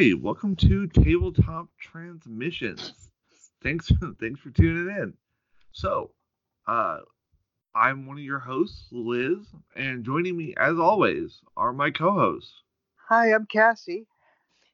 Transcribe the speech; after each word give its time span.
Hi, 0.00 0.14
welcome 0.18 0.56
to 0.56 0.86
Tabletop 0.86 1.68
Transmissions. 1.78 3.10
Thanks, 3.62 3.92
thanks 4.18 4.40
for 4.40 4.48
tuning 4.48 4.96
in. 4.96 5.12
So, 5.72 6.12
uh, 6.66 7.00
I'm 7.74 8.06
one 8.06 8.16
of 8.16 8.24
your 8.24 8.38
hosts, 8.38 8.86
Liz, 8.90 9.36
and 9.76 10.02
joining 10.02 10.38
me, 10.38 10.54
as 10.56 10.78
always, 10.78 11.40
are 11.54 11.74
my 11.74 11.90
co-hosts. 11.90 12.62
Hi, 13.10 13.34
I'm 13.34 13.44
Cassie, 13.44 14.06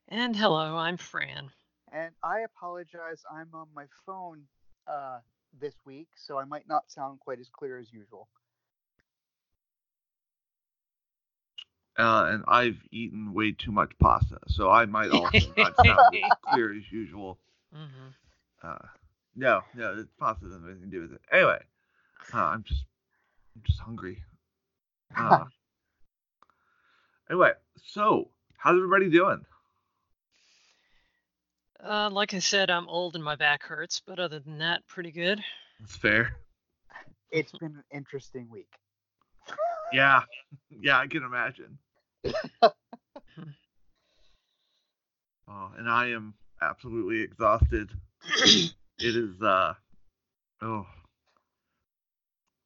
And 0.06 0.36
hello, 0.36 0.76
I'm 0.76 0.96
Fran. 0.96 1.50
and 1.90 2.14
I 2.22 2.42
apologize. 2.42 3.24
I'm 3.28 3.48
on 3.52 3.66
my 3.74 3.86
phone 4.06 4.42
uh, 4.86 5.18
this 5.60 5.74
week, 5.84 6.06
so 6.14 6.38
I 6.38 6.44
might 6.44 6.68
not 6.68 6.88
sound 6.88 7.18
quite 7.18 7.40
as 7.40 7.48
clear 7.48 7.78
as 7.78 7.92
usual. 7.92 8.28
Uh, 11.98 12.28
and 12.30 12.44
I've 12.46 12.78
eaten 12.90 13.32
way 13.32 13.52
too 13.52 13.72
much 13.72 13.92
pasta, 13.98 14.38
so 14.48 14.70
I 14.70 14.84
might 14.86 15.10
also 15.12 15.38
not 15.56 15.74
sound 15.76 16.14
as 16.14 16.30
clear 16.42 16.76
as 16.76 16.82
usual. 16.90 17.38
Mm-hmm. 17.74 18.68
Uh, 18.68 18.88
no, 19.34 19.62
no, 19.74 19.96
the 19.96 20.08
pasta 20.18 20.44
doesn't 20.44 20.60
have 20.60 20.70
anything 20.70 20.90
to 20.90 20.96
do 20.96 21.02
with 21.02 21.12
it. 21.12 21.20
Anyway, 21.32 21.58
uh, 22.34 22.38
I'm 22.38 22.64
just, 22.64 22.84
I'm 23.54 23.62
just 23.66 23.80
hungry. 23.80 24.22
Uh, 25.16 25.44
anyway, 27.30 27.52
so 27.86 28.28
how's 28.56 28.76
everybody 28.76 29.08
doing? 29.08 29.44
Uh, 31.82 32.10
like 32.10 32.34
I 32.34 32.40
said, 32.40 32.70
I'm 32.70 32.88
old 32.88 33.14
and 33.14 33.24
my 33.24 33.36
back 33.36 33.62
hurts, 33.62 34.02
but 34.06 34.18
other 34.18 34.40
than 34.40 34.58
that, 34.58 34.86
pretty 34.86 35.12
good. 35.12 35.42
It's 35.82 35.96
fair. 35.96 36.36
It's 37.30 37.52
been 37.52 37.76
an 37.76 37.84
interesting 37.92 38.48
week. 38.50 38.72
Yeah, 39.92 40.22
yeah, 40.80 40.98
I 40.98 41.06
can 41.06 41.22
imagine. 41.22 41.78
Oh, 45.48 45.70
and 45.78 45.88
I 45.88 46.08
am 46.08 46.34
absolutely 46.60 47.22
exhausted. 47.22 47.90
it 48.24 48.74
is 48.98 49.40
uh 49.40 49.74
oh 50.60 50.86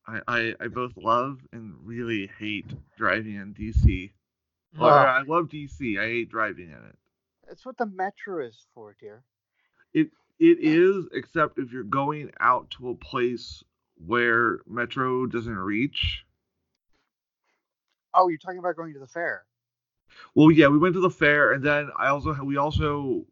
I, 0.06 0.20
I 0.26 0.54
I 0.60 0.68
both 0.68 0.92
love 0.96 1.40
and 1.52 1.74
really 1.84 2.30
hate 2.38 2.72
driving 2.96 3.34
in 3.34 3.54
DC. 3.54 4.10
Or. 4.78 4.90
I 4.90 5.22
love 5.22 5.48
DC. 5.48 6.00
I 6.00 6.06
hate 6.06 6.30
driving 6.30 6.68
in 6.68 6.88
it. 6.88 6.96
That's 7.46 7.66
what 7.66 7.76
the 7.76 7.86
metro 7.86 8.46
is 8.46 8.56
for, 8.74 8.96
dear. 8.98 9.24
It 9.92 10.10
it 10.38 10.58
is, 10.60 11.06
except 11.12 11.58
if 11.58 11.72
you're 11.72 11.82
going 11.82 12.30
out 12.40 12.70
to 12.78 12.90
a 12.90 12.94
place 12.94 13.62
where 14.06 14.60
Metro 14.66 15.26
doesn't 15.26 15.58
reach. 15.58 16.24
Oh, 18.14 18.28
you're 18.28 18.38
talking 18.38 18.58
about 18.58 18.76
going 18.76 18.94
to 18.94 19.00
the 19.00 19.06
fair. 19.06 19.44
Well, 20.34 20.50
yeah, 20.50 20.68
we 20.68 20.78
went 20.78 20.94
to 20.94 21.00
the 21.00 21.10
fair, 21.10 21.52
and 21.52 21.62
then 21.64 21.90
I 21.98 22.08
also 22.08 22.34
we 22.42 22.56
also 22.56 23.26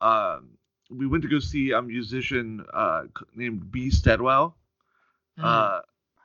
um 0.00 0.50
we 0.90 1.06
went 1.06 1.22
to 1.22 1.28
go 1.28 1.38
see 1.38 1.72
a 1.72 1.82
musician 1.82 2.64
uh 2.72 3.04
named 3.34 3.70
B 3.70 3.90
Steadwell. 3.90 4.56
Mm. 5.38 5.44
uh, 5.44 5.80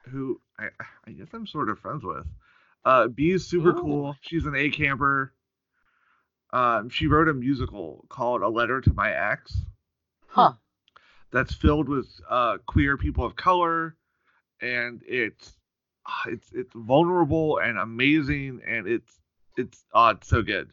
who 0.10 0.40
I, 0.58 0.70
I 1.08 1.12
guess 1.12 1.28
I'm 1.34 1.48
sort 1.48 1.70
of 1.70 1.80
friends 1.80 2.04
with. 2.04 2.26
Uh, 2.86 3.08
B 3.08 3.32
is 3.32 3.46
super 3.48 3.72
Ooh. 3.72 3.82
cool. 3.82 4.16
She's 4.22 4.46
an 4.46 4.56
A 4.56 4.70
camper. 4.70 5.34
Um, 6.52 6.90
she 6.90 7.08
wrote 7.08 7.28
a 7.28 7.34
musical 7.34 8.06
called 8.10 8.42
A 8.42 8.48
Letter 8.48 8.82
to 8.82 8.94
My 8.94 9.12
Ex 9.12 9.56
Huh. 10.28 10.54
that's 11.32 11.54
filled 11.54 11.88
with 11.90 12.08
uh, 12.30 12.58
queer 12.66 12.98
people 12.98 13.26
of 13.26 13.36
color, 13.36 13.96
and 14.62 15.02
it's 15.08 15.54
it's 16.28 16.52
it's 16.54 16.74
vulnerable 16.74 17.60
and 17.60 17.78
amazing, 17.78 18.62
and 18.68 18.88
it's 18.88 19.20
it's 19.60 19.86
uh, 19.94 20.14
it's 20.18 20.28
so 20.28 20.42
good. 20.42 20.70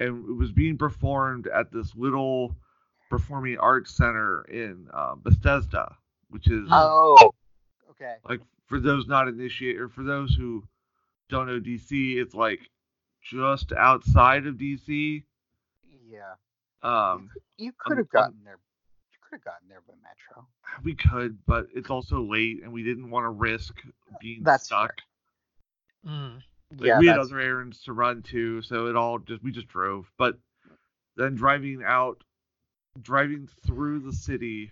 And 0.00 0.28
it 0.28 0.32
was 0.36 0.52
being 0.52 0.76
performed 0.76 1.46
at 1.46 1.70
this 1.70 1.94
little 1.94 2.56
performing 3.10 3.58
arts 3.58 3.96
center 3.96 4.42
in 4.44 4.88
uh, 4.92 5.14
Bethesda, 5.16 5.96
which 6.30 6.48
is 6.50 6.68
Oh, 6.70 7.30
okay. 7.90 8.16
like 8.28 8.40
for 8.66 8.80
those 8.80 9.06
not 9.06 9.28
initiated 9.28 9.80
or 9.80 9.88
for 9.88 10.02
those 10.02 10.34
who 10.34 10.64
don't 11.28 11.46
know 11.46 11.60
DC, 11.60 12.16
it's 12.16 12.34
like 12.34 12.60
just 13.22 13.72
outside 13.72 14.46
of 14.46 14.56
DC. 14.56 15.22
Yeah. 16.08 16.34
Um, 16.82 17.30
You 17.58 17.72
could 17.78 17.92
Um, 17.92 17.98
have 17.98 18.10
gotten 18.10 18.44
there. 18.44 18.58
You 19.12 19.18
could 19.22 19.36
have 19.36 19.44
gotten 19.44 19.68
there 19.68 19.80
by 19.86 19.94
metro. 20.02 20.46
we 20.82 20.94
could, 20.94 21.38
but 21.46 21.68
it's 21.74 21.90
also 21.90 22.22
late, 22.22 22.62
and 22.62 22.72
we 22.72 22.82
didn't 22.82 23.10
want 23.10 23.24
to 23.24 23.30
risk 23.30 23.80
being 24.20 24.42
That's 24.42 24.64
stuck. 24.66 25.00
Mm. 26.06 26.42
Like, 26.72 26.88
yeah, 26.88 26.98
we 26.98 27.06
had 27.06 27.18
that's, 27.18 27.28
other 27.30 27.40
errands 27.40 27.82
to 27.84 27.92
run 27.92 28.22
too, 28.22 28.62
so 28.62 28.86
it 28.86 28.96
all 28.96 29.18
just 29.18 29.42
we 29.42 29.52
just 29.52 29.68
drove. 29.68 30.10
But 30.18 30.38
then 31.16 31.34
driving 31.34 31.82
out, 31.84 32.22
driving 33.00 33.48
through 33.66 34.00
the 34.00 34.12
city 34.12 34.70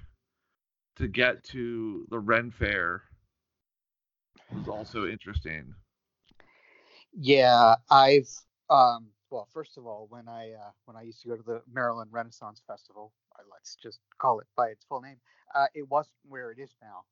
to 0.97 1.06
get 1.08 1.44
to 1.44 2.06
the 2.10 2.19
Ren 2.19 2.50
Fair 2.50 3.02
was 4.52 4.69
also 4.69 5.06
interesting. 5.06 5.75
yeah. 7.19 7.76
I've 7.91 8.31
um. 8.70 9.08
Well, 9.31 9.48
first 9.54 9.78
of 9.78 9.86
all, 9.86 10.08
when 10.10 10.28
I 10.28 10.52
uh, 10.52 10.70
when 10.84 10.97
I 10.97 11.02
used 11.02 11.22
to 11.22 11.28
go 11.28 11.36
to 11.36 11.42
the 11.42 11.62
Maryland 11.72 12.10
Renaissance 12.12 12.60
Festival, 12.66 13.12
uh, 13.38 13.42
let's 13.50 13.76
just 13.76 14.00
call 14.19 14.41
it 14.41 14.47
by 14.56 14.69
its 14.69 14.84
full 14.84 15.00
name, 15.00 15.16
uh, 15.54 15.66
it 15.75 15.88
wasn't 15.88 16.16
where 16.28 16.50
it 16.50 16.58
is 16.58 16.75
now. 16.82 17.04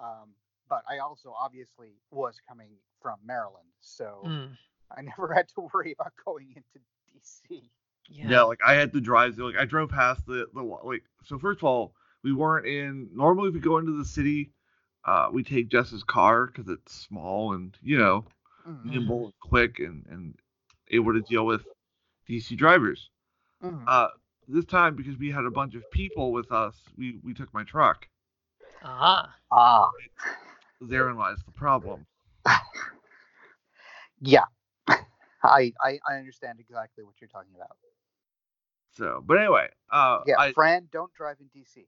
Um, 0.00 0.30
but 0.68 0.82
I 0.88 0.98
also 0.98 1.34
obviously 1.38 1.94
was 2.10 2.36
coming 2.48 2.70
from 3.04 3.20
Maryland, 3.26 3.68
so 3.82 4.32
Mm. 4.32 4.58
I 4.96 5.02
never 5.02 5.34
had 5.36 5.48
to 5.50 5.68
worry 5.74 5.92
about 5.98 6.14
going 6.24 6.54
into 6.56 6.80
DC. 7.12 7.70
Yeah. 8.08 8.30
Yeah, 8.30 8.42
like 8.44 8.60
I 8.66 8.74
had 8.74 8.92
to 8.94 9.00
drive. 9.00 9.38
Like 9.38 9.56
I 9.56 9.66
drove 9.66 9.90
past 9.90 10.26
the 10.26 10.48
the 10.54 10.62
like. 10.62 11.04
So 11.24 11.38
first 11.38 11.60
of 11.60 11.64
all, 11.64 11.94
we 12.22 12.32
weren't 12.32 12.66
in. 12.66 13.10
Normally, 13.14 13.48
if 13.48 13.54
we 13.54 13.60
go 13.60 13.78
into 13.78 13.96
the 13.98 14.04
city, 14.04 14.52
uh, 15.04 15.28
we 15.32 15.42
take 15.44 15.68
Jess's 15.68 16.04
car 16.04 16.46
because 16.46 16.68
it's 16.68 16.94
small 16.94 17.52
and 17.54 17.76
you 17.82 17.98
know 17.98 18.26
Mhm, 18.64 18.82
nimble 18.82 19.26
and 19.26 19.34
quick 19.40 19.80
and 19.80 20.06
and 20.08 20.34
able 20.90 21.12
to 21.12 21.22
deal 21.22 21.46
with 21.46 21.62
DC 22.28 22.56
drivers. 22.56 23.10
mhm. 23.60 23.86
Uh, 23.86 24.08
this 24.48 24.66
time 24.66 24.96
because 24.96 25.18
we 25.18 25.30
had 25.30 25.44
a 25.44 25.50
bunch 25.50 25.74
of 25.74 25.90
people 25.90 26.32
with 26.32 26.52
us, 26.52 26.76
we 26.96 27.18
we 27.24 27.34
took 27.34 27.52
my 27.54 27.64
truck. 27.64 28.08
Ah. 28.82 29.40
Ah, 29.50 29.90
Therein 30.80 31.16
lies 31.16 31.42
the 31.44 31.52
problem. 31.52 32.06
Yeah. 34.20 34.44
I, 34.88 35.72
I 35.82 35.98
I 36.08 36.14
understand 36.16 36.60
exactly 36.60 37.04
what 37.04 37.14
you're 37.20 37.28
talking 37.28 37.52
about. 37.54 37.76
So, 38.90 39.22
but 39.24 39.38
anyway, 39.38 39.68
uh, 39.90 40.20
Yeah, 40.24 40.36
I 40.36 40.54
Fran, 40.54 40.88
don't 40.92 41.12
drive 41.14 41.40
in 41.40 41.48
DC. 41.48 41.86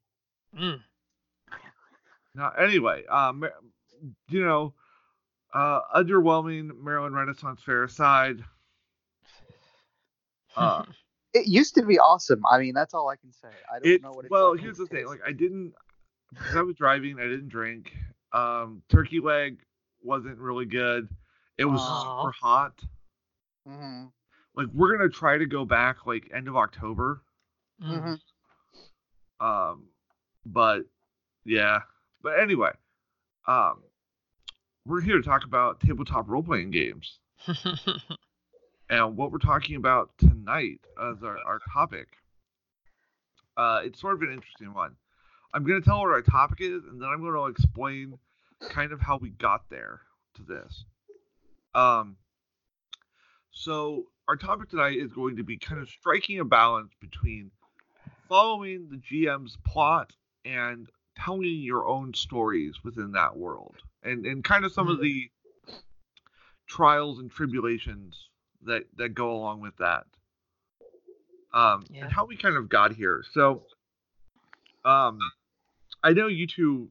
Mm. 0.54 0.82
now 2.34 2.50
anyway, 2.52 3.04
um, 3.06 3.44
you 4.28 4.44
know, 4.44 4.74
uh, 5.54 5.80
underwhelming 5.94 6.70
Maryland 6.82 7.14
Renaissance 7.14 7.62
Fair 7.62 7.84
aside, 7.84 8.44
uh, 10.56 10.84
It 11.34 11.46
used 11.46 11.74
to 11.74 11.82
be 11.84 11.98
awesome. 11.98 12.42
I 12.50 12.58
mean, 12.58 12.74
that's 12.74 12.94
all 12.94 13.08
I 13.08 13.16
can 13.16 13.32
say. 13.32 13.48
I 13.74 13.78
don't 13.78 13.90
It 13.92 14.00
know 14.00 14.12
what 14.12 14.24
it's 14.24 14.40
well, 14.40 14.42
like 14.42 14.54
here's 14.54 14.76
these 14.76 14.78
the 14.78 14.86
thing. 14.86 15.06
days. 15.06 15.06
Like 15.06 15.20
I 15.26 15.32
didn't 15.32 15.74
because 16.32 16.56
I 16.56 16.62
was 16.62 16.76
driving, 16.76 17.18
I 17.18 17.24
didn't 17.24 17.48
drink. 17.48 17.92
Um, 18.32 18.82
turkey 18.88 19.20
leg 19.20 19.58
wasn't 20.02 20.38
really 20.38 20.66
good. 20.66 21.08
It 21.58 21.64
was 21.64 21.80
Aw. 21.82 22.22
super 22.22 22.32
hot. 22.40 22.80
Mhm, 23.66 24.12
Like 24.54 24.68
we're 24.74 24.96
gonna 24.96 25.08
try 25.10 25.38
to 25.38 25.46
go 25.46 25.64
back 25.64 26.06
like 26.06 26.30
end 26.32 26.48
of 26.48 26.56
October. 26.56 27.22
Mm. 27.82 28.18
mhm. 29.40 29.44
Um, 29.44 29.88
but 30.44 30.82
yeah. 31.44 31.80
But 32.22 32.40
anyway, 32.40 32.72
um, 33.46 33.82
we're 34.84 35.00
here 35.00 35.16
to 35.16 35.22
talk 35.22 35.44
about 35.44 35.80
tabletop 35.80 36.28
role 36.28 36.42
playing 36.42 36.70
games. 36.70 37.18
And 38.88 39.16
what 39.16 39.32
we're 39.32 39.38
talking 39.38 39.74
about 39.74 40.10
tonight 40.16 40.78
as 41.02 41.20
our, 41.24 41.38
our 41.44 41.58
topic, 41.72 42.06
uh, 43.56 43.80
it's 43.84 44.00
sort 44.00 44.14
of 44.14 44.22
an 44.22 44.32
interesting 44.32 44.72
one. 44.72 44.94
I'm 45.52 45.64
going 45.64 45.80
to 45.82 45.84
tell 45.84 45.98
what 46.02 46.10
our 46.10 46.22
topic 46.22 46.58
is, 46.60 46.84
and 46.84 47.02
then 47.02 47.08
I'm 47.08 47.20
going 47.20 47.34
to 47.34 47.46
explain 47.46 48.16
kind 48.70 48.92
of 48.92 49.00
how 49.00 49.16
we 49.18 49.30
got 49.30 49.68
there 49.70 50.02
to 50.36 50.42
this. 50.44 50.84
Um, 51.76 52.16
so, 53.50 54.04
our 54.28 54.36
topic 54.36 54.70
tonight 54.70 54.96
is 54.98 55.12
going 55.12 55.36
to 55.36 55.44
be 55.44 55.58
kind 55.58 55.80
of 55.80 55.88
striking 55.88 56.40
a 56.40 56.44
balance 56.44 56.92
between 57.00 57.50
following 58.28 58.88
the 58.88 58.96
GM's 58.96 59.56
plot 59.64 60.12
and 60.44 60.88
telling 61.16 61.60
your 61.60 61.86
own 61.86 62.14
stories 62.14 62.82
within 62.82 63.12
that 63.12 63.36
world, 63.36 63.76
and, 64.02 64.24
and 64.24 64.42
kind 64.42 64.64
of 64.64 64.72
some 64.72 64.88
of 64.88 64.98
Mhm. 64.98 65.02
the 65.02 65.30
trials 66.66 67.18
and 67.18 67.30
tribulations 67.30 68.30
that 68.62 68.84
that 68.96 69.10
go 69.10 69.32
along 69.32 69.60
with 69.60 69.76
that. 69.76 70.06
Um, 71.52 71.84
Yeah. 71.90 72.04
and 72.04 72.12
how 72.12 72.24
we 72.24 72.36
kind 72.36 72.56
of 72.56 72.68
got 72.70 72.92
here. 72.92 73.22
So, 73.32 73.66
um, 74.84 75.18
I 76.02 76.12
know 76.12 76.26
you 76.26 76.46
two 76.46 76.88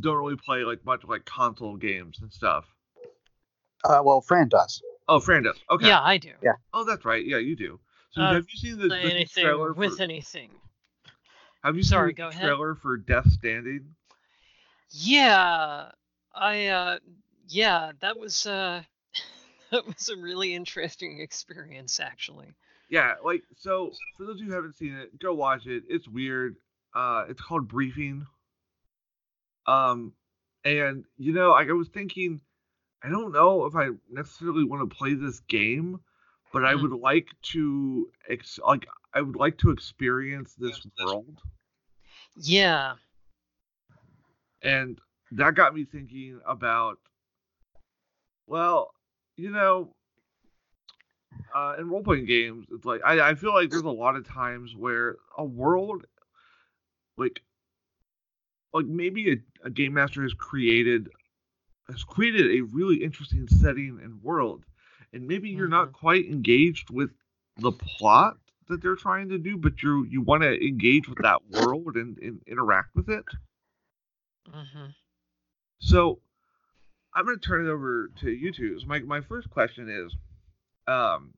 don't 0.00 0.16
really 0.16 0.36
play 0.36 0.64
like 0.64 0.84
much 0.84 1.04
like 1.04 1.24
console 1.24 1.76
games 1.76 2.20
and 2.20 2.32
stuff. 2.32 2.64
Uh, 3.84 4.02
well, 4.04 4.20
Fran 4.20 4.48
does. 4.48 4.82
Oh, 5.08 5.20
Fran 5.20 5.42
does. 5.42 5.58
Okay. 5.70 5.86
Yeah, 5.86 6.00
I 6.02 6.18
do. 6.18 6.32
Yeah. 6.42 6.52
Oh, 6.72 6.84
that's 6.84 7.04
right. 7.04 7.24
Yeah, 7.24 7.38
you 7.38 7.56
do. 7.56 7.80
So 8.12 8.22
Uh, 8.22 8.34
have 8.34 8.46
you 8.52 8.58
seen 8.58 8.78
the, 8.78 8.88
the 8.88 8.94
anything 9.00 9.44
trailer 9.44 9.74
with 9.74 9.98
for, 9.98 10.02
anything. 10.02 10.50
Have 11.62 11.76
you 11.76 11.82
Sorry, 11.82 12.12
seen 12.12 12.16
go 12.16 12.26
the 12.26 12.30
ahead. 12.30 12.46
trailer 12.46 12.74
for 12.74 12.96
Death 12.96 13.30
Stranding? 13.30 13.94
Yeah, 14.92 15.90
I 16.34 16.66
uh 16.66 16.98
yeah, 17.48 17.92
that 18.00 18.18
was 18.18 18.46
uh 18.46 18.82
that 19.70 19.86
was 19.86 20.08
a 20.08 20.16
really 20.16 20.54
interesting 20.54 21.20
experience 21.20 22.00
actually. 22.00 22.54
Yeah, 22.88 23.14
like 23.24 23.42
so 23.56 23.92
for 24.16 24.24
those 24.26 24.40
who 24.40 24.50
haven't 24.50 24.76
seen 24.76 24.94
it, 24.94 25.18
go 25.18 25.34
watch 25.34 25.66
it. 25.66 25.84
It's 25.88 26.08
weird. 26.08 26.56
Uh 26.94 27.24
it's 27.28 27.40
called 27.40 27.68
Briefing. 27.68 28.26
Um 29.66 30.12
and 30.64 31.04
you 31.18 31.32
know, 31.32 31.50
like 31.50 31.68
I 31.68 31.72
was 31.72 31.88
thinking 31.88 32.40
I 33.02 33.08
don't 33.08 33.32
know 33.32 33.64
if 33.66 33.74
I 33.74 33.88
necessarily 34.10 34.64
want 34.64 34.88
to 34.88 34.94
play 34.96 35.14
this 35.14 35.40
game, 35.40 36.00
but 36.52 36.64
I 36.64 36.74
Mm. 36.74 36.82
would 36.82 36.92
like 36.92 37.28
to 37.52 38.10
ex- 38.28 38.58
like 38.66 38.86
I 39.14 39.20
would 39.22 39.36
like 39.36 39.58
to 39.58 39.70
experience 39.70 40.54
this 40.54 40.86
world. 40.98 41.40
Yeah. 42.36 42.96
And 44.62 45.00
that 45.32 45.54
got 45.54 45.74
me 45.74 45.84
thinking 45.84 46.40
about, 46.46 46.98
well, 48.46 48.90
you 49.36 49.50
know, 49.50 49.94
uh, 51.54 51.74
in 51.78 51.88
role 51.88 52.02
playing 52.02 52.26
games, 52.26 52.66
it's 52.70 52.84
like 52.84 53.00
I, 53.04 53.30
I 53.30 53.34
feel 53.34 53.52
like 53.54 53.70
there's 53.70 53.82
a 53.82 53.88
lot 53.90 54.16
of 54.16 54.26
times 54.26 54.74
where 54.76 55.16
a 55.36 55.44
world, 55.44 56.04
like, 57.16 57.42
like 58.72 58.86
maybe 58.86 59.32
a, 59.32 59.36
a 59.66 59.70
game 59.70 59.94
master 59.94 60.22
has 60.22 60.32
created 60.34 61.08
has 61.90 62.04
created 62.04 62.50
a 62.58 62.62
really 62.62 63.02
interesting 63.02 63.48
setting 63.48 64.00
and 64.02 64.22
world, 64.22 64.64
and 65.12 65.26
maybe 65.26 65.50
you're 65.50 65.68
not 65.68 65.92
quite 65.92 66.26
engaged 66.26 66.90
with 66.90 67.10
the 67.56 67.72
plot 67.72 68.38
that 68.68 68.82
they're 68.82 68.96
trying 68.96 69.28
to 69.30 69.38
do, 69.38 69.56
but 69.56 69.82
you 69.82 70.04
you 70.04 70.20
want 70.22 70.42
to 70.42 70.66
engage 70.66 71.08
with 71.08 71.18
that 71.22 71.40
world 71.50 71.96
and, 71.96 72.18
and 72.18 72.42
interact 72.46 72.94
with 72.94 73.08
it. 73.08 73.24
Mhm. 74.46 74.94
So 75.80 76.20
I'm 77.14 77.24
gonna 77.26 77.38
turn 77.38 77.66
it 77.66 77.70
over 77.70 78.08
to 78.20 78.30
you 78.30 78.52
two. 78.52 78.78
So 78.80 78.86
my 78.86 79.00
my 79.00 79.20
first 79.20 79.50
question 79.50 79.88
is, 79.88 80.14
um, 80.86 81.34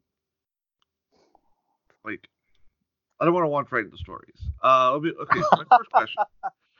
like, 2.04 2.28
I 3.20 3.24
don't 3.24 3.34
want 3.34 3.44
to 3.44 3.48
want 3.48 3.72
right 3.72 3.84
into 3.84 3.96
stories. 3.96 4.40
Uh, 4.62 4.92
let 4.94 5.02
me, 5.02 5.12
okay. 5.22 5.42
So 5.42 5.56
my 5.56 5.64
first 5.76 5.90
question, 5.92 6.22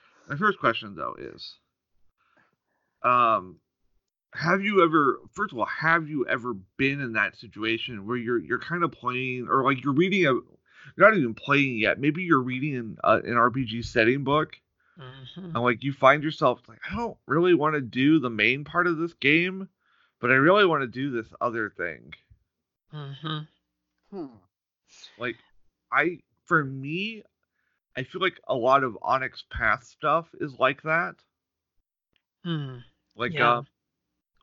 my 0.28 0.36
first 0.36 0.58
question 0.58 0.94
though 0.94 1.14
is, 1.18 1.58
um, 3.04 3.56
have 4.34 4.62
you 4.62 4.82
ever, 4.82 5.20
first 5.32 5.52
of 5.52 5.58
all, 5.58 5.66
have 5.66 6.08
you 6.08 6.26
ever 6.26 6.54
been 6.78 7.00
in 7.00 7.12
that 7.14 7.36
situation 7.36 8.06
where 8.06 8.16
you're 8.16 8.38
you're 8.38 8.58
kind 8.58 8.82
of 8.82 8.92
playing 8.92 9.46
or 9.48 9.62
like 9.62 9.84
you're 9.84 9.92
reading 9.94 10.26
a, 10.26 10.32
you're 10.32 11.10
not 11.10 11.16
even 11.16 11.34
playing 11.34 11.78
yet. 11.78 12.00
Maybe 12.00 12.22
you're 12.22 12.40
reading 12.42 12.76
an, 12.76 12.96
uh, 13.04 13.20
an 13.24 13.34
RPG 13.34 13.84
setting 13.84 14.24
book 14.24 14.60
Mhm. 14.98 15.54
and 15.54 15.62
like 15.62 15.82
you 15.82 15.92
find 15.92 16.22
yourself 16.22 16.60
like 16.68 16.78
I 16.90 16.96
don't 16.96 17.16
really 17.26 17.54
want 17.54 17.74
to 17.74 17.80
do 17.80 18.18
the 18.18 18.30
main 18.30 18.64
part 18.64 18.86
of 18.86 18.98
this 18.98 19.14
game, 19.14 19.68
but 20.20 20.30
I 20.30 20.34
really 20.34 20.66
want 20.66 20.82
to 20.82 20.86
do 20.86 21.10
this 21.10 21.32
other 21.40 21.70
thing. 21.70 22.14
Mhm. 22.92 23.48
Hmm. 24.10 24.26
Like 25.18 25.36
I 25.90 26.20
for 26.46 26.64
me, 26.64 27.22
I 27.96 28.02
feel 28.02 28.20
like 28.20 28.40
a 28.48 28.54
lot 28.54 28.82
of 28.84 28.98
Onyx 29.02 29.44
Path 29.50 29.84
stuff 29.84 30.28
is 30.40 30.58
like 30.58 30.82
that. 30.82 31.16
Hmm. 32.44 32.78
Like 33.16 33.34
Yeah. 33.34 33.58
uh 33.58 33.62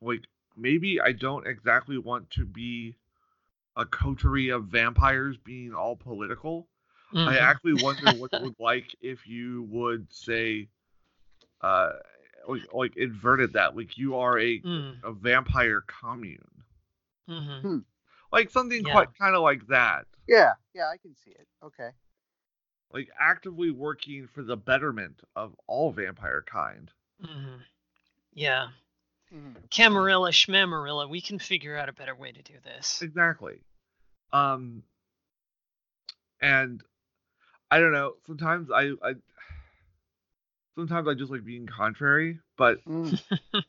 like 0.02 0.24
maybe 0.58 1.00
I 1.02 1.12
don't 1.14 1.48
exactly 1.48 1.98
want 1.98 2.30
to 2.32 2.46
be 2.46 2.96
a 3.76 3.86
coterie 3.86 4.50
of 4.50 4.66
vampires 4.66 5.38
being 5.38 5.74
all 5.74 5.96
political. 5.96 6.68
I 7.26 7.38
Mhm. 7.38 7.38
actually 7.38 7.74
wonder 7.76 8.12
what 8.14 8.32
it 8.34 8.40
would 8.40 8.56
like 8.60 8.96
if 9.02 9.28
you 9.28 9.64
would 9.70 10.12
say 10.14 10.68
uh 11.62 11.94
like, 12.48 12.62
like 12.74 12.98
inverted 12.98 13.54
that 13.54 13.76
like 13.76 13.98
you 13.98 14.16
are 14.16 14.40
a 14.40 14.64
Mm. 14.64 15.00
a 15.04 15.12
vampire 15.14 15.82
commune. 15.82 16.64
Mhm. 17.28 17.86
Like 18.32 18.50
something 18.50 18.84
Yeah. 18.84 18.92
quite 18.92 19.14
kind 19.18 19.36
of 19.36 19.42
like 19.42 19.68
that. 19.68 20.06
Yeah, 20.28 20.54
yeah, 20.74 20.88
I 20.90 20.98
can 20.98 21.16
see 21.16 21.32
it. 21.32 21.48
Okay. 21.64 21.92
Like 22.92 23.10
actively 23.20 23.72
working 23.72 24.28
for 24.28 24.44
the 24.44 24.56
betterment 24.56 25.22
of 25.36 25.56
all 25.66 25.92
vampire 25.92 26.44
kind. 26.44 26.92
Mhm. 27.20 27.64
Yeah. 28.34 28.68
Mhm. 29.34 29.70
Camarilla 29.70 30.32
Schmamarilla, 30.32 31.10
we 31.10 31.22
can 31.22 31.40
figure 31.40 31.78
out 31.78 31.90
a 31.90 31.94
better 31.94 32.16
way 32.16 32.32
to 32.32 32.42
do 32.42 32.54
this. 32.64 33.02
Exactly. 33.02 33.62
Um 34.34 34.84
and 36.42 36.82
I 37.72 37.80
don't 37.80 37.92
know, 37.92 38.14
sometimes 38.26 38.70
I 38.72 38.92
I 39.04 39.14
sometimes 40.76 41.08
I 41.08 41.14
just 41.14 41.32
like 41.32 41.46
being 41.46 41.68
contrary, 41.68 42.40
but 42.58 42.84
Mm. 42.86 43.22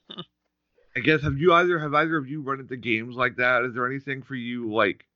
I 0.96 1.00
guess 1.00 1.22
have 1.22 1.38
you 1.38 1.52
either 1.52 1.78
have 1.78 1.94
either 1.94 2.16
of 2.16 2.28
you 2.28 2.42
run 2.42 2.60
into 2.60 2.76
games 2.76 3.14
like 3.16 3.36
that? 3.36 3.64
Is 3.64 3.74
there 3.74 3.86
anything 3.86 4.22
for 4.22 4.34
you 4.34 4.72
like 4.72 5.06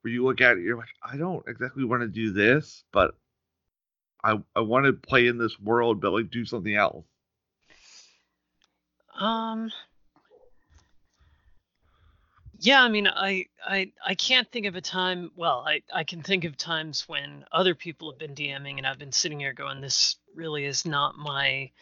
where 0.00 0.12
you 0.12 0.24
look 0.24 0.40
at 0.40 0.56
it, 0.56 0.62
you're 0.64 0.76
like, 0.76 0.88
I 1.02 1.16
don't 1.16 1.46
exactly 1.46 1.84
want 1.84 2.02
to 2.02 2.08
do 2.08 2.32
this, 2.32 2.82
but 2.92 3.14
I 4.24 4.40
I 4.56 4.60
want 4.60 4.86
to 4.86 4.92
play 4.92 5.28
in 5.28 5.38
this 5.38 5.58
world, 5.60 6.00
but 6.00 6.12
like 6.12 6.30
do 6.30 6.44
something 6.44 6.74
else. 6.74 7.06
Um. 9.18 9.70
Yeah, 12.58 12.80
I 12.84 12.88
mean, 12.88 13.08
I, 13.08 13.46
I, 13.66 13.90
I 14.06 14.14
can't 14.14 14.48
think 14.52 14.66
of 14.66 14.76
a 14.76 14.80
time. 14.80 15.32
Well, 15.34 15.64
I, 15.66 15.82
I 15.92 16.04
can 16.04 16.22
think 16.22 16.44
of 16.44 16.56
times 16.56 17.08
when 17.08 17.44
other 17.50 17.74
people 17.74 18.12
have 18.12 18.20
been 18.20 18.36
DMing, 18.36 18.78
and 18.78 18.86
I've 18.86 19.00
been 19.00 19.10
sitting 19.10 19.40
here 19.40 19.52
going, 19.52 19.80
"This 19.80 20.16
really 20.36 20.64
is 20.64 20.86
not 20.86 21.16
my, 21.16 21.72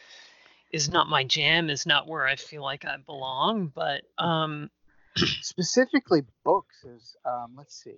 is 0.72 0.88
not 0.88 1.06
my 1.06 1.22
jam. 1.22 1.68
Is 1.68 1.84
not 1.84 2.08
where 2.08 2.26
I 2.26 2.36
feel 2.36 2.62
like 2.62 2.86
I 2.86 2.96
belong." 2.96 3.70
But 3.74 4.04
um, 4.16 4.70
Specifically, 5.16 6.22
books 6.44 6.84
is. 6.84 7.16
Um, 7.24 7.54
let's 7.56 7.82
see. 7.82 7.96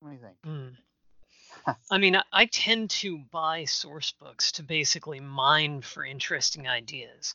What 0.00 0.10
do 0.10 0.16
you 0.16 0.22
think? 0.22 0.36
hmm. 0.44 1.72
I 1.90 1.98
mean, 1.98 2.16
I, 2.16 2.22
I 2.32 2.46
tend 2.46 2.90
to 2.90 3.18
buy 3.30 3.64
source 3.64 4.12
books 4.12 4.52
to 4.52 4.62
basically 4.62 5.20
mine 5.20 5.82
for 5.82 6.04
interesting 6.04 6.68
ideas. 6.68 7.34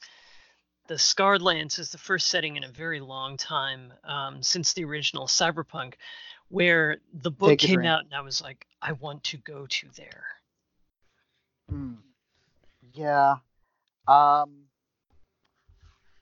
The 0.87 0.99
Scarred 0.99 1.41
Lands 1.41 1.79
is 1.79 1.91
the 1.91 1.97
first 1.97 2.27
setting 2.27 2.57
in 2.57 2.63
a 2.63 2.69
very 2.69 2.99
long 2.99 3.37
time 3.37 3.93
um, 4.03 4.43
since 4.43 4.73
the 4.73 4.83
original 4.83 5.27
Cyberpunk, 5.27 5.93
where 6.49 6.97
the 7.13 7.31
book 7.31 7.51
Take 7.51 7.59
came 7.59 7.85
out 7.85 8.03
and 8.03 8.13
I 8.13 8.21
was 8.21 8.41
like, 8.41 8.67
I 8.81 8.91
want 8.93 9.23
to 9.25 9.37
go 9.37 9.65
to 9.65 9.87
there. 9.95 10.25
Mm. 11.71 11.97
Yeah. 12.93 13.35
Um. 14.07 14.65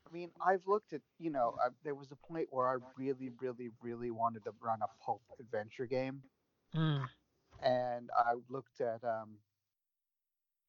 I 0.08 0.13
mean, 0.13 0.30
I've 0.46 0.68
looked 0.68 0.94
at. 0.94 1.01
You 1.20 1.32
know, 1.32 1.56
I, 1.63 1.70
there 1.84 1.96
was 1.96 2.12
a 2.12 2.15
point 2.15 2.48
where 2.51 2.70
I 2.70 2.75
really, 2.98 3.32
really, 3.39 3.72
really 3.82 4.12
wanted 4.12 4.44
to 4.44 4.51
run 4.62 4.80
a 4.84 5.03
pulp 5.03 5.22
adventure 5.39 5.86
game, 5.86 6.22
Mm, 6.75 7.10
and 7.62 8.10
I 8.15 8.36
looked 8.50 8.80
at 8.80 9.03
um 9.03 9.38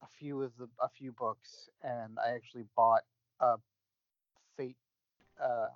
a 0.01 0.07
few 0.07 0.41
of 0.41 0.51
the 0.57 0.67
a 0.81 0.89
few 0.89 1.11
books, 1.11 1.69
and 1.83 2.17
I 2.19 2.31
actually 2.31 2.65
bought 2.75 3.03
a 3.39 3.57
um 5.41 5.69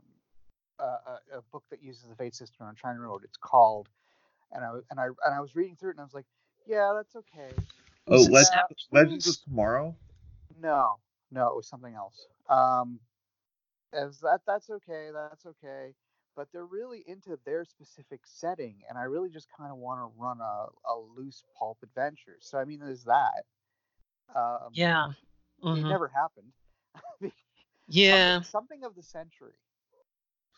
a, 0.79 0.83
a, 0.83 1.19
a 1.37 1.41
book 1.51 1.63
that 1.71 1.81
uses 1.81 2.09
the 2.09 2.15
Fate 2.15 2.35
system. 2.35 2.67
I'm 2.67 2.75
trying 2.75 2.93
to 2.95 2.99
remember 2.99 3.13
what 3.15 3.23
it's 3.23 3.37
called, 3.37 3.89
and 4.51 4.63
I 4.63 4.71
was- 4.71 4.83
and 4.91 4.99
I 4.99 5.05
and 5.05 5.35
I 5.35 5.39
was 5.41 5.55
reading 5.55 5.75
through 5.75 5.89
it, 5.91 5.93
and 5.93 6.01
I 6.01 6.03
was 6.03 6.13
like, 6.13 6.27
yeah, 6.67 6.93
that's 6.95 7.15
okay. 7.15 7.49
Oh, 8.07 8.19
Was 8.19 8.29
Legends, 8.29 8.49
Savage 8.51 8.87
Legends 8.91 9.27
of 9.27 9.43
Tomorrow. 9.43 9.95
No, 10.61 10.99
no, 11.31 11.47
it 11.49 11.55
was 11.55 11.67
something 11.67 11.93
else. 11.95 12.27
Um, 12.49 12.99
as 13.93 14.19
that 14.19 14.41
that's 14.45 14.69
okay, 14.69 15.09
that's 15.13 15.45
okay. 15.45 15.93
But 16.35 16.49
they're 16.51 16.65
really 16.65 17.03
into 17.07 17.39
their 17.45 17.65
specific 17.65 18.21
setting, 18.25 18.83
and 18.87 18.97
I 18.97 19.03
really 19.03 19.29
just 19.29 19.47
kind 19.57 19.71
of 19.71 19.77
want 19.77 19.99
to 20.01 20.19
run 20.21 20.39
a, 20.39 20.67
a 20.87 20.95
loose 21.17 21.43
pulp 21.57 21.79
adventure. 21.83 22.37
So 22.39 22.57
I 22.59 22.65
mean, 22.65 22.79
there's 22.79 23.05
that. 23.05 23.45
Um, 24.35 24.71
yeah. 24.73 25.07
it 25.07 25.63
mhm, 25.63 25.89
never 25.89 26.07
happened. 26.09 26.51
Yeah. 27.87 28.41
something, 28.41 28.51
something 28.79 28.83
of 28.83 28.95
the 28.95 29.03
century. 29.03 29.53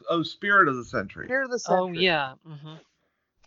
Oh, 0.09 0.23
Spirit 0.23 0.67
of 0.67 0.75
the 0.77 0.85
Century. 0.85 1.27
Here 1.27 1.47
the 1.47 1.59
century. 1.59 1.81
Oh 1.81 1.91
yeah. 1.91 2.33
hmm 2.45 2.75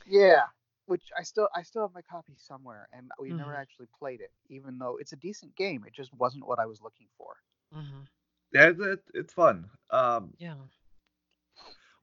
Yeah, 0.06 0.44
which 0.86 1.02
I 1.16 1.22
still 1.22 1.48
I 1.54 1.62
still 1.62 1.82
have 1.82 1.94
my 1.94 2.02
copy 2.02 2.34
somewhere, 2.36 2.88
and 2.92 3.10
we 3.18 3.30
never 3.30 3.52
Mhm. 3.52 3.60
actually 3.60 3.88
played 3.98 4.20
it, 4.20 4.32
even 4.48 4.78
though 4.78 4.96
it's 4.98 5.12
a 5.12 5.16
decent 5.16 5.56
game. 5.56 5.84
It 5.86 5.94
just 5.94 6.12
wasn't 6.14 6.46
what 6.46 6.58
I 6.58 6.66
was 6.66 6.80
looking 6.82 7.08
for. 7.16 7.36
Mm-hmm. 7.74 8.00
Yeah, 8.52 8.68
it's, 8.68 8.80
it, 8.80 9.00
it's 9.14 9.32
fun. 9.32 9.70
Um, 9.90 10.34
Yeah. 10.38 10.56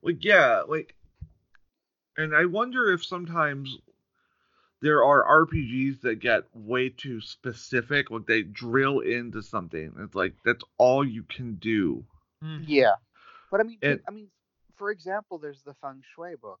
like 0.02 0.24
yeah, 0.24 0.62
like, 0.66 0.94
and 2.16 2.34
I 2.34 2.46
wonder 2.46 2.90
if 2.92 3.04
sometimes 3.04 3.78
there 4.82 5.04
are 5.04 5.24
RPGs 5.24 6.00
that 6.02 6.16
get 6.16 6.44
way 6.54 6.88
too 6.88 7.20
specific, 7.20 8.10
like 8.10 8.26
they 8.26 8.42
drill 8.42 9.00
into 9.00 9.42
something. 9.42 9.92
It's 10.00 10.14
like 10.14 10.34
that's 10.44 10.64
all 10.78 11.04
you 11.06 11.22
can 11.24 11.56
do. 11.56 12.04
mhm, 12.42 12.64
Yeah, 12.66 12.94
but 13.50 13.60
I 13.60 13.64
mean, 13.64 13.78
It- 13.82 14.02
I 14.08 14.10
mean, 14.10 14.30
for 14.76 14.90
example, 14.90 15.38
there's 15.38 15.62
the 15.62 15.74
feng 15.74 16.02
shui 16.14 16.36
book, 16.36 16.60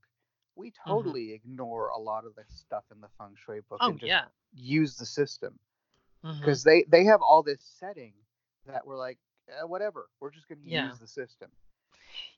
we 0.56 0.72
totally 0.86 1.32
ignore 1.32 1.88
a 1.88 1.98
lot 1.98 2.24
of 2.24 2.34
the 2.34 2.44
stuff 2.48 2.84
in 2.92 3.00
the 3.00 3.08
feng 3.18 3.34
shui 3.36 3.60
book 3.60 3.80
Oh 3.80 3.90
and 3.90 3.98
just 3.98 4.08
yeah. 4.08 4.24
use 4.54 4.96
the 4.96 5.06
system 5.06 5.58
because 6.40 6.62
they 6.64 6.84
they 6.88 7.04
have 7.04 7.22
all 7.22 7.42
this 7.42 7.62
setting 7.78 8.12
that 8.66 8.86
we're 8.86 8.96
like 8.98 9.18
eh, 9.48 9.64
whatever 9.64 10.08
we're 10.20 10.30
just 10.30 10.48
going 10.48 10.60
to 10.60 10.68
Yeah. 10.68 10.86
use 10.88 10.98
the 10.98 11.06
system 11.06 11.50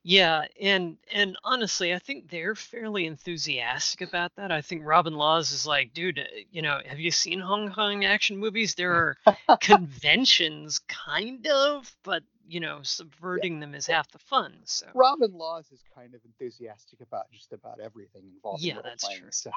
Yeah, 0.04 0.46
and 0.60 0.96
and 1.12 1.36
honestly, 1.44 1.94
I 1.94 2.00
think 2.00 2.28
they're 2.28 2.56
fairly 2.56 3.06
enthusiastic 3.06 4.00
about 4.00 4.34
that. 4.34 4.50
I 4.50 4.60
think 4.60 4.82
Robin 4.84 5.14
Laws 5.14 5.52
is 5.52 5.64
like, 5.64 5.94
dude, 5.94 6.18
uh, 6.18 6.24
you 6.50 6.60
know, 6.60 6.80
have 6.84 6.98
you 6.98 7.12
seen 7.12 7.38
Hong 7.38 7.72
Kong 7.72 8.04
action 8.04 8.36
movies? 8.36 8.74
There 8.74 9.16
are 9.26 9.58
conventions, 9.60 10.80
kind 10.88 11.46
of, 11.46 11.94
but 12.02 12.24
you 12.48 12.58
know, 12.58 12.80
subverting 12.82 13.60
them 13.60 13.76
is 13.76 13.86
half 13.86 14.10
the 14.10 14.18
fun. 14.18 14.54
So 14.64 14.86
robin 14.92 15.32
laws 15.32 15.70
is 15.70 15.80
kind 15.94 16.14
of 16.14 16.20
enthusiastic 16.24 17.00
about 17.00 17.30
just 17.30 17.52
about 17.52 17.78
everything 17.78 18.24
involved. 18.34 18.62
Yeah, 18.62 18.80
that's 18.82 19.04
playing, 19.04 19.20
true. 19.20 19.30
so 19.30 19.50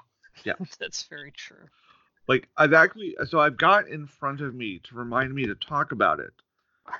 that's 0.79 1.03
very 1.03 1.31
true. 1.31 1.65
Like 2.27 2.50
I've 2.55 2.74
actually, 2.74 3.15
so 3.27 3.39
I've 3.39 3.57
got 3.57 3.88
in 3.88 4.05
front 4.05 4.41
of 4.41 4.53
me 4.53 4.79
to 4.84 4.95
remind 4.95 5.34
me 5.34 5.45
to 5.45 5.55
talk 5.55 5.91
about 5.91 6.19
it. 6.19 6.34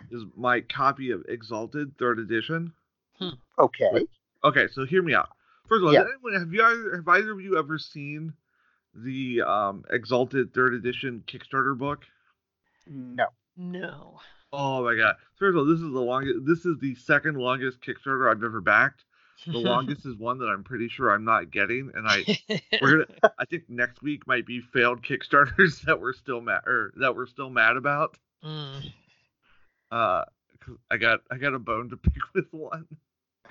Is 0.10 0.24
my 0.36 0.62
copy 0.62 1.12
of 1.12 1.24
Exalted 1.30 1.96
Third 2.00 2.18
Edition? 2.18 2.74
Okay 3.60 4.06
Okay, 4.44 4.68
so 4.72 4.86
hear 4.86 5.02
me 5.02 5.14
out. 5.16 5.30
First 5.68 5.82
of 5.82 5.88
all, 5.88 5.94
Yeah. 5.94 6.02
anyone, 6.02 6.40
have 6.40 6.54
you 6.54 6.64
either, 6.64 6.96
have 6.98 7.08
either 7.08 7.32
of 7.32 7.42
you 7.42 7.58
ever 7.58 7.80
seen 7.80 8.34
the 8.94 9.42
um, 9.42 9.84
Exalted 9.90 10.54
Third 10.54 10.74
Edition 10.76 11.24
Kickstarter 11.28 11.76
book? 11.78 12.04
no 12.88 13.26
No. 13.58 14.20
Oh 14.54 14.84
my 14.84 14.96
god! 14.96 15.16
First 15.38 15.56
of 15.56 15.58
all, 15.58 15.66
this 15.66 15.80
is 15.82 15.92
the 15.92 16.00
longest. 16.00 16.46
This 16.46 16.66
is 16.66 16.78
the 16.80 16.96
second 16.96 17.36
longest 17.38 17.82
Kickstarter 17.82 18.30
I've 18.32 18.44
ever 18.44 18.62
backed. 18.62 19.04
The 19.48 19.58
longest 19.58 20.06
is 20.06 20.16
one 20.16 20.38
that 20.38 20.46
I'm 20.46 20.64
pretty 20.64 20.88
sure 20.88 21.12
I'm 21.12 21.26
not 21.26 21.52
getting, 21.52 21.92
and 21.96 22.08
I 22.08 22.24
we're 22.82 23.06
gonna. 23.06 23.34
I 23.40 23.46
think 23.46 23.64
next 23.68 24.02
week 24.04 24.28
might 24.28 24.46
be 24.46 24.62
failed 24.62 25.02
Kickstarters 25.02 25.82
that 25.86 26.00
we're 26.00 26.14
still 26.14 26.40
mad 26.42 26.62
or 26.68 26.94
that 26.98 27.16
we're 27.16 27.26
still 27.26 27.50
mad 27.50 27.76
about. 27.76 28.18
Mm, 28.46 28.94
Uh, 29.92 30.24
'cause 30.62 30.78
I 30.92 30.98
got 30.98 31.22
I 31.32 31.38
got 31.38 31.54
a 31.56 31.60
bone 31.60 31.90
to 31.90 31.98
pick 31.98 32.22
with 32.34 32.54
one. 32.54 32.86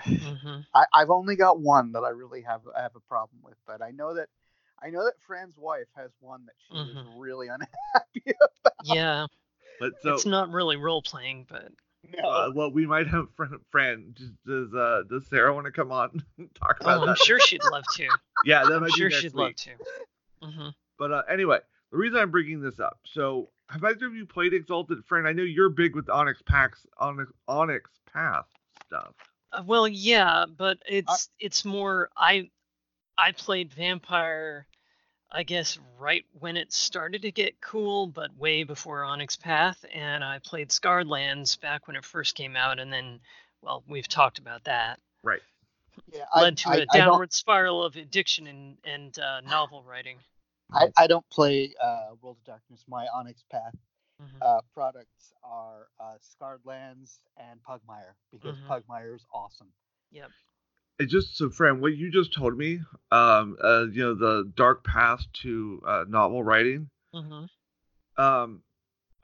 Mhm. 0.04 0.66
I, 0.74 0.86
I've 0.92 1.10
only 1.10 1.36
got 1.36 1.60
one 1.60 1.92
that 1.92 2.02
I 2.04 2.10
really 2.10 2.42
have 2.42 2.62
I 2.76 2.82
have 2.82 2.96
a 2.96 3.00
problem 3.00 3.40
with, 3.42 3.56
but 3.66 3.82
I 3.82 3.90
know 3.90 4.14
that 4.14 4.28
I 4.82 4.90
know 4.90 5.04
that 5.04 5.14
Fran's 5.26 5.56
wife 5.56 5.88
has 5.96 6.10
one 6.20 6.46
that 6.46 6.54
she 6.68 6.74
is 6.90 6.96
Mhm. 6.96 7.14
really 7.16 7.48
unhappy 7.48 8.22
about. 8.26 8.72
Yeah, 8.82 9.26
But 9.80 9.92
so 10.02 10.14
it's 10.14 10.26
not 10.26 10.50
really 10.50 10.76
role 10.76 11.02
playing, 11.02 11.46
but 11.48 11.72
No, 12.18 12.28
uh, 12.28 12.50
well, 12.54 12.70
we 12.70 12.86
might 12.86 13.06
have 13.06 13.28
Fran. 13.34 13.58
Fran 13.70 14.14
does 14.44 14.74
uh 14.74 15.02
does 15.08 15.26
Sarah 15.28 15.54
want 15.54 15.66
to 15.66 15.72
come 15.72 15.90
on 15.92 16.22
and 16.38 16.54
talk 16.54 16.80
about 16.80 17.00
oh, 17.00 17.10
I'm 17.10 17.16
sure 17.16 17.40
she'd 17.40 17.64
love 17.64 17.86
to. 17.92 18.08
Yeah, 18.44 18.64
that 18.64 18.74
I'm 18.74 18.80
might 18.82 18.90
sure 18.92 19.08
be 19.08 19.14
next 19.14 19.22
she'd 19.22 19.34
week. 19.34 19.58
love 19.66 20.50
to. 20.50 20.50
hmm 20.62 20.68
But 20.98 21.12
uh, 21.12 21.22
anyway, 21.30 21.60
the 21.90 21.96
reason 21.96 22.18
I'm 22.18 22.30
bringing 22.30 22.60
this 22.60 22.78
up. 22.78 22.98
So, 23.04 23.50
have 23.70 23.82
either 23.84 24.06
of 24.06 24.14
you 24.14 24.26
played 24.26 24.52
Exalted 24.52 24.98
Fran? 25.06 25.26
I 25.26 25.32
know 25.32 25.42
you're 25.42 25.70
big 25.70 25.94
with 25.96 26.10
Onyx 26.10 26.42
Path, 26.42 26.84
Onyx, 26.98 27.32
Onyx 27.48 27.90
Path 28.12 28.44
stuff. 28.86 29.14
Uh, 29.54 29.62
well, 29.64 29.86
yeah, 29.88 30.46
but 30.56 30.78
it's 30.86 31.28
it's 31.38 31.64
more 31.64 32.10
I 32.16 32.50
I 33.16 33.32
played 33.32 33.72
Vampire 33.72 34.66
I 35.30 35.42
guess 35.42 35.78
right 35.98 36.24
when 36.38 36.56
it 36.56 36.72
started 36.72 37.22
to 37.22 37.32
get 37.32 37.60
cool, 37.60 38.06
but 38.06 38.36
way 38.36 38.62
before 38.62 39.02
Onyx 39.02 39.34
Path, 39.36 39.84
and 39.92 40.22
I 40.22 40.38
played 40.38 40.70
Scarred 40.70 41.08
Lands 41.08 41.56
back 41.56 41.88
when 41.88 41.96
it 41.96 42.04
first 42.04 42.36
came 42.36 42.54
out, 42.54 42.78
and 42.78 42.92
then 42.92 43.18
well, 43.62 43.82
we've 43.88 44.06
talked 44.06 44.38
about 44.38 44.62
that. 44.64 45.00
Right. 45.24 45.40
yeah, 46.12 46.24
I, 46.32 46.42
Led 46.42 46.58
to 46.58 46.68
I- 46.68 46.72
a 46.72 46.74
I 46.74 46.78
don't- 46.84 46.88
downward 46.94 47.32
spiral 47.32 47.82
of 47.84 47.96
addiction 47.96 48.46
and 48.46 48.76
and 48.84 49.18
uh, 49.18 49.40
novel 49.40 49.82
writing. 49.82 50.18
I, 50.72 50.88
I 50.96 51.06
don't 51.06 51.28
play 51.30 51.74
uh, 51.82 52.14
World 52.22 52.36
of 52.40 52.44
Darkness. 52.44 52.84
My 52.88 53.06
Onyx 53.14 53.44
Path 53.50 53.74
Mhm. 54.20 54.38
uh, 54.42 54.60
products 54.72 55.32
are 55.42 55.88
uh, 56.00 56.16
Scarred 56.20 56.60
Lands 56.64 57.20
and 57.36 57.60
Pugmire 57.62 58.14
because 58.30 58.56
Mhm. 58.56 58.66
Pugmire 58.68 59.14
is 59.14 59.24
awesome. 59.32 59.72
Yep. 60.10 60.30
It 61.00 61.06
just 61.06 61.36
so, 61.36 61.50
Fran, 61.50 61.80
what 61.80 61.96
you 61.96 62.10
just 62.10 62.32
told 62.32 62.56
me, 62.56 62.80
um, 63.10 63.56
uh, 63.60 63.86
you 63.90 64.02
know, 64.02 64.14
the 64.14 64.44
dark 64.54 64.84
path 64.84 65.24
to 65.42 65.82
uh, 65.86 66.04
novel 66.08 66.44
writing. 66.44 66.88
Mhm. 67.12 67.48
Um, 68.16 68.62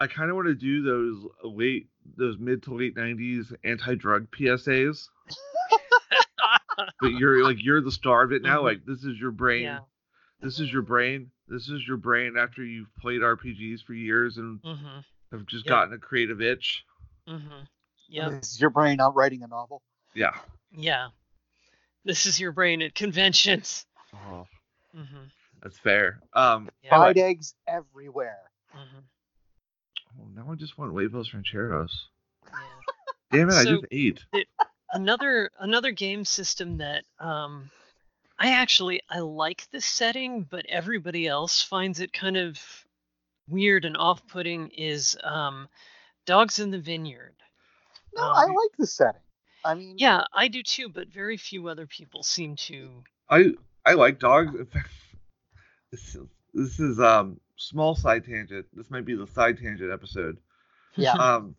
I 0.01 0.07
kind 0.09 0.31
of 0.31 0.37
want 0.37 0.49
to 0.49 0.55
do 0.55 0.83
those 0.83 1.25
late, 1.45 1.89
those 2.17 2.39
mid 2.39 2.63
to 2.65 2.75
late 2.75 2.97
'90s 2.97 3.53
anti-drug 3.63 4.31
PSAs. 4.33 5.09
But 7.01 7.13
you're 7.15 7.45
like 7.45 7.63
you're 7.63 7.81
the 7.81 7.93
star 7.93 8.23
of 8.25 8.33
it 8.33 8.43
now. 8.43 8.61
Mhm. 8.61 8.65
Like 8.65 8.85
this 8.85 9.05
is 9.05 9.19
your 9.19 9.31
brain. 9.31 9.63
yeah. 9.63 9.81
This 10.41 10.59
is 10.61 10.73
your 10.73 10.83
brain. 10.83 11.31
This 11.49 11.69
is 11.69 11.87
your 11.87 11.97
brain 11.97 12.37
after 12.37 12.65
you've 12.65 12.95
played 12.97 13.21
RPGs 13.21 13.83
for 13.85 13.95
years 13.95 14.39
and 14.39 14.61
Mhm. 14.63 15.05
have 15.33 15.47
just 15.47 15.67
Yep. 15.67 15.71
gotten 15.71 15.95
a 15.95 15.99
creative 15.99 16.41
itch. 16.41 16.85
Mhm. 17.27 17.69
Yep. 18.09 18.43
Is 18.43 18.61
your 18.61 18.71
brain 18.71 19.01
out 19.01 19.15
writing 19.15 19.43
a 19.43 19.47
novel? 19.47 19.83
Yeah. 20.15 20.39
Yeah. 20.73 21.11
This 22.05 22.27
is 22.27 22.41
your 22.41 22.53
brain 22.53 22.81
at 22.83 22.95
conventions. 22.95 23.87
Oh, 24.15 24.49
Mm-hmm. 24.95 25.25
that's 25.63 25.79
fair. 25.79 26.21
Um, 26.33 26.71
Yeah. 26.83 26.91
Fried 26.91 27.19
eggs 27.19 27.55
everywhere. 27.67 28.51
Mhm. 28.75 29.05
oh, 30.19 30.29
now 30.35 30.51
I 30.51 30.55
just 30.57 30.79
want 30.79 30.93
huevos 30.93 31.33
rancheros. 31.35 32.09
Yeah. 32.47 32.81
Damn 33.31 33.51
it! 33.51 33.55
I 33.55 33.65
just 33.65 33.85
ate. 33.93 34.25
another 34.93 35.51
another 35.59 35.93
game 35.93 36.25
system 36.25 36.79
that 36.79 37.05
um 37.21 37.71
I 38.41 38.53
actually 38.53 39.03
I 39.09 39.21
like 39.21 39.69
the 39.71 39.81
setting, 39.81 40.43
but 40.43 40.67
everybody 40.67 41.27
else 41.29 41.63
finds 41.63 42.01
it 42.01 42.13
kind 42.13 42.37
of 42.37 42.59
weird 43.49 43.85
and 43.85 43.97
off-putting 43.97 44.69
is 44.71 45.17
um 45.23 45.69
Dogs 46.27 46.59
in 46.59 46.71
the 46.71 46.79
Vineyard. 46.79 47.35
No, 48.15 48.23
Um, 48.23 48.33
I 48.37 48.45
like 48.47 48.77
the 48.79 48.87
setting. 48.87 49.21
I 49.65 49.75
mean, 49.75 49.97
Yeah, 49.99 50.25
I 50.33 50.49
do 50.49 50.63
too, 50.63 50.89
but 50.89 51.09
very 51.09 51.37
few 51.37 51.69
other 51.69 51.87
people 51.87 52.23
seem 52.23 52.57
to 52.57 53.03
I 53.29 53.53
I 53.85 53.93
like 53.95 54.19
dogs. 54.19 54.57
This 55.93 56.15
is, 56.15 56.27
this 56.55 56.79
is 56.81 57.01
um 57.01 57.41
small 57.57 57.95
side 57.97 58.25
tangent. 58.25 58.67
This 58.73 58.91
might 58.91 59.05
be 59.05 59.17
the 59.17 59.27
side 59.27 59.59
tangent 59.59 59.93
episode. 59.93 60.39
yeah. 60.97 61.15
Um, 61.15 61.57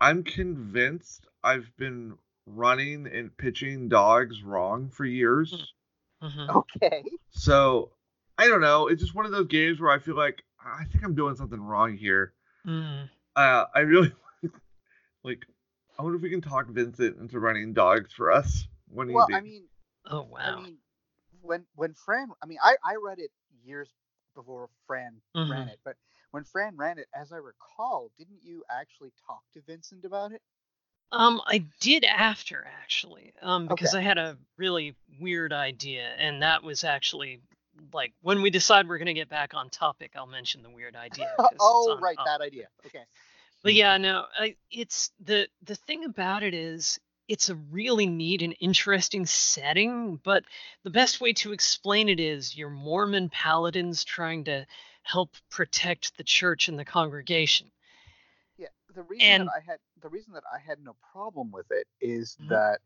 I'm 0.00 0.24
convinced 0.24 1.26
I've 1.44 1.70
been 1.76 2.18
running 2.56 3.06
and 3.06 3.36
pitching 3.36 3.88
dogs 3.88 4.42
wrong 4.42 4.88
for 4.90 5.04
years. 5.04 5.72
Mhm. 6.22 6.64
okay. 6.76 7.04
So 7.30 7.92
I 8.38 8.48
don't 8.48 8.60
know. 8.60 8.88
It's 8.88 9.00
just 9.00 9.14
one 9.14 9.26
of 9.26 9.32
those 9.32 9.46
games 9.48 9.80
where 9.80 9.90
I 9.90 9.98
feel 9.98 10.16
like 10.16 10.42
I 10.64 10.84
think 10.84 11.04
I'm 11.04 11.14
doing 11.14 11.36
something 11.36 11.60
wrong 11.60 11.96
here. 11.96 12.34
Mm. 12.66 13.08
Uh, 13.36 13.64
I 13.74 13.80
really 13.80 14.12
like. 15.24 15.46
I 15.98 16.02
wonder 16.02 16.16
if 16.16 16.22
we 16.22 16.30
can 16.30 16.40
talk 16.40 16.66
Vincent 16.68 17.18
into 17.18 17.38
running 17.38 17.74
dogs 17.74 18.12
for 18.12 18.32
us. 18.32 18.66
When 18.88 19.08
Well, 19.08 19.28
he 19.28 19.34
I 19.34 19.40
mean, 19.42 19.64
Oh 20.06 20.22
wow. 20.22 20.56
I 20.58 20.62
mean, 20.62 20.78
when 21.42 21.66
when 21.74 21.94
Fran, 21.94 22.28
I 22.42 22.46
mean, 22.46 22.58
I 22.62 22.76
I 22.84 22.96
read 22.96 23.18
it 23.18 23.30
years 23.62 23.90
before 24.34 24.68
Fran 24.86 25.20
ran 25.34 25.68
Mhm. 25.68 25.68
it, 25.68 25.80
but 25.84 25.96
when 26.30 26.44
Fran 26.44 26.76
ran 26.76 26.98
it, 26.98 27.08
as 27.14 27.32
I 27.32 27.36
recall, 27.36 28.10
didn't 28.18 28.42
you 28.42 28.64
actually 28.70 29.12
talk 29.26 29.42
to 29.54 29.60
Vincent 29.62 30.04
about 30.04 30.32
it? 30.32 30.40
Um, 31.12 31.40
I 31.46 31.64
did 31.80 32.04
after 32.04 32.66
actually, 32.82 33.32
um, 33.42 33.66
because 33.66 33.94
Okay. 33.94 33.98
I 33.98 34.06
had 34.06 34.18
a 34.18 34.36
really 34.56 34.94
weird 35.18 35.52
idea, 35.52 36.14
and 36.18 36.42
that 36.42 36.62
was 36.62 36.84
actually 36.84 37.40
like 37.92 38.12
when 38.20 38.42
we 38.42 38.50
decide 38.50 38.86
we're 38.88 38.98
gonna 38.98 39.14
get 39.14 39.28
back 39.28 39.54
on 39.54 39.70
topic, 39.70 40.12
I'll 40.14 40.26
mention 40.26 40.62
the 40.62 40.70
weird 40.70 40.94
idea. 40.96 41.32
oh, 41.60 41.98
right, 42.00 42.16
topic. 42.16 42.26
that 42.30 42.44
idea. 42.44 42.68
Okay. 42.86 43.04
But 43.62 43.74
yeah, 43.74 43.96
no, 43.96 44.26
I, 44.38 44.56
it's 44.70 45.10
the 45.20 45.48
the 45.62 45.74
thing 45.74 46.04
about 46.04 46.42
it 46.42 46.54
is 46.54 47.00
it's 47.28 47.48
a 47.48 47.54
really 47.54 48.06
neat 48.06 48.42
and 48.42 48.56
interesting 48.60 49.24
setting, 49.26 50.16
but 50.22 50.44
the 50.84 50.90
best 50.90 51.20
way 51.20 51.32
to 51.34 51.52
explain 51.52 52.08
it 52.08 52.20
is 52.20 52.56
you're 52.56 52.70
Mormon 52.70 53.28
paladins 53.30 54.04
trying 54.04 54.44
to 54.44 54.66
help 55.02 55.34
protect 55.50 56.16
the 56.16 56.24
church 56.24 56.68
and 56.68 56.78
the 56.78 56.84
congregation. 56.84 57.70
Yeah, 58.58 58.68
the 58.94 59.02
reason 59.02 59.26
And- 59.26 59.48
that 59.48 59.52
I 59.56 59.70
had 59.70 59.78
the 60.00 60.08
reason 60.08 60.32
that 60.34 60.44
I 60.52 60.58
had 60.58 60.82
no 60.82 60.96
problem 61.12 61.50
with 61.52 61.70
it 61.70 61.86
is 62.00 62.38
Mhm. 62.38 62.48
that 62.48 62.80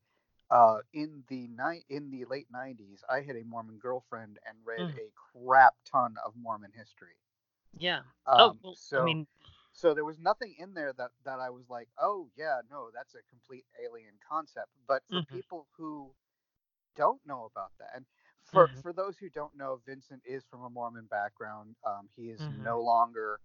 uh, 0.50 0.78
in 0.92 1.24
the 1.28 1.48
night 1.48 1.84
in 1.88 2.10
the 2.10 2.24
late 2.26 2.48
'90s, 2.50 3.02
I 3.10 3.20
had 3.22 3.36
a 3.36 3.44
Mormon 3.44 3.78
girlfriend 3.78 4.38
and 4.46 4.58
read 4.64 4.88
Mhm. 4.88 4.98
a 4.98 5.10
crap 5.14 5.74
ton 5.90 6.16
of 6.24 6.34
Mormon 6.36 6.72
history. 6.76 7.16
Yeah. 7.78 8.02
Um, 8.26 8.36
oh, 8.38 8.56
well, 8.62 8.74
so 8.76 8.98
I 8.98 9.02
mean, 9.02 9.26
so 9.72 9.94
there 9.94 10.04
was 10.04 10.18
nothing 10.18 10.54
in 10.58 10.74
there 10.74 10.92
that 10.94 11.10
that 11.24 11.40
I 11.40 11.50
was 11.50 11.68
like, 11.70 11.88
oh 11.98 12.30
yeah, 12.36 12.60
no, 12.70 12.90
that's 12.94 13.14
a 13.14 13.22
complete 13.30 13.64
alien 13.84 14.14
concept. 14.28 14.70
But 14.86 15.02
for 15.10 15.22
Mhm. 15.22 15.26
people 15.30 15.68
who 15.76 16.14
don't 16.96 17.20
know 17.26 17.44
about 17.44 17.72
that, 17.78 17.90
and 17.94 18.06
for 18.42 18.70
Mhm. 18.70 18.82
for 18.82 18.92
those 18.92 19.18
who 19.18 19.28
don't 19.30 19.56
know, 19.56 19.80
Vincent 19.86 20.22
is 20.24 20.44
from 20.44 20.62
a 20.62 20.70
Mormon 20.70 21.06
background. 21.10 21.76
Um, 21.86 22.08
he 22.16 22.30
is 22.30 22.46
Mhm. 22.46 22.50
no 22.50 22.80
longer 22.80 23.40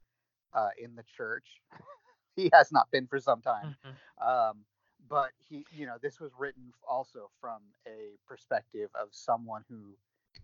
uh, 0.54 0.70
in 0.82 0.96
the 0.96 1.04
church. 1.18 1.48
he 2.36 2.50
has 2.54 2.72
not 2.72 2.90
been 2.92 3.08
for 3.08 3.20
some 3.20 3.42
time. 3.42 3.76
mhm. 3.86 4.28
Um, 4.28 4.66
but 5.08 5.32
he, 5.38 5.66
you 5.72 5.86
know, 5.86 5.96
this 6.02 6.20
was 6.20 6.32
written 6.38 6.72
also 6.88 7.30
from 7.42 7.62
a 7.88 8.18
perspective 8.28 8.90
of 8.96 9.10
someone 9.12 9.64
who 9.70 9.96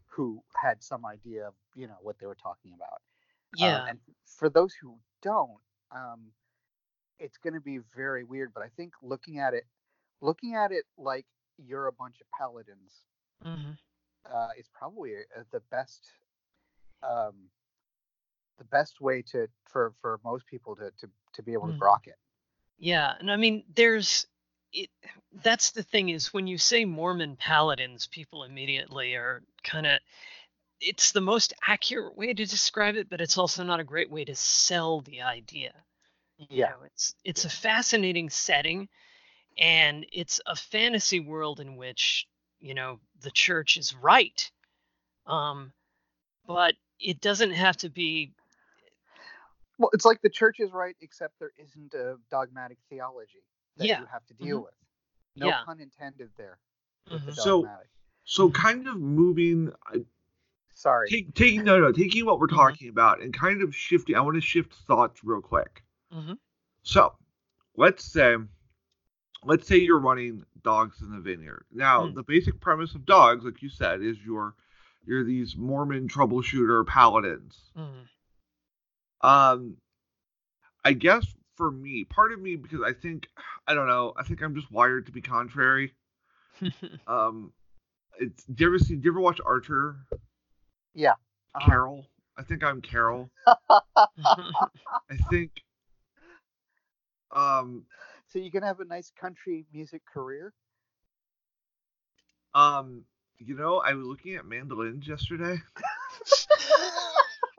who 0.08 0.44
had 0.56 0.82
some 0.82 1.06
idea 1.06 1.48
of 1.48 1.54
you 1.76 1.88
know 1.88 1.98
what 2.02 2.18
they 2.20 2.26
were 2.26 2.36
talking 2.36 2.74
about. 2.74 3.02
Um, 3.62 3.70
Yeah. 3.70 3.86
and 3.86 4.00
for 4.26 4.50
those 4.50 4.74
who 4.74 4.98
don't, 5.22 5.62
um, 5.92 6.32
it's 7.20 7.38
going 7.38 7.54
to 7.54 7.62
be 7.62 7.80
very 7.96 8.24
weird. 8.24 8.54
But 8.54 8.64
I 8.64 8.70
think 8.70 8.94
looking 9.02 9.40
at 9.40 9.54
it, 9.54 9.66
looking 10.22 10.56
at 10.56 10.72
it 10.72 10.86
like 10.98 11.26
you're 11.58 11.88
a 11.88 11.94
bunch 11.94 12.20
of 12.22 12.28
paladins, 12.38 13.06
mm-hmm. 13.44 13.72
uh, 14.32 14.50
is 14.58 14.68
probably 14.74 15.16
uh, 15.16 15.44
the 15.52 15.62
best, 15.72 16.10
um, 17.04 17.50
the 18.58 18.66
best 18.66 19.00
way 19.02 19.22
to 19.22 19.48
for 19.66 19.94
for 20.02 20.20
most 20.24 20.46
people 20.48 20.76
to 20.76 20.92
to 21.00 21.10
to 21.36 21.44
be 21.44 21.54
able 21.54 21.68
to 21.68 21.74
Mhm. 21.74 21.80
grok 21.80 22.08
it. 22.08 22.16
Yeah, 22.78 23.16
and 23.20 23.32
I 23.32 23.38
mean, 23.38 23.64
there's 23.76 24.28
it. 24.74 24.90
That's 25.44 25.72
the 25.72 25.84
thing 25.84 26.10
is 26.10 26.34
when 26.34 26.48
you 26.48 26.58
say 26.58 26.86
Mormon 26.86 27.38
paladins, 27.38 28.08
people 28.08 28.44
immediately 28.44 29.16
are 29.16 29.44
kind 29.64 29.86
of. 29.88 30.00
It's 30.82 31.12
the 31.14 31.22
most 31.22 31.54
accurate 31.68 32.18
way 32.18 32.34
to 32.34 32.46
describe 32.46 32.96
it, 32.96 33.10
but 33.10 33.22
it's 33.22 33.38
also 33.38 33.64
not 33.64 33.80
a 33.80 33.84
great 33.86 34.12
way 34.12 34.26
to 34.26 34.36
sell 34.36 35.02
the 35.02 35.22
idea. 35.24 35.74
You 36.38 36.48
Yeah. 36.50 36.66
know, 36.66 36.84
it's 36.86 37.16
it's 37.24 37.46
a 37.46 37.50
fascinating 37.50 38.30
setting, 38.30 38.90
and 39.58 40.06
it's 40.14 40.42
a 40.46 40.56
fantasy 40.56 41.20
world 41.20 41.60
in 41.60 41.78
which 41.78 42.28
you 42.60 42.74
know 42.74 43.00
the 43.22 43.32
church 43.32 43.78
is 43.78 43.96
right, 43.96 44.52
um, 45.28 45.74
but 46.48 46.76
it 47.00 47.22
doesn't 47.22 47.52
have 47.54 47.78
to 47.78 47.90
be. 47.90 48.34
Well, 49.78 49.90
it's 49.94 50.06
like 50.06 50.22
the 50.22 50.30
church 50.30 50.60
is 50.60 50.72
right, 50.72 50.96
except 51.02 51.40
there 51.40 51.52
isn't 51.58 51.94
a 51.94 52.18
dogmatic 52.32 52.78
theology 52.90 53.44
that 53.78 53.88
Yeah. 53.88 54.00
you 54.00 54.06
have 54.06 54.26
to 54.28 54.34
deal 54.36 54.62
with. 54.64 54.74
No 55.36 55.48
Yeah. 55.48 55.64
pun 55.66 55.80
intended 55.82 56.32
there. 56.38 56.60
With 57.12 57.26
the. 57.26 57.34
So- 57.34 57.62
dogmatic. 57.64 57.90
So 58.28 58.50
kind 58.50 58.88
of 58.88 58.98
moving, 59.00 59.72
I- 59.86 60.06
Sorry. 60.74 61.08
take, 61.10 61.36
taking 61.36 61.64
no 61.64 61.80
no 61.80 61.92
taking 61.92 62.26
what 62.26 62.40
we're 62.40 62.48
Mhm. 62.48 62.56
talking 62.56 62.90
about 62.90 63.22
and 63.22 63.32
kind 63.34 63.62
of 63.62 63.76
shifting. 63.76 64.16
I 64.16 64.22
want 64.22 64.34
to 64.36 64.42
shift 64.42 64.74
thoughts 64.74 65.24
real 65.24 65.42
quick. 65.42 65.84
Mhm. 66.12 66.40
So 66.82 67.16
let's 67.76 68.04
say 68.04 68.36
let's 69.44 69.68
say 69.68 69.78
you're 69.78 70.00
running 70.00 70.44
dogs 70.64 71.02
in 71.04 71.12
the 71.12 71.20
vineyard. 71.20 71.66
Now 71.70 72.08
Mm. 72.08 72.16
the 72.16 72.24
basic 72.24 72.60
premise 72.60 72.96
of 72.96 73.06
dogs, 73.06 73.46
like 73.46 73.62
you 73.62 73.70
said, 73.70 74.02
is 74.02 74.18
you're 74.26 74.56
you're 75.04 75.24
these 75.24 75.56
Mormon 75.56 76.08
troubleshooter 76.08 76.84
paladins. 76.88 77.72
Mhm. 77.78 78.08
Um, 79.22 79.78
I 80.84 80.94
guess 80.94 81.26
for 81.56 81.72
me, 81.72 82.04
part 82.04 82.32
of 82.32 82.40
me 82.40 82.56
because 82.56 82.82
I 82.86 82.94
think 82.94 83.28
I 83.68 83.74
don't 83.74 83.88
know. 83.88 84.14
I 84.18 84.24
think 84.24 84.42
I'm 84.42 84.56
just 84.56 84.72
wired 84.72 85.06
to 85.08 85.12
be 85.12 85.22
contrary. 85.22 85.94
Um, 87.08 87.52
it's 88.18 88.46
do 88.46 88.64
you 88.64 88.68
ever 88.68 88.80
see? 88.80 88.96
Do 88.96 89.02
you 89.04 89.12
ever 89.12 89.20
watch 89.20 89.42
Archer? 89.46 89.98
Yeah. 90.94 91.12
Uh-huh. 91.54 91.66
Carol. 91.66 92.06
I 92.38 92.44
think 92.44 92.64
I'm 92.64 92.82
Carol. 92.82 93.30
I 93.70 95.18
think. 95.30 95.52
Um. 97.32 97.86
So 98.28 98.40
you 98.40 98.50
can 98.52 98.64
have 98.64 98.80
a 98.80 98.86
nice 98.86 99.12
country 99.20 99.66
music 99.74 100.02
career. 100.06 100.54
Um. 102.54 103.04
You 103.38 103.56
know, 103.56 103.80
I 103.86 103.94
was 103.94 104.08
looking 104.08 104.36
at 104.36 104.46
mandolins 104.46 105.08
yesterday. 105.08 105.62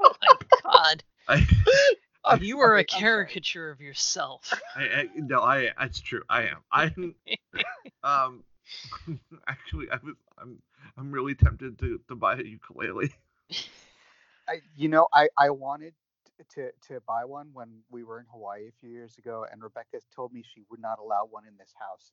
oh 0.00 0.14
my 0.22 0.37
god. 0.62 1.04
I. 1.28 1.46
I'm 2.24 2.42
you 2.42 2.58
are 2.58 2.70
sorry, 2.70 2.80
a 2.80 2.80
I'm 2.80 2.86
sorry. 2.88 3.02
caricature 3.02 3.70
of 3.70 3.80
yourself. 3.80 4.52
I, 4.76 4.82
I 4.82 5.08
no, 5.14 5.40
I. 5.42 5.70
That's 5.78 6.00
true. 6.00 6.22
I 6.28 6.42
am. 6.42 6.64
I. 6.72 6.92
Um. 8.02 8.42
Actually, 9.46 9.90
I 9.90 9.96
was. 10.02 10.14
I'm. 10.38 10.60
I'm 10.98 11.12
really 11.12 11.34
tempted 11.34 11.78
to 11.78 12.00
to 12.08 12.14
buy 12.16 12.34
a 12.34 12.42
ukulele. 12.42 13.12
I, 14.48 14.60
you 14.76 14.88
know, 14.88 15.08
I, 15.12 15.28
I 15.38 15.50
wanted 15.50 15.94
to, 16.54 16.70
to 16.88 17.00
buy 17.06 17.24
one 17.24 17.48
when 17.52 17.68
we 17.90 18.04
were 18.04 18.20
in 18.20 18.26
Hawaii 18.30 18.68
a 18.68 18.72
few 18.80 18.90
years 18.90 19.18
ago, 19.18 19.46
and 19.50 19.62
Rebecca 19.62 19.98
told 20.14 20.32
me 20.32 20.44
she 20.54 20.62
would 20.70 20.80
not 20.80 20.98
allow 20.98 21.26
one 21.28 21.44
in 21.46 21.56
this 21.58 21.74
house. 21.78 22.12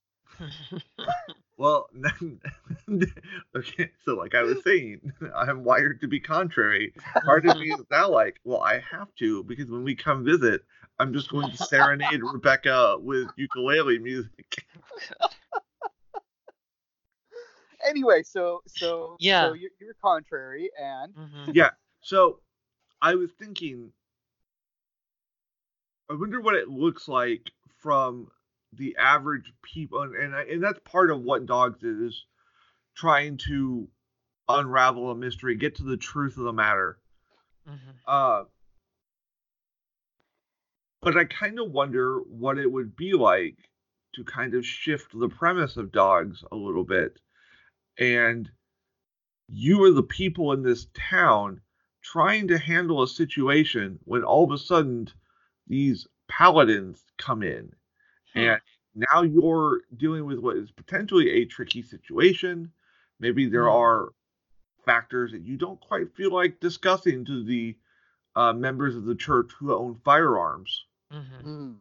Well, 1.58 1.88
okay, 3.56 3.92
so 4.04 4.16
like 4.16 4.34
I 4.36 4.42
was 4.44 4.64
saying, 4.64 5.14
I'm 5.36 5.64
wired 5.64 6.02
to 6.02 6.08
be 6.08 6.20
contrary. 6.20 6.94
Part 7.24 7.46
of 7.46 7.58
me 7.58 7.70
is 7.74 7.84
now 7.92 8.10
like, 8.10 8.40
well, 8.44 8.62
I 8.62 8.80
have 8.80 9.14
to 9.20 9.44
because 9.44 9.70
when 9.70 9.84
we 9.84 9.96
come 9.96 10.26
visit, 10.26 10.64
I'm 11.00 11.14
just 11.14 11.30
going 11.30 11.52
to 11.52 11.58
serenade 11.58 12.22
Rebecca 12.24 12.98
with 13.00 13.30
ukulele 13.36 14.00
music. 14.00 14.66
Anyway, 17.86 18.24
so 18.24 18.62
so 18.66 19.18
Yeah. 19.20 19.48
so 19.48 19.54
you're, 19.54 19.72
you're 19.80 19.94
contrary, 20.02 20.72
and 20.80 21.14
Mhm. 21.16 21.54
Yeah. 21.54 21.72
So 22.02 22.40
I 23.02 23.16
was 23.16 23.32
thinking, 23.34 23.92
I 26.10 26.14
wonder 26.14 26.40
what 26.40 26.56
it 26.56 26.70
looks 26.70 27.08
like 27.08 27.52
from 27.78 28.32
the 28.78 28.96
average 28.98 29.52
people, 29.62 30.02
and 30.02 30.16
and, 30.16 30.36
I, 30.36 30.44
and 30.44 30.64
that's 30.64 30.80
part 30.86 31.12
of 31.12 31.22
what 31.22 31.46
Dogs 31.46 31.84
is, 31.84 32.00
is 32.00 32.26
trying 32.96 33.38
to 33.50 33.88
unravel 34.50 35.12
a 35.12 35.16
mystery, 35.16 35.56
get 35.56 35.76
to 35.76 35.84
the 35.84 35.98
truth 35.98 36.38
of 36.38 36.44
the 36.44 36.54
matter. 36.54 37.00
Mhm. 37.68 37.96
Uh, 38.06 38.44
but 41.02 41.18
I 41.18 41.26
kind 41.26 41.60
of 41.60 41.72
wonder 41.72 42.20
what 42.20 42.58
it 42.58 42.72
would 42.72 42.96
be 42.96 43.14
like 43.14 43.58
to 44.16 44.24
kind 44.24 44.54
of 44.54 44.66
shift 44.66 45.18
the 45.18 45.30
premise 45.30 45.76
of 45.78 45.92
dogs 45.92 46.44
a 46.52 46.56
little 46.56 46.84
bit. 46.84 47.20
And 47.98 48.50
you 49.48 49.84
are 49.84 49.92
the 49.92 50.04
people 50.04 50.54
in 50.54 50.64
this 50.64 50.88
town 50.94 51.62
trying 52.02 52.48
to 52.50 52.58
handle 52.58 53.02
a 53.02 53.08
situation 53.08 54.00
when 54.04 54.24
all 54.24 54.44
of 54.44 54.52
a 54.52 54.58
sudden 54.58 55.08
these 55.68 56.08
paladins 56.28 57.04
come 57.18 57.44
in. 57.44 57.74
And 58.36 58.62
now 58.96 59.22
you're 59.24 59.82
dealing 59.98 60.26
with 60.26 60.40
what 60.40 60.58
is 60.58 60.72
potentially 60.72 61.30
a 61.32 61.46
tricky 61.46 61.82
situation. 61.82 62.72
Maybe 63.20 63.48
there 63.48 63.70
Hmm. 63.70 63.70
are 63.70 64.10
factors 64.86 65.32
that 65.32 65.42
you 65.44 65.58
don't 65.58 65.80
quite 65.82 66.16
feel 66.16 66.32
like 66.32 66.60
discussing 66.60 67.26
to 67.26 67.44
the 67.44 67.78
uh, 68.36 68.54
members 68.54 68.96
of 68.96 69.06
the 69.06 69.16
church 69.16 69.52
who 69.60 69.74
own 69.74 69.96
firearms 70.04 70.86
Mhm. 71.12 71.44
mm, 71.46 71.80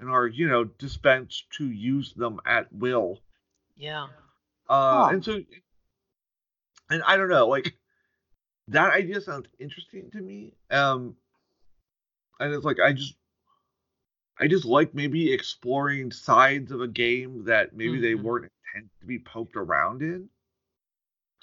and 0.00 0.10
are, 0.10 0.26
you 0.26 0.48
know, 0.48 0.64
dispensed 0.64 1.50
to 1.50 1.70
use 1.70 2.14
them 2.14 2.40
at 2.46 2.72
will. 2.72 3.20
Yeah. 3.76 4.08
Uh, 4.68 5.04
Huh. 5.04 5.14
And 5.14 5.24
so, 5.24 5.40
and 6.90 7.02
I 7.06 7.16
don't 7.16 7.28
know, 7.28 7.46
like 7.48 7.76
that 8.68 8.92
idea 8.92 9.20
sounds 9.20 9.46
interesting 9.58 10.10
to 10.12 10.20
me. 10.20 10.54
Um, 10.70 11.16
and 12.40 12.52
it's 12.54 12.64
like 12.64 12.80
I 12.80 12.92
just, 12.92 13.16
I 14.38 14.48
just 14.48 14.64
like 14.64 14.94
maybe 14.94 15.32
exploring 15.32 16.12
sides 16.12 16.72
of 16.72 16.80
a 16.80 16.88
game 16.88 17.44
that 17.44 17.74
maybe 17.74 18.00
they 18.00 18.14
Mhm. 18.14 18.22
weren't 18.22 18.50
intended 18.74 18.90
to 19.00 19.06
be 19.06 19.18
poked 19.18 19.56
around 19.56 20.02
in. 20.02 20.28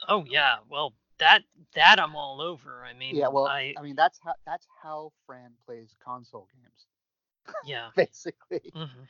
Oh 0.07 0.25
yeah. 0.25 0.57
Well, 0.69 0.93
that 1.19 1.43
that 1.75 1.99
I'm 1.99 2.15
all 2.15 2.41
over. 2.41 2.83
I 2.85 2.93
mean, 2.93 3.15
yeah. 3.15 3.27
Well, 3.27 3.47
I 3.47 3.73
I, 3.77 3.81
mean 3.81 3.95
that's 3.95 4.19
how 4.23 4.33
that's 4.45 4.67
how 4.81 5.11
Fran 5.25 5.51
plays 5.65 5.95
console 6.03 6.47
games, 6.53 6.85
yeah. 7.63 7.89
basically. 7.95 8.73
hmm 8.73 9.03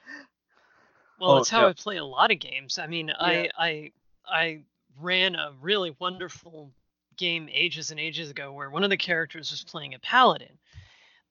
Well, 1.17 1.37
Oh, 1.37 1.37
it's 1.37 1.49
how 1.49 1.61
yeah. 1.61 1.67
I 1.67 1.73
play 1.73 1.97
a 1.97 2.05
lot 2.05 2.31
of 2.31 2.39
games. 2.39 2.77
I 2.79 2.87
mean, 2.87 3.11
I 3.11 3.49
I 3.57 3.91
I 4.25 4.63
ran 4.99 5.35
a 5.35 5.53
really 5.61 5.95
wonderful 5.99 6.73
game 7.17 7.49
ages 7.51 7.91
and 7.91 7.99
ages 7.99 8.29
ago 8.29 8.51
where 8.53 8.69
one 8.69 8.83
of 8.83 8.89
the 8.89 8.97
characters 8.97 9.51
was 9.51 9.63
playing 9.63 9.93
a 9.93 9.99
paladin. 9.99 10.57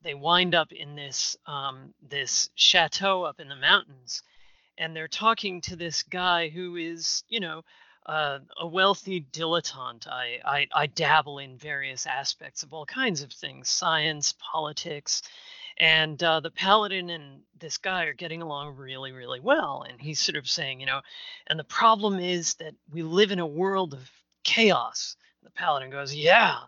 They 0.03 0.15
wind 0.15 0.55
up 0.55 0.73
in 0.73 0.95
this 0.95 1.37
um, 1.47 1.95
this 2.09 2.51
chateau 2.55 3.25
up 3.25 3.41
in 3.41 3.49
the 3.49 3.57
mountains, 3.57 4.23
and 4.79 4.95
they're 4.95 5.09
talking 5.09 5.61
to 5.63 5.77
this 5.77 6.03
guy 6.03 6.49
who 6.49 6.77
is, 6.77 7.23
you 7.29 7.41
know, 7.41 7.65
uh, 8.07 8.39
a 8.59 8.67
wealthy 8.67 9.27
dilettante. 9.33 10.09
I, 10.09 10.41
I 10.45 10.69
I 10.73 10.87
dabble 10.87 11.39
in 11.39 11.59
various 11.59 12.07
aspects 12.07 12.63
of 12.63 12.73
all 12.73 12.87
kinds 12.87 13.23
of 13.23 13.33
things, 13.33 13.69
science, 13.69 14.35
politics, 14.39 15.23
and 15.81 16.23
uh, 16.23 16.41
the 16.41 16.51
paladin 16.51 17.09
and 17.11 17.41
this 17.59 17.79
guy 17.79 18.05
are 18.05 18.13
getting 18.13 18.43
along 18.43 18.77
really 18.77 19.13
really 19.13 19.41
well 19.41 19.85
and 19.89 20.01
he's 20.01 20.21
sort 20.21 20.37
of 20.37 20.49
saying 20.49 20.79
you 20.79 20.87
know 20.87 21.01
and 21.47 21.59
the 21.59 21.65
problem 21.65 22.21
is 22.21 22.55
that 22.55 22.75
we 22.93 23.03
live 23.03 23.33
in 23.33 23.39
a 23.39 23.47
world 23.47 23.95
of 23.95 24.11
chaos 24.45 25.17
the 25.43 25.51
paladin 25.51 25.91
goes 25.91 26.15
yeah 26.15 26.59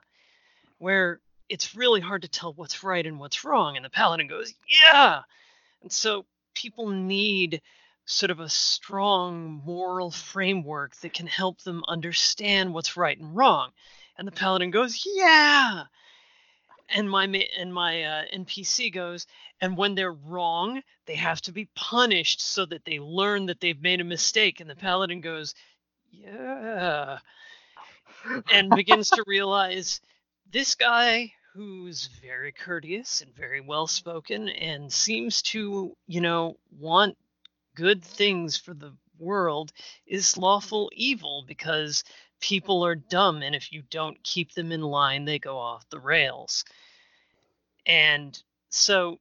where 0.78 1.20
it's 1.52 1.76
really 1.76 2.00
hard 2.00 2.22
to 2.22 2.28
tell 2.28 2.54
what's 2.54 2.82
right 2.82 3.06
and 3.06 3.20
what's 3.20 3.44
wrong 3.44 3.76
and 3.76 3.84
the 3.84 3.90
paladin 3.90 4.26
goes 4.26 4.54
yeah! 4.66 5.20
And 5.82 5.92
so 5.92 6.24
people 6.54 6.88
need 6.88 7.60
sort 8.06 8.30
of 8.30 8.40
a 8.40 8.48
strong 8.48 9.62
moral 9.64 10.10
framework 10.10 10.96
that 10.96 11.12
can 11.12 11.26
help 11.26 11.60
them 11.62 11.84
understand 11.86 12.72
what's 12.72 12.96
right 12.96 13.18
and 13.18 13.36
wrong. 13.36 13.70
And 14.16 14.26
the 14.26 14.32
paladin 14.32 14.70
goes 14.70 15.06
yeah! 15.06 15.84
And 16.88 17.10
my 17.10 17.24
and 17.58 17.72
my 17.72 18.02
uh, 18.02 18.24
NPC 18.34 18.92
goes, 18.92 19.26
and 19.60 19.76
when 19.76 19.94
they're 19.94 20.12
wrong, 20.12 20.82
they 21.06 21.14
have 21.14 21.40
to 21.42 21.52
be 21.52 21.68
punished 21.74 22.40
so 22.40 22.66
that 22.66 22.84
they 22.84 22.98
learn 22.98 23.46
that 23.46 23.60
they've 23.60 23.80
made 23.80 24.00
a 24.00 24.04
mistake. 24.04 24.60
And 24.60 24.68
the 24.68 24.76
paladin 24.76 25.20
goes, 25.20 25.54
yeah, 26.10 27.18
and 28.52 28.70
begins 28.70 29.10
to 29.10 29.24
realize 29.26 30.00
this 30.50 30.74
guy 30.74 31.32
who's 31.54 32.08
very 32.22 32.52
courteous 32.52 33.20
and 33.20 33.34
very 33.34 33.60
well 33.60 33.86
spoken 33.86 34.48
and 34.48 34.92
seems 34.92 35.42
to, 35.42 35.94
you 36.06 36.20
know, 36.20 36.56
want 36.78 37.16
good 37.74 38.02
things 38.02 38.56
for 38.56 38.74
the 38.74 38.92
world 39.18 39.72
is 40.06 40.36
lawful 40.36 40.90
evil 40.94 41.44
because 41.46 42.04
people 42.40 42.84
are 42.84 42.94
dumb 42.94 43.42
and 43.42 43.54
if 43.54 43.72
you 43.72 43.82
don't 43.90 44.22
keep 44.24 44.52
them 44.52 44.72
in 44.72 44.80
line 44.80 45.24
they 45.24 45.38
go 45.38 45.56
off 45.56 45.88
the 45.90 46.00
rails 46.00 46.64
and 47.86 48.42
so 48.68 49.20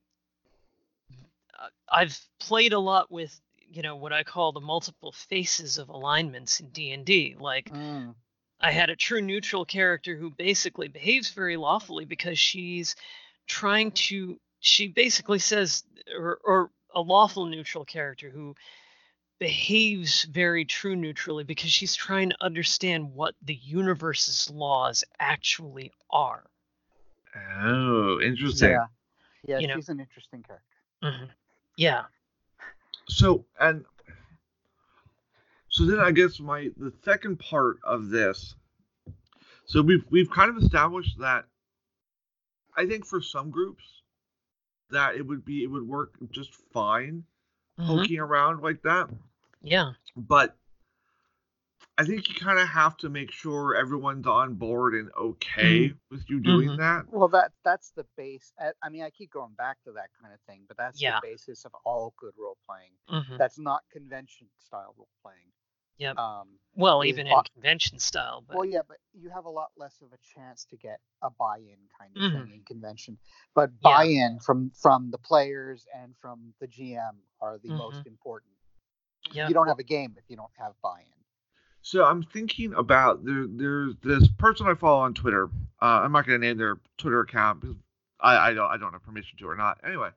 uh, 1.60 1.67
i've 1.89 2.20
played 2.39 2.74
a 2.74 2.80
lot 2.80 3.12
with 3.12 3.39
you 3.70 3.84
know 3.84 3.96
what 3.96 4.12
i 4.12 4.24
call 4.24 4.52
the 4.52 4.60
multiple 4.60 5.12
faces 5.12 5.78
of 5.78 5.89
alignments 5.89 6.60
in 6.60 6.67
d&d 6.70 7.36
like 7.39 7.72
Mm. 7.72 8.15
I 8.62 8.71
had 8.71 8.89
a 8.89 8.95
true 8.95 9.21
neutral 9.21 9.65
character 9.65 10.15
who 10.15 10.30
basically 10.30 10.88
behaves 10.88 11.32
very 11.32 11.58
lawfully 11.58 12.06
because 12.06 12.38
she's 12.38 12.95
trying 13.47 13.91
to 13.91 14.39
she 14.60 14.88
basically 14.88 15.39
says 15.39 15.84
or, 16.15 16.39
or 16.43 16.69
a 16.93 17.02
lawful 17.02 17.45
neutral 17.47 17.84
character 17.84 18.30
who 18.30 18.56
behaves 19.39 20.24
very 20.26 20.65
true 20.65 20.95
neutrally 20.95 21.43
because 21.43 21.71
she's 21.71 21.95
trying 21.95 22.30
to 22.30 22.36
understand 22.41 23.15
what 23.15 23.34
the 23.41 23.56
universe's 23.56 24.52
laws 24.52 25.04
actually 25.19 25.91
are. 26.12 26.43
Oh, 27.63 28.21
interesting. 28.21 28.69
Yeah. 28.69 28.86
Yeah, 29.47 29.58
You 29.58 29.67
know. 29.67 29.76
she's 29.76 29.89
an 29.89 30.00
interesting 30.00 30.43
character. 30.43 30.67
Mhm. 31.02 31.30
Yeah. 31.76 32.04
So 33.08 33.45
and 33.60 33.84
so 35.82 35.88
then 35.89 36.00
I 36.00 36.12
guess 36.12 36.39
my 36.39 36.70
the 36.78 36.94
second 37.04 37.39
part 37.39 37.78
of 37.84 38.10
this. 38.10 38.56
So 39.65 39.82
we've 39.82 40.04
we've 40.12 40.30
kind 40.30 40.50
of 40.56 40.62
established 40.62 41.17
that 41.20 41.46
I 42.76 42.86
think 42.86 43.06
for 43.06 43.22
some 43.22 43.50
groups 43.50 43.84
that 44.91 45.15
it 45.15 45.26
would 45.26 45.44
be 45.44 45.63
it 45.63 45.67
would 45.67 45.88
work 45.88 46.13
just 46.32 46.54
fine 46.72 47.24
Mhm. 47.80 47.88
poking 47.88 48.20
around 48.20 48.62
like 48.62 48.82
that, 48.84 49.10
Yeah. 49.62 49.94
but 50.15 50.58
I 51.98 52.04
think 52.06 52.28
you 52.30 52.36
kind 52.36 52.60
of 52.60 52.67
have 52.67 52.98
to 52.98 53.10
make 53.10 53.32
sure 53.32 53.76
everyone's 53.76 54.28
on 54.28 54.56
board 54.56 54.94
and 54.94 55.12
okay 55.15 55.94
with 56.10 56.30
you 56.30 56.39
doing 56.39 56.70
Mhm. 56.70 56.78
that. 56.78 57.10
Well, 57.10 57.28
that 57.30 57.54
that's 57.63 57.91
the 57.91 58.04
base. 58.17 58.54
I- 58.60 58.74
I 58.82 58.89
mean, 58.89 59.04
I 59.04 59.10
keep 59.10 59.32
going 59.32 59.54
back 59.56 59.82
to 59.84 59.91
that 59.94 60.10
kind 60.22 60.34
of 60.34 60.39
thing, 60.41 60.65
but 60.67 60.78
that's 60.78 61.02
Yeah. 61.02 61.20
the 61.22 61.28
basis 61.28 61.63
of 61.65 61.74
all 61.86 62.13
good 62.17 62.34
role 62.38 62.58
playing. 62.65 62.94
Mhm. 63.10 63.38
That's 63.38 63.58
not 63.58 63.88
convention 63.89 64.50
style 64.60 64.94
role 64.98 65.10
playing. 65.22 65.52
Yep. 66.02 66.18
Um, 66.18 66.48
Well, 66.76 67.06
even 67.06 67.28
in 67.28 67.34
bo- 67.34 67.44
convention 67.54 68.00
style, 68.00 68.44
but 68.48 68.56
well, 68.58 68.66
yeah, 68.66 68.82
but 68.88 68.98
you 69.14 69.30
have 69.30 69.46
a 69.46 69.50
lot 69.50 69.70
less 69.78 70.02
of 70.02 70.12
a 70.14 70.18
chance 70.34 70.66
to 70.66 70.78
get 70.78 71.00
a 71.22 71.30
buy-in 71.30 71.78
kind 72.00 72.16
of 72.18 72.22
Mhm. 72.24 72.32
thing 72.46 72.54
in 72.56 72.64
convention. 72.64 73.20
But 73.54 73.80
buy-in 73.82 74.40
from 74.40 74.72
from 74.72 75.12
the 75.12 75.20
players 75.20 75.86
and 75.94 76.16
from 76.18 76.54
the 76.60 76.68
GM 76.68 77.22
are 77.40 77.60
the 77.60 77.70
Mhm. 77.70 77.78
most 77.78 78.08
important. 78.08 78.52
yeah. 79.34 79.48
You 79.48 79.54
don't 79.54 79.68
have 79.68 79.78
a 79.80 79.84
game 79.84 80.16
if 80.18 80.24
you 80.30 80.36
don't 80.36 80.52
have 80.58 80.74
buy-in. 80.82 81.06
So 81.84 82.04
I'm 82.04 82.24
thinking 82.24 82.74
about 82.74 83.24
there. 83.24 83.46
There's 83.48 83.96
this 83.98 84.28
person 84.28 84.66
I 84.68 84.74
follow 84.74 85.02
on 85.02 85.14
Twitter. 85.14 85.46
Uh, 85.82 86.02
I'm 86.04 86.12
not 86.12 86.26
going 86.26 86.42
to 86.42 86.48
name 86.48 86.58
their 86.58 86.78
Twitter 86.98 87.20
account 87.22 87.62
because 87.62 87.78
I, 88.20 88.50
I 88.50 88.54
don't 88.56 88.70
I 88.72 88.78
don't 88.78 88.92
have 88.94 89.04
permission 89.04 89.38
to 89.38 89.48
or 89.48 89.56
not. 89.56 89.80
Anyway, 89.84 90.10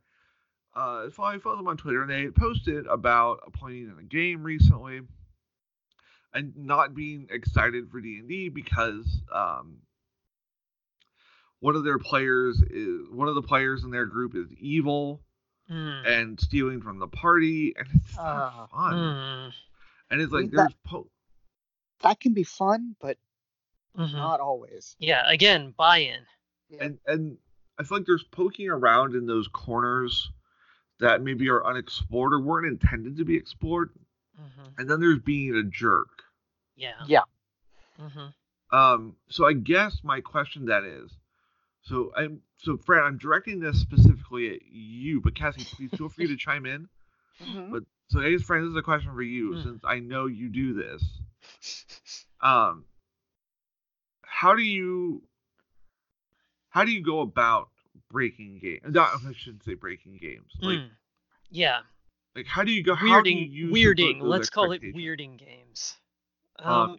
uh, 0.75 1.11
so 1.11 1.23
I 1.23 1.39
follow 1.39 1.57
them 1.57 1.69
on 1.69 1.77
Twitter 1.77 2.01
and 2.03 2.11
they 2.11 2.31
posted 2.31 2.87
about 2.87 3.53
playing 3.53 3.91
in 3.91 3.99
a 3.99 4.03
game 4.03 4.43
recently 4.43 5.03
and 6.35 6.53
not 6.57 6.95
being 6.95 7.29
excited 7.31 7.91
for 7.91 8.01
D 8.01 8.19
and 8.19 8.29
D 8.29 8.49
because 8.49 9.23
um, 9.33 9.79
one 11.61 11.77
of 11.77 11.85
their 11.85 11.99
players 11.99 12.61
is 12.71 13.09
one 13.11 13.29
of 13.29 13.35
the 13.35 13.43
players 13.43 13.85
in 13.85 13.91
their 13.91 14.07
group 14.07 14.35
is 14.35 14.53
evil 14.55 15.21
Mm. 15.71 16.07
and 16.07 16.39
stealing 16.41 16.83
from 16.83 16.99
the 16.99 17.09
party 17.09 17.73
and 17.79 17.89
it's 17.95 18.15
not 18.17 18.53
Ah. 18.53 18.67
fun. 18.67 18.95
Mm. 18.95 19.53
And 20.11 20.21
it's 20.21 20.31
like 20.31 20.51
That- 20.51 20.57
there's 20.57 20.75
po- 20.85 21.11
That 22.01 22.21
can 22.21 22.35
be 22.35 22.43
fun, 22.45 22.97
but 23.01 23.17
Mhm. 23.97 24.13
not 24.13 24.41
always. 24.41 24.95
Yeah. 24.99 25.23
Again, 25.27 25.71
buy-in. 25.71 26.27
Yeah. 26.69 26.85
and 26.85 26.99
and 27.07 27.39
I 27.79 27.83
feel 27.85 27.97
like 27.97 28.07
there's 28.07 28.25
poking 28.25 28.69
around 28.69 29.15
in 29.15 29.25
those 29.25 29.49
corners 29.49 30.31
that 30.99 31.23
maybe 31.23 31.49
are 31.49 31.65
unexplored 31.65 32.35
or 32.35 32.41
weren't 32.41 32.67
intended 32.67 33.17
to 33.17 33.25
be 33.25 33.35
explored, 33.37 33.89
hmm 34.37 34.65
and 34.77 34.91
then 34.91 35.01
there's 35.01 35.21
being 35.21 35.55
a 35.57 35.63
jerk. 35.63 36.24
Yeah. 36.77 36.93
Yeah. 37.07 37.23
hmm 37.99 38.77
Um, 38.77 39.17
so 39.29 39.47
I 39.47 39.53
guess 39.53 40.01
my 40.03 40.21
question 40.21 40.67
then 40.67 40.85
is, 40.85 41.11
so 41.83 42.13
I'm 42.17 42.41
so 42.59 42.77
Fran, 42.77 43.05
I'm 43.05 43.19
directing 43.19 43.61
this 43.61 43.79
specifically 43.81 44.55
at 44.55 44.63
you, 44.71 45.21
but 45.21 45.35
Cassie, 45.35 45.65
please 45.65 45.91
feel 45.97 46.09
free 46.09 46.27
to 46.29 46.37
chime 46.37 46.67
in. 46.67 46.89
Mhm. 47.45 47.73
But 47.73 47.83
so 48.09 48.21
I 48.21 48.31
guess 48.31 48.43
Fran, 48.43 48.63
this 48.63 48.71
is 48.71 48.77
a 48.77 48.83
question 48.83 49.13
for 49.13 49.23
you, 49.23 49.51
Mm. 49.51 49.63
since 49.65 49.85
I 49.85 49.99
know 49.99 50.27
you 50.27 50.49
do 50.49 50.73
this. 50.75 51.03
Um, 52.41 52.85
how 54.23 54.55
do 54.55 54.63
you 54.63 55.23
how 56.69 56.85
do 56.85 56.93
you 56.93 57.03
go 57.03 57.21
about 57.21 57.71
breaking 58.11 58.59
games? 58.59 58.83
No, 58.89 59.03
I 59.03 59.33
shouldn't 59.37 59.65
say 59.65 59.75
breaking 59.75 60.19
games. 60.19 60.51
Like 60.61 60.79
Mm. 60.79 60.91
Yeah. 61.51 61.81
Like, 62.37 62.47
how 62.47 62.65
do 62.65 62.73
you 62.73 62.83
go? 62.83 62.95
How 62.95 63.21
do 63.21 63.31
you 63.31 63.69
Weirding. 63.71 64.19
Weirding. 64.19 64.23
Let's 64.23 64.51
call 64.51 64.73
it 64.73 64.83
weirding 64.83 65.39
games. 65.39 65.97
Um, 66.59 66.91
Um, 66.91 66.97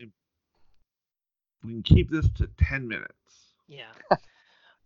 we 1.63 1.71
can 1.71 1.83
keep 1.83 2.09
this 2.09 2.29
to 2.37 2.49
ten 2.57 2.87
minutes. 2.87 3.13
Yeah. 3.67 3.91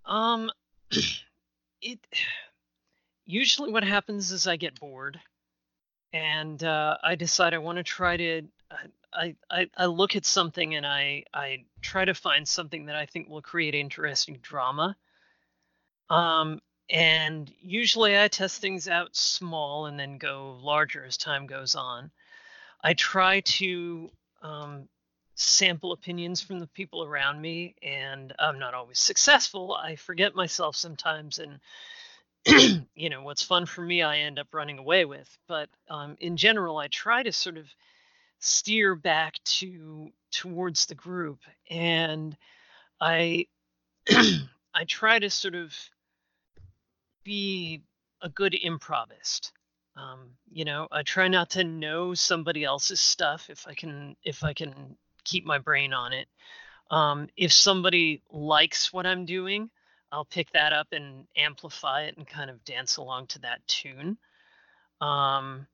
um 0.05 0.49
it 1.81 1.99
usually 3.25 3.71
what 3.71 3.83
happens 3.83 4.31
is 4.31 4.47
I 4.47 4.55
get 4.55 4.79
bored 4.79 5.19
and 6.13 6.63
uh, 6.63 6.97
I 7.03 7.15
decide 7.15 7.53
I 7.53 7.59
want 7.59 7.77
to 7.77 7.83
try 7.83 8.17
to 8.17 8.41
I, 9.13 9.35
I 9.49 9.69
I 9.75 9.85
look 9.85 10.15
at 10.15 10.25
something 10.25 10.75
and 10.75 10.85
I 10.85 11.23
I 11.33 11.65
try 11.81 12.05
to 12.05 12.13
find 12.13 12.47
something 12.47 12.85
that 12.85 12.95
I 12.95 13.05
think 13.05 13.29
will 13.29 13.41
create 13.41 13.75
interesting 13.75 14.37
drama. 14.41 14.95
Um 16.09 16.59
and 16.89 17.51
usually 17.59 18.19
I 18.19 18.27
test 18.27 18.61
things 18.61 18.87
out 18.87 19.15
small 19.15 19.85
and 19.85 19.99
then 19.99 20.17
go 20.17 20.57
larger 20.61 21.05
as 21.05 21.17
time 21.17 21.45
goes 21.45 21.75
on. 21.75 22.09
I 22.83 22.93
try 22.93 23.41
to 23.41 24.09
um, 24.41 24.87
sample 25.35 25.91
opinions 25.93 26.41
from 26.41 26.59
the 26.59 26.67
people 26.67 27.03
around 27.03 27.41
me, 27.41 27.75
and 27.81 28.33
I'm 28.39 28.59
not 28.59 28.73
always 28.73 28.99
successful. 28.99 29.73
I 29.73 29.95
forget 29.95 30.35
myself 30.35 30.75
sometimes, 30.75 31.39
and 31.39 31.59
you 32.95 33.09
know 33.09 33.23
what's 33.23 33.43
fun 33.43 33.65
for 33.65 33.81
me, 33.81 34.01
I 34.01 34.19
end 34.19 34.39
up 34.39 34.53
running 34.53 34.79
away 34.79 35.05
with. 35.05 35.37
But 35.47 35.69
um, 35.89 36.17
in 36.19 36.37
general, 36.37 36.77
I 36.77 36.87
try 36.87 37.23
to 37.23 37.31
sort 37.31 37.57
of 37.57 37.67
steer 38.39 38.95
back 38.95 39.35
to 39.43 40.09
towards 40.31 40.85
the 40.85 40.95
group, 40.95 41.39
and 41.69 42.35
I 42.99 43.47
I 44.09 44.85
try 44.87 45.19
to 45.19 45.29
sort 45.29 45.55
of 45.55 45.73
be 47.23 47.81
a 48.21 48.29
good 48.29 48.53
improvist. 48.53 49.51
Um, 49.99 50.29
you 50.51 50.65
know, 50.65 50.87
I 50.91 51.03
try 51.03 51.27
not 51.27 51.49
to 51.51 51.63
know 51.63 52.13
somebody 52.13 52.63
else's 52.63 53.01
stuff 53.01 53.49
if 53.49 53.67
I 53.67 53.73
can 53.73 54.15
if 54.23 54.43
I 54.43 54.53
can 54.53 54.95
keep 55.23 55.45
my 55.45 55.57
brain 55.57 55.93
on 55.93 56.13
it. 56.13 56.27
Um, 56.89 57.27
if 57.35 57.51
somebody 57.51 58.21
likes 58.31 58.93
what 58.93 59.05
I'm 59.05 59.25
doing, 59.25 59.69
I'll 60.11 60.25
pick 60.25 60.51
that 60.51 60.73
up 60.73 60.87
and 60.91 61.27
amplify 61.35 62.03
it 62.03 62.17
and 62.17 62.25
kind 62.25 62.49
of 62.49 62.63
dance 62.63 62.97
along 62.97 63.27
to 63.27 63.39
that 63.39 63.65
tune. 63.67 64.17
Um, 65.01 65.67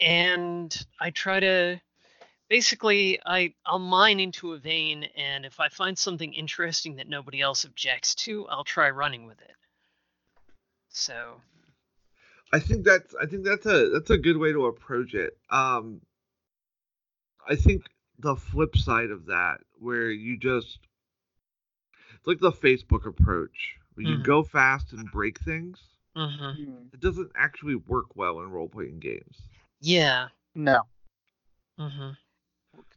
and 0.00 0.86
I 1.00 1.10
try 1.10 1.40
to 1.40 1.80
basically 2.48 3.18
I 3.24 3.54
I'll 3.64 3.78
mine 3.78 4.20
into 4.20 4.52
a 4.52 4.58
vein, 4.58 5.04
and 5.16 5.46
if 5.46 5.58
I 5.58 5.68
find 5.70 5.98
something 5.98 6.34
interesting 6.34 6.96
that 6.96 7.08
nobody 7.08 7.40
else 7.40 7.64
objects 7.64 8.14
to, 8.16 8.46
I'll 8.48 8.64
try 8.64 8.90
running 8.90 9.26
with 9.26 9.40
it. 9.40 9.56
So 10.90 11.40
I 12.52 12.58
think 12.60 12.84
that's 12.84 13.14
I 13.20 13.26
think 13.26 13.44
that's 13.44 13.66
a 13.66 13.88
that's 13.90 14.10
a 14.10 14.18
good 14.18 14.36
way 14.36 14.52
to 14.52 14.66
approach 14.66 15.14
it. 15.14 15.36
Um, 15.50 16.02
I 17.48 17.56
think 17.56 17.84
the 18.18 18.36
flip 18.36 18.76
side 18.76 19.10
of 19.10 19.26
that, 19.26 19.60
where 19.78 20.10
you 20.10 20.36
just 20.36 20.78
it's 22.14 22.26
like 22.26 22.40
the 22.40 22.50
Facebook 22.52 23.06
approach, 23.06 23.78
where 23.94 24.04
you 24.04 24.16
Mhm. 24.16 24.22
go 24.22 24.42
fast 24.42 24.92
and 24.92 25.10
break 25.10 25.38
things. 25.40 25.94
mhm. 26.16 26.56
Mm. 26.58 26.90
It 26.92 27.00
doesn't 27.00 27.32
actually 27.34 27.74
work 27.76 28.16
well 28.16 28.40
in 28.40 28.50
role 28.50 28.68
playing 28.68 29.00
games. 29.00 29.42
yeah. 29.80 30.28
No. 30.54 30.86
Mm-hmm. 31.78 32.10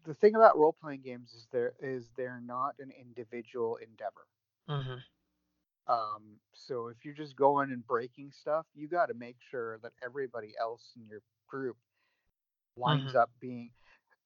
The 0.04 0.14
thing 0.14 0.36
about 0.36 0.58
role 0.58 0.74
playing 0.74 1.02
games 1.02 1.34
is 1.34 1.48
there 1.52 1.74
is 1.80 2.10
they're 2.16 2.40
not 2.42 2.76
an 2.80 2.92
individual 2.92 3.76
endeavor. 3.78 4.28
Um, 5.88 6.40
so 6.54 6.88
if 6.88 7.06
you're 7.06 7.14
just 7.14 7.36
going 7.36 7.72
and 7.72 7.86
breaking 7.86 8.32
stuff, 8.32 8.66
you 8.74 8.88
got 8.88 9.08
to 9.08 9.14
make 9.14 9.38
sure 9.52 9.80
that 9.80 9.94
everybody 10.04 10.54
else 10.60 10.94
in 10.96 11.08
your 11.08 11.22
group 11.48 11.78
winds 12.78 13.14
Mhm. 13.14 13.16
up 13.16 13.32
being 13.40 13.72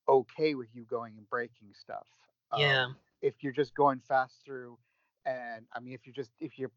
okay 0.08 0.56
with 0.56 0.70
you 0.74 0.86
going 0.86 1.18
and 1.18 1.30
breaking 1.30 1.74
stuff. 1.74 2.08
Yeah. 2.52 2.86
Um, 2.86 2.98
if 3.22 3.44
you're 3.44 3.54
just 3.54 3.76
going 3.76 4.02
fast 4.02 4.44
through, 4.46 4.80
and 5.26 5.68
I 5.74 5.80
mean, 5.80 5.94
if 5.94 6.06
you're 6.08 6.16
just 6.16 6.32
if 6.40 6.58
you're 6.60 6.72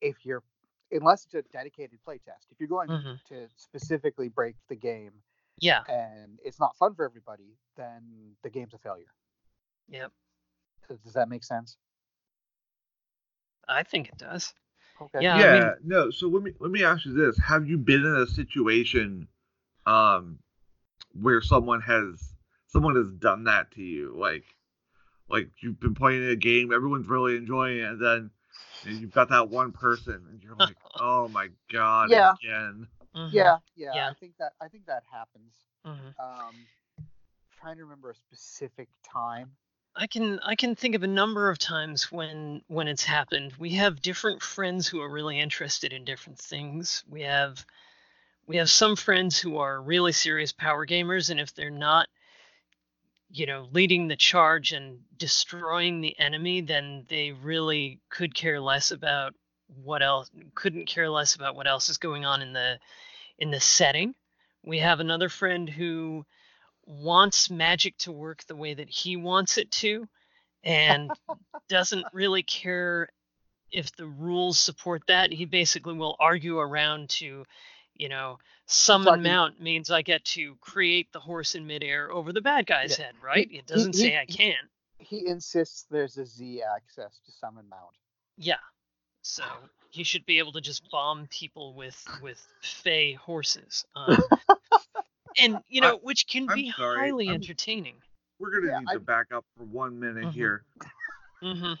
if 0.00 0.24
you're 0.24 0.42
unless 0.90 1.24
it's 1.24 1.34
a 1.34 1.42
dedicated 1.42 1.98
playtest, 2.06 2.50
if 2.50 2.60
you're 2.60 2.68
going 2.68 2.88
Mhm. 2.88 3.20
to 3.28 3.48
specifically 3.56 4.28
break 4.28 4.56
the 4.68 4.76
game 4.76 5.12
Yeah. 5.60 5.84
and 5.88 6.38
it's 6.44 6.60
not 6.60 6.76
fun 6.76 6.94
for 6.94 7.04
everybody, 7.04 7.56
then 7.76 8.36
the 8.42 8.50
game's 8.50 8.74
a 8.74 8.78
failure. 8.78 9.12
Yep. 9.88 10.12
Does 10.88 11.12
that 11.12 11.28
make 11.28 11.44
sense? 11.44 11.76
I 13.68 13.82
think 13.82 14.08
it 14.08 14.18
does. 14.18 14.54
Okay. 15.00 15.20
Yeah. 15.22 15.36
I 15.36 15.38
yeah, 15.38 15.52
mean- 15.52 15.74
no. 15.84 16.10
So 16.10 16.28
let 16.28 16.42
me 16.42 16.52
let 16.60 16.70
me 16.70 16.84
ask 16.84 17.04
you 17.06 17.12
this: 17.12 17.38
Have 17.38 17.66
you 17.68 17.78
been 17.78 18.04
in 18.04 18.16
a 18.16 18.26
situation, 18.26 19.28
um, 19.86 20.38
where 21.20 21.40
someone 21.40 21.80
has 21.82 22.34
someone 22.66 22.96
has 22.96 23.10
done 23.12 23.44
that 23.44 23.70
to 23.72 23.82
you? 23.82 24.14
Like, 24.16 24.44
like 25.28 25.50
you've 25.60 25.80
been 25.80 25.94
playing 25.94 26.24
a 26.24 26.36
game, 26.36 26.72
everyone's 26.72 27.08
really 27.08 27.36
enjoying 27.36 27.78
it, 27.78 27.84
and 27.84 28.00
then 28.00 28.30
and 28.84 29.00
you've 29.00 29.12
got 29.12 29.28
that 29.30 29.48
one 29.50 29.72
person, 29.72 30.26
and 30.30 30.42
you're 30.42 30.56
like, 30.56 30.76
oh 31.00 31.28
my 31.28 31.48
god, 31.72 32.10
Yeah. 32.10 32.34
again. 32.42 32.86
Mhm. 33.14 33.32
Yeah, 33.32 33.58
yeah, 33.74 33.94
Yeah. 33.94 34.10
I 34.10 34.14
think 34.14 34.36
that 34.38 34.52
I 34.60 34.68
think 34.68 34.86
that 34.86 35.02
happens. 35.10 35.54
Mhm. 35.86 36.14
Um, 36.18 36.66
trying 37.60 37.76
to 37.76 37.84
remember 37.84 38.10
a 38.10 38.14
specific 38.14 38.88
time. 39.02 39.50
I 39.96 40.06
can 40.06 40.38
I 40.40 40.54
can 40.54 40.76
think 40.76 40.94
of 40.94 41.02
a 41.02 41.08
number 41.08 41.48
of 41.48 41.58
times 41.58 42.12
when 42.12 42.62
when 42.68 42.86
it's 42.86 43.04
happened. 43.04 43.54
We 43.58 43.70
have 43.74 44.02
different 44.02 44.42
friends 44.42 44.86
who 44.86 45.00
are 45.00 45.08
really 45.08 45.40
interested 45.40 45.92
in 45.92 46.04
different 46.04 46.38
things. 46.38 47.02
We 47.08 47.22
have 47.22 47.64
we 48.46 48.58
have 48.58 48.70
some 48.70 48.94
friends 48.94 49.38
who 49.38 49.56
are 49.58 49.80
really 49.80 50.12
serious 50.12 50.52
power 50.52 50.86
gamers 50.86 51.30
and 51.30 51.40
if 51.40 51.54
they're 51.54 51.70
not 51.70 52.08
you 53.30 53.46
know 53.46 53.68
leading 53.72 54.06
the 54.06 54.16
charge 54.16 54.72
and 54.72 55.00
destroying 55.16 56.00
the 56.00 56.16
enemy 56.18 56.60
then 56.60 57.04
they 57.08 57.32
really 57.32 57.98
could 58.08 58.34
care 58.34 58.60
less 58.60 58.92
about 58.92 59.34
what 59.82 60.02
else 60.02 60.30
couldn't 60.54 60.86
care 60.86 61.10
less 61.10 61.34
about 61.34 61.56
what 61.56 61.66
else 61.66 61.88
is 61.88 61.98
going 61.98 62.24
on 62.24 62.42
in 62.42 62.52
the 62.52 62.78
in 63.38 63.50
the 63.50 63.60
setting. 63.60 64.14
We 64.62 64.78
have 64.78 65.00
another 65.00 65.28
friend 65.28 65.68
who 65.68 66.26
wants 66.86 67.50
magic 67.50 67.96
to 67.98 68.12
work 68.12 68.44
the 68.46 68.56
way 68.56 68.74
that 68.74 68.88
he 68.88 69.16
wants 69.16 69.58
it 69.58 69.70
to 69.72 70.06
and 70.64 71.10
doesn't 71.68 72.06
really 72.12 72.42
care 72.42 73.08
if 73.72 73.94
the 73.96 74.06
rules 74.06 74.58
support 74.58 75.02
that. 75.08 75.32
He 75.32 75.44
basically 75.44 75.94
will 75.94 76.16
argue 76.20 76.58
around 76.58 77.08
to, 77.10 77.44
you 77.94 78.08
know, 78.08 78.38
summon 78.66 79.06
talking- 79.06 79.22
mount 79.24 79.60
means 79.60 79.90
I 79.90 80.02
get 80.02 80.24
to 80.26 80.54
create 80.60 81.12
the 81.12 81.20
horse 81.20 81.54
in 81.54 81.66
midair 81.66 82.10
over 82.12 82.32
the 82.32 82.40
bad 82.40 82.66
guy's 82.66 82.98
Yeah. 82.98 83.06
head, 83.06 83.14
right? 83.22 83.48
he- 83.50 83.58
It 83.58 83.66
doesn't 83.66 83.94
he- 83.94 84.00
say 84.00 84.16
I 84.16 84.24
he- 84.28 84.32
can. 84.34 84.54
He 84.98 85.26
insists 85.26 85.84
there's 85.90 86.16
a 86.18 86.24
Z 86.24 86.62
axis 86.62 87.20
to 87.26 87.32
summon 87.32 87.68
mount. 87.68 87.94
Yeah. 88.38 88.56
So 89.22 89.44
he 89.90 90.04
should 90.04 90.24
be 90.26 90.38
able 90.38 90.52
to 90.52 90.60
just 90.60 90.88
bomb 90.90 91.26
people 91.28 91.74
with 91.74 92.02
with 92.22 92.40
fey 92.62 93.12
horses. 93.12 93.84
Um, 93.94 94.16
and 95.38 95.58
you 95.68 95.82
I- 95.82 95.88
know, 95.90 95.96
which 95.98 96.26
can 96.26 96.48
I'm 96.48 96.54
be 96.54 96.72
sorry, 96.72 96.98
highly 97.10 97.26
I'm- 97.28 97.34
entertaining. 97.36 97.96
We're 98.38 98.50
gonna 98.60 98.72
Yeah, 98.72 98.78
need 98.80 98.88
I- 98.90 98.94
to 98.94 99.00
back 99.00 99.32
up 99.32 99.44
for 99.56 99.64
one 99.64 99.98
minute 99.98 100.24
Mhm. 100.26 100.32
here. 100.32 100.64
hmm 101.40 101.72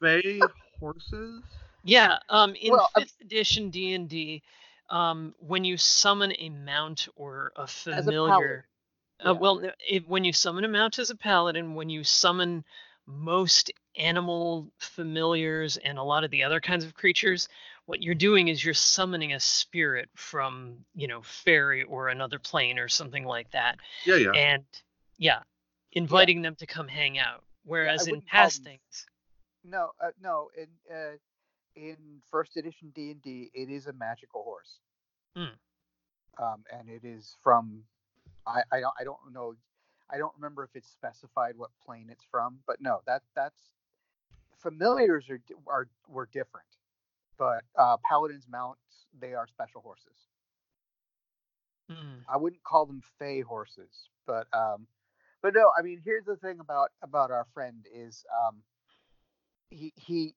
Fey 0.00 0.40
horses. 0.78 1.42
Yeah, 1.84 2.18
um, 2.28 2.54
in 2.56 2.72
Well, 2.72 2.90
I'm- 2.94 3.04
fifth 3.06 3.20
edition 3.20 3.70
D 3.70 3.94
and 3.94 4.08
D, 4.08 4.42
um, 4.90 5.34
when 5.38 5.64
you 5.64 5.76
summon 5.76 6.32
a 6.38 6.48
mount 6.50 7.08
or 7.16 7.52
a 7.56 7.62
As 7.62 7.86
a 7.86 7.90
paladin. 7.90 8.04
familiar, 8.04 8.68
uh, 9.24 9.32
Yeah. 9.32 9.38
well, 9.38 9.54
no, 9.60 9.72
if, 9.86 10.06
when 10.06 10.24
you 10.24 10.32
summon 10.32 10.64
a 10.64 10.68
mount 10.68 10.98
as 10.98 11.10
a 11.10 11.16
paladin, 11.16 11.74
when 11.74 11.88
you 11.90 12.04
summon 12.04 12.64
most 13.06 13.70
animal 13.96 14.70
familiars 14.78 15.76
and 15.78 15.96
a 15.98 16.02
lot 16.02 16.24
of 16.24 16.30
the 16.30 16.42
other 16.42 16.60
kinds 16.60 16.84
of 16.84 16.94
creatures, 16.94 17.48
what 17.86 18.02
you're 18.02 18.14
doing 18.14 18.48
is 18.48 18.64
you're 18.64 18.74
summoning 18.74 19.32
a 19.32 19.40
spirit 19.40 20.08
from, 20.14 20.84
you 20.94 21.08
know, 21.08 21.22
fairy 21.22 21.84
or 21.84 22.08
another 22.08 22.38
plane 22.38 22.78
or 22.78 22.88
something 22.88 23.24
like 23.24 23.50
that, 23.52 23.78
Yeah, 24.04 24.16
yeah. 24.16 24.30
and 24.32 24.64
yeah, 25.18 25.40
inviting 25.92 26.42
them 26.42 26.56
to 26.56 26.66
come 26.66 26.88
hang 26.88 27.18
out. 27.18 27.42
Whereas 27.64 28.06
in 28.06 28.12
wouldn't 28.12 28.28
past 28.28 28.62
things, 28.62 29.06
No, 29.64 29.90
uh, 30.00 30.10
no. 30.22 30.50
In 30.56 30.68
uh, 30.94 31.16
in 31.74 31.96
first 32.30 32.56
edition 32.56 32.92
D 32.94 33.10
and 33.10 33.22
D, 33.22 33.50
it 33.54 33.68
is 33.68 33.86
a 33.86 33.92
magical 33.92 34.42
horse. 34.44 34.78
Hmm. 35.34 36.42
Um, 36.42 36.64
and 36.72 36.88
it 36.88 37.04
is 37.04 37.36
from. 37.42 37.82
I, 38.46 38.62
I 38.70 38.80
don't 38.80 38.94
I 39.00 39.04
don't 39.04 39.18
know. 39.32 39.54
I 40.08 40.18
don't 40.18 40.32
remember 40.36 40.62
if 40.62 40.70
it's 40.74 40.88
specified 40.88 41.56
what 41.56 41.70
plane 41.84 42.06
it's 42.10 42.24
from, 42.30 42.58
but 42.66 42.80
no, 42.80 43.00
that 43.06 43.22
that's 43.34 43.58
familiars 44.58 45.28
are 45.28 45.40
are 45.66 45.88
were 46.08 46.28
different, 46.32 46.68
but 47.38 47.62
uh, 47.78 47.96
paladins 48.08 48.46
mounts 48.50 48.80
they 49.18 49.34
are 49.34 49.46
special 49.46 49.80
horses. 49.80 50.28
Hmm. 51.90 52.20
I 52.28 52.36
wouldn't 52.36 52.62
call 52.64 52.86
them 52.86 53.02
fey 53.18 53.40
horses, 53.40 54.08
but 54.26 54.46
um, 54.52 54.86
but 55.42 55.54
no, 55.54 55.70
I 55.78 55.82
mean, 55.82 56.00
here's 56.04 56.24
the 56.24 56.36
thing 56.36 56.58
about 56.60 56.90
about 57.02 57.30
our 57.30 57.46
friend 57.54 57.86
is 57.94 58.24
um, 58.46 58.62
he 59.70 59.92
he 59.96 60.34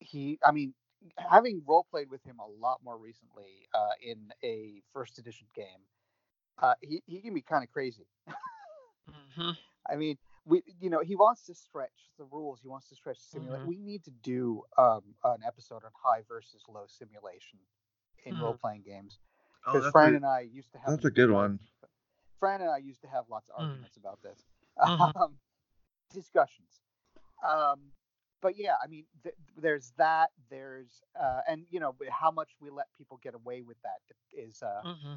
he. 0.00 0.38
I 0.44 0.52
mean, 0.52 0.74
having 1.16 1.62
role 1.66 1.86
played 1.90 2.10
with 2.10 2.22
him 2.24 2.38
a 2.38 2.46
lot 2.46 2.80
more 2.84 2.98
recently 2.98 3.68
uh, 3.74 3.92
in 4.02 4.30
a 4.44 4.82
first 4.92 5.18
edition 5.18 5.46
game, 5.54 5.82
uh, 6.62 6.74
he 6.82 7.02
he 7.06 7.20
can 7.20 7.34
be 7.34 7.42
kind 7.42 7.64
of 7.64 7.70
crazy. 7.70 8.06
hmm 9.36 9.50
I 9.88 9.96
mean, 9.96 10.18
we 10.46 10.62
you 10.80 10.90
know 10.90 11.00
he 11.00 11.16
wants 11.16 11.44
to 11.46 11.54
stretch 11.54 12.10
the 12.18 12.24
rules. 12.24 12.60
He 12.62 12.68
wants 12.68 12.88
to 12.88 12.94
stretch 12.96 13.18
simulate. 13.18 13.62
Mhm. 13.62 13.66
We 13.66 13.76
need 13.78 14.04
to 14.04 14.10
do 14.10 14.62
um, 14.78 15.02
an 15.24 15.42
episode 15.46 15.84
on 15.84 15.90
high 16.02 16.22
versus 16.28 16.62
low 16.68 16.86
simulation 16.86 17.58
in 18.24 18.34
Mhm. 18.36 18.40
role 18.40 18.58
playing 18.58 18.82
games 18.82 19.18
Oh, 19.66 19.72
because 19.72 19.84
that's 19.84 19.92
Fran 19.92 20.12
a- 20.14 20.16
and 20.16 20.26
I 20.26 20.40
used 20.40 20.72
to 20.72 20.78
have 20.78 20.90
that's 20.90 21.04
a 21.04 21.10
good 21.10 21.30
one. 21.30 21.60
Fran 22.38 22.62
and 22.62 22.70
I 22.70 22.78
used 22.78 23.02
to 23.02 23.08
have 23.08 23.28
lots 23.28 23.48
of 23.50 23.56
Mm. 23.56 23.68
arguments 23.68 23.96
about 23.96 24.22
this. 24.22 24.44
Mhm. 24.78 25.14
Um, 25.16 25.38
discussions. 26.10 26.80
Um, 27.42 27.92
but 28.40 28.56
yeah, 28.56 28.76
I 28.82 28.86
mean, 28.86 29.06
th- 29.22 29.34
there's 29.56 29.92
that. 29.98 30.32
There's 30.48 31.02
uh, 31.14 31.42
and 31.46 31.66
you 31.70 31.78
know 31.80 31.94
how 32.10 32.30
much 32.30 32.56
we 32.60 32.70
let 32.70 32.90
people 32.94 33.18
get 33.18 33.34
away 33.34 33.60
with 33.62 33.76
that 33.82 34.00
is 34.32 34.62
uh, 34.62 34.82
hmm 34.82 35.16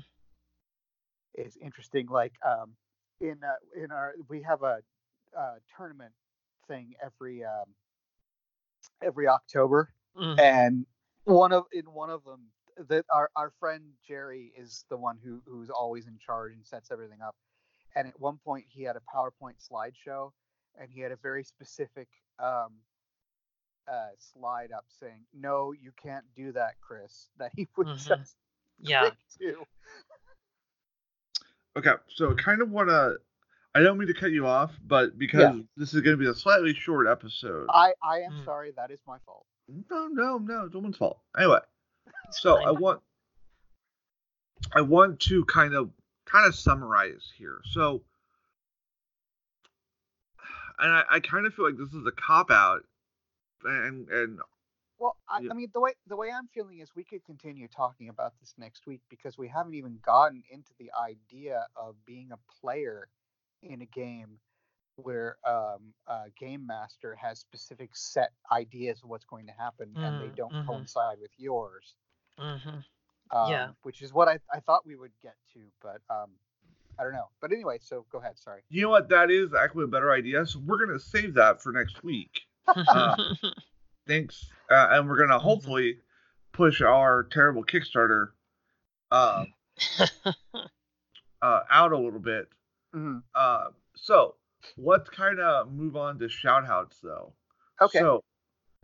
is 1.36 1.58
interesting. 1.58 2.08
Like 2.08 2.34
um, 2.46 2.76
in 3.22 3.44
uh, 3.44 3.56
in 3.76 3.92
our 3.92 4.14
we 4.28 4.42
have 4.42 4.64
a, 4.64 4.84
uh 5.38 5.56
tournament 5.76 6.14
thing 6.68 6.94
every 7.04 7.44
um, 7.44 7.66
every 9.02 9.28
October, 9.28 9.90
hmm 10.16 10.34
and 10.38 10.86
one 11.26 11.52
of 11.52 11.66
in 11.72 11.86
one 11.86 12.10
of 12.10 12.24
them 12.24 12.48
that 12.90 13.06
our, 13.14 13.30
our 13.36 13.52
friend 13.60 13.84
jerry 14.08 14.52
is 14.58 14.86
the 14.90 14.98
one 14.98 15.18
who 15.24 15.42
who's 15.46 15.70
always 15.70 16.08
in 16.08 16.18
charge 16.18 16.54
and 16.54 16.66
sets 16.66 16.92
everything 16.92 17.22
up 17.22 17.36
and 17.96 18.08
at 18.08 18.20
one 18.20 18.40
point 18.44 18.66
he 18.68 18.84
had 18.84 18.96
a 18.96 19.02
powerpoint 19.16 19.54
slideshow 19.72 20.32
and 20.80 20.90
he 20.92 21.00
had 21.00 21.12
a 21.12 21.16
very 21.18 21.44
specific 21.44 22.08
um 22.40 22.74
uh 23.88 24.08
slide 24.18 24.72
up 24.72 24.86
saying 24.88 25.20
no 25.34 25.72
you 25.72 25.92
can't 26.02 26.26
do 26.36 26.52
that 26.52 26.74
chris 26.82 27.30
that 27.38 27.52
he 27.56 27.68
would 27.78 27.88
Mhm. 27.88 28.08
just 28.08 28.36
Yeah. 28.80 29.12
Okay, 31.76 31.94
so 32.08 32.34
kind 32.36 32.62
of 32.62 32.70
want 32.72 32.90
to. 32.90 33.18
I 33.76 33.82
don't 33.82 33.98
mean 33.98 34.08
to 34.08 34.14
cut 34.14 34.32
you 34.32 34.46
off, 34.46 34.72
but 34.86 35.18
because 35.18 35.62
this 35.78 35.94
is 35.94 36.02
going 36.02 36.16
to 36.18 36.24
be 36.24 36.30
a 36.30 36.36
slightly 36.36 36.74
short 36.74 37.08
episode. 37.08 37.68
i 37.70 37.94
i 38.04 38.20
am 38.20 38.32
Mm. 38.32 38.46
sorry 38.46 38.72
that 38.72 38.92
is 38.92 39.00
my 39.08 39.18
fault 39.26 39.46
No, 39.68 40.08
no, 40.08 40.38
no, 40.38 40.66
it's 40.66 40.74
no 40.74 40.80
one's 40.80 40.98
fault. 40.98 41.20
Anyway, 41.38 41.60
so. 42.32 42.58
I 42.58 42.72
want, 42.72 43.02
I 44.74 44.82
want 44.82 45.20
to 45.22 45.44
kind 45.46 45.74
of, 45.74 45.92
kind 46.26 46.46
of 46.48 46.56
summarize 46.56 47.32
here. 47.36 47.62
So, 47.66 48.04
and 50.80 50.92
I, 50.92 51.04
I 51.10 51.20
kind 51.20 51.46
of 51.46 51.54
feel 51.54 51.66
like 51.66 51.78
this 51.78 51.94
is 51.94 52.06
a 52.06 52.12
cop 52.12 52.52
out, 52.52 52.84
and 53.64 54.08
and 54.10 54.40
Well, 55.00 55.18
I, 55.28 55.40
Yeah. 55.42 55.52
I 55.52 55.54
mean, 55.54 55.70
the 55.74 55.80
way 55.80 55.94
the 56.08 56.16
way 56.16 56.32
I'm 56.32 56.48
feeling 56.48 56.80
is 56.80 56.96
we 56.96 57.04
could 57.04 57.24
continue 57.26 57.68
talking 57.68 58.10
about 58.10 58.34
this 58.40 58.54
next 58.58 58.86
week 58.86 59.02
because 59.10 59.38
we 59.38 59.48
haven't 59.48 59.74
even 59.74 60.00
gotten 60.06 60.44
into 60.52 60.74
the 60.78 60.92
idea 61.00 61.66
of 61.76 61.96
being 62.06 62.32
a 62.32 62.38
player 62.62 63.08
in 63.64 63.82
a 63.82 63.86
game 63.86 64.40
where 64.98 65.38
um, 65.48 65.94
a 66.08 66.26
game 66.40 66.66
master 66.68 67.16
has 67.20 67.40
specific 67.40 67.90
set 67.96 68.32
ideas 68.52 69.02
of 69.04 69.10
what's 69.10 69.26
going 69.26 69.48
to 69.48 69.54
happen 69.54 69.92
and 69.98 70.22
they 70.22 70.28
Mm, 70.28 70.36
don't 70.36 70.54
mhm. 70.54 70.66
coincide 70.68 71.18
with 71.20 71.32
yours. 71.38 71.96
Mhm. 72.38 72.84
Um, 73.32 73.50
Yeah. 73.50 73.70
Which 73.82 74.02
is 74.04 74.14
what 74.14 74.28
I, 74.28 74.40
I 74.54 74.60
thought 74.60 74.86
we 74.86 74.96
would 74.96 75.12
get 75.22 75.36
to, 75.54 75.62
but 75.82 76.02
um, 76.10 76.30
I 77.00 77.04
don't 77.04 77.14
know. 77.14 77.30
But 77.42 77.52
anyway, 77.52 77.80
so 77.82 78.06
go 78.12 78.20
ahead. 78.20 78.38
Sorry. 78.38 78.62
you 78.70 78.84
know 78.84 78.90
what? 78.90 79.10
That 79.10 79.32
is 79.32 79.54
actually 79.54 79.86
a 79.86 79.88
better 79.88 80.12
idea. 80.12 80.46
So 80.46 80.60
we're 80.60 80.86
gonna 80.86 81.00
save 81.00 81.34
that 81.36 81.62
for 81.62 81.72
next 81.72 82.04
week. 82.04 82.42
Uh, 82.68 83.16
thanks, 84.08 84.52
uh, 84.70 84.90
and 84.92 85.10
we're 85.10 85.18
gonna 85.18 85.40
Mhm. 85.40 85.42
hopefully 85.42 85.98
push 86.52 86.82
our 86.84 87.24
terrible 87.24 87.64
Kickstarter 87.66 88.34
uh, 89.12 89.46
uh, 91.42 91.60
out 91.72 91.92
a 91.92 91.98
little 91.98 92.20
bit. 92.20 92.48
Mhm. 92.94 93.24
Uh, 93.34 93.70
so 93.96 94.36
let's 94.78 95.10
kind 95.10 95.40
of 95.40 95.72
move 95.72 95.96
on 95.96 96.20
to 96.20 96.30
shout 96.30 96.66
outs 96.66 97.00
though. 97.02 97.34
Okay. 97.82 98.00
So, 98.00 98.24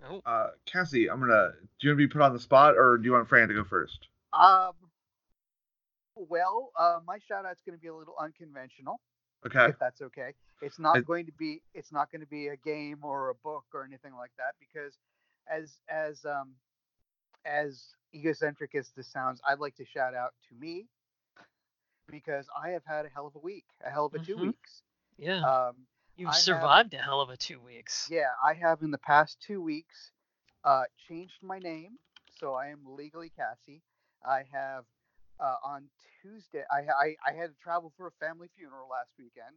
Oh. 0.04 0.22
uh, 0.26 0.52
Cassie, 0.66 1.10
I'm 1.10 1.20
gonna. 1.20 1.52
Do 1.80 1.88
you 1.88 1.90
want 1.92 2.00
to 2.00 2.08
be 2.08 2.08
put 2.08 2.22
on 2.22 2.34
the 2.34 2.40
spot, 2.40 2.76
or 2.78 2.98
do 2.98 3.04
you 3.06 3.12
want 3.14 3.28
Fran 3.28 3.48
to 3.50 3.54
go 3.54 3.64
first? 3.64 4.08
Um. 4.34 4.74
Well, 6.16 6.72
uh, 6.78 7.00
my 7.06 7.20
shout 7.20 7.46
out's 7.46 7.62
going 7.62 7.78
to 7.78 7.82
be 7.82 7.88
a 7.88 7.96
little 7.96 8.16
unconventional, 8.20 9.00
Okay. 9.46 9.68
if 9.68 9.80
that's 9.80 10.02
okay. 10.02 10.34
It's 10.62 10.78
not 10.78 10.98
I- 10.98 11.02
going 11.02 11.26
to 11.28 11.32
be. 11.34 11.62
It's 11.74 11.92
not 11.92 12.12
going 12.12 12.22
to 12.22 12.28
be 12.28 12.48
a 12.48 12.58
game 12.58 13.00
or 13.04 13.30
a 13.30 13.36
book 13.36 13.66
or 13.74 13.84
anything 13.86 14.14
like 14.16 14.32
that 14.38 14.56
because, 14.60 14.98
as 15.48 15.80
as 15.88 16.26
um, 16.26 16.56
as 17.46 17.96
egocentric 18.14 18.76
as 18.76 18.90
this 18.92 19.08
sounds, 19.08 19.40
I'd 19.48 19.60
like 19.60 19.76
to 19.76 19.86
shout 19.86 20.14
out 20.14 20.34
to 20.50 20.56
me 20.56 20.88
because 22.12 22.48
I 22.58 22.70
have 22.70 22.84
had 22.86 23.06
a 23.06 23.10
hell 23.10 23.28
of 23.28 23.36
a 23.36 23.40
week, 23.40 23.66
a 23.86 23.90
hell 23.90 24.06
of 24.06 24.14
a 24.14 24.20
two 24.20 24.36
Mhm. 24.36 24.42
weeks. 24.48 24.84
yeah. 25.18 25.42
Um, 25.42 25.88
You've 26.16 26.30
I 26.30 26.34
have- 26.34 26.42
survived 26.42 26.94
a 26.94 26.98
hell 27.02 27.22
of 27.22 27.30
a 27.30 27.38
two 27.38 27.60
weeks. 27.62 28.10
Yeah, 28.10 28.34
I 28.44 28.54
have 28.54 28.82
in 28.82 28.92
the 28.92 28.98
past 28.98 29.40
two 29.42 29.62
weeks 29.62 30.12
uh, 30.66 30.84
changed 31.08 31.42
my 31.42 31.60
name, 31.60 31.98
so 32.40 32.54
I 32.54 32.68
am 32.68 32.86
legally 32.86 33.30
Cassie. 33.30 33.82
I 34.26 34.44
have 34.52 34.86
uh, 35.40 35.56
on 35.64 35.90
Tuesday. 36.22 36.66
I, 36.70 36.80
I 36.90 37.16
I 37.26 37.32
had 37.32 37.50
to 37.52 37.56
travel 37.62 37.92
for 37.96 38.08
a 38.08 38.12
family 38.12 38.50
funeral 38.58 38.90
last 38.90 39.12
weekend, 39.18 39.56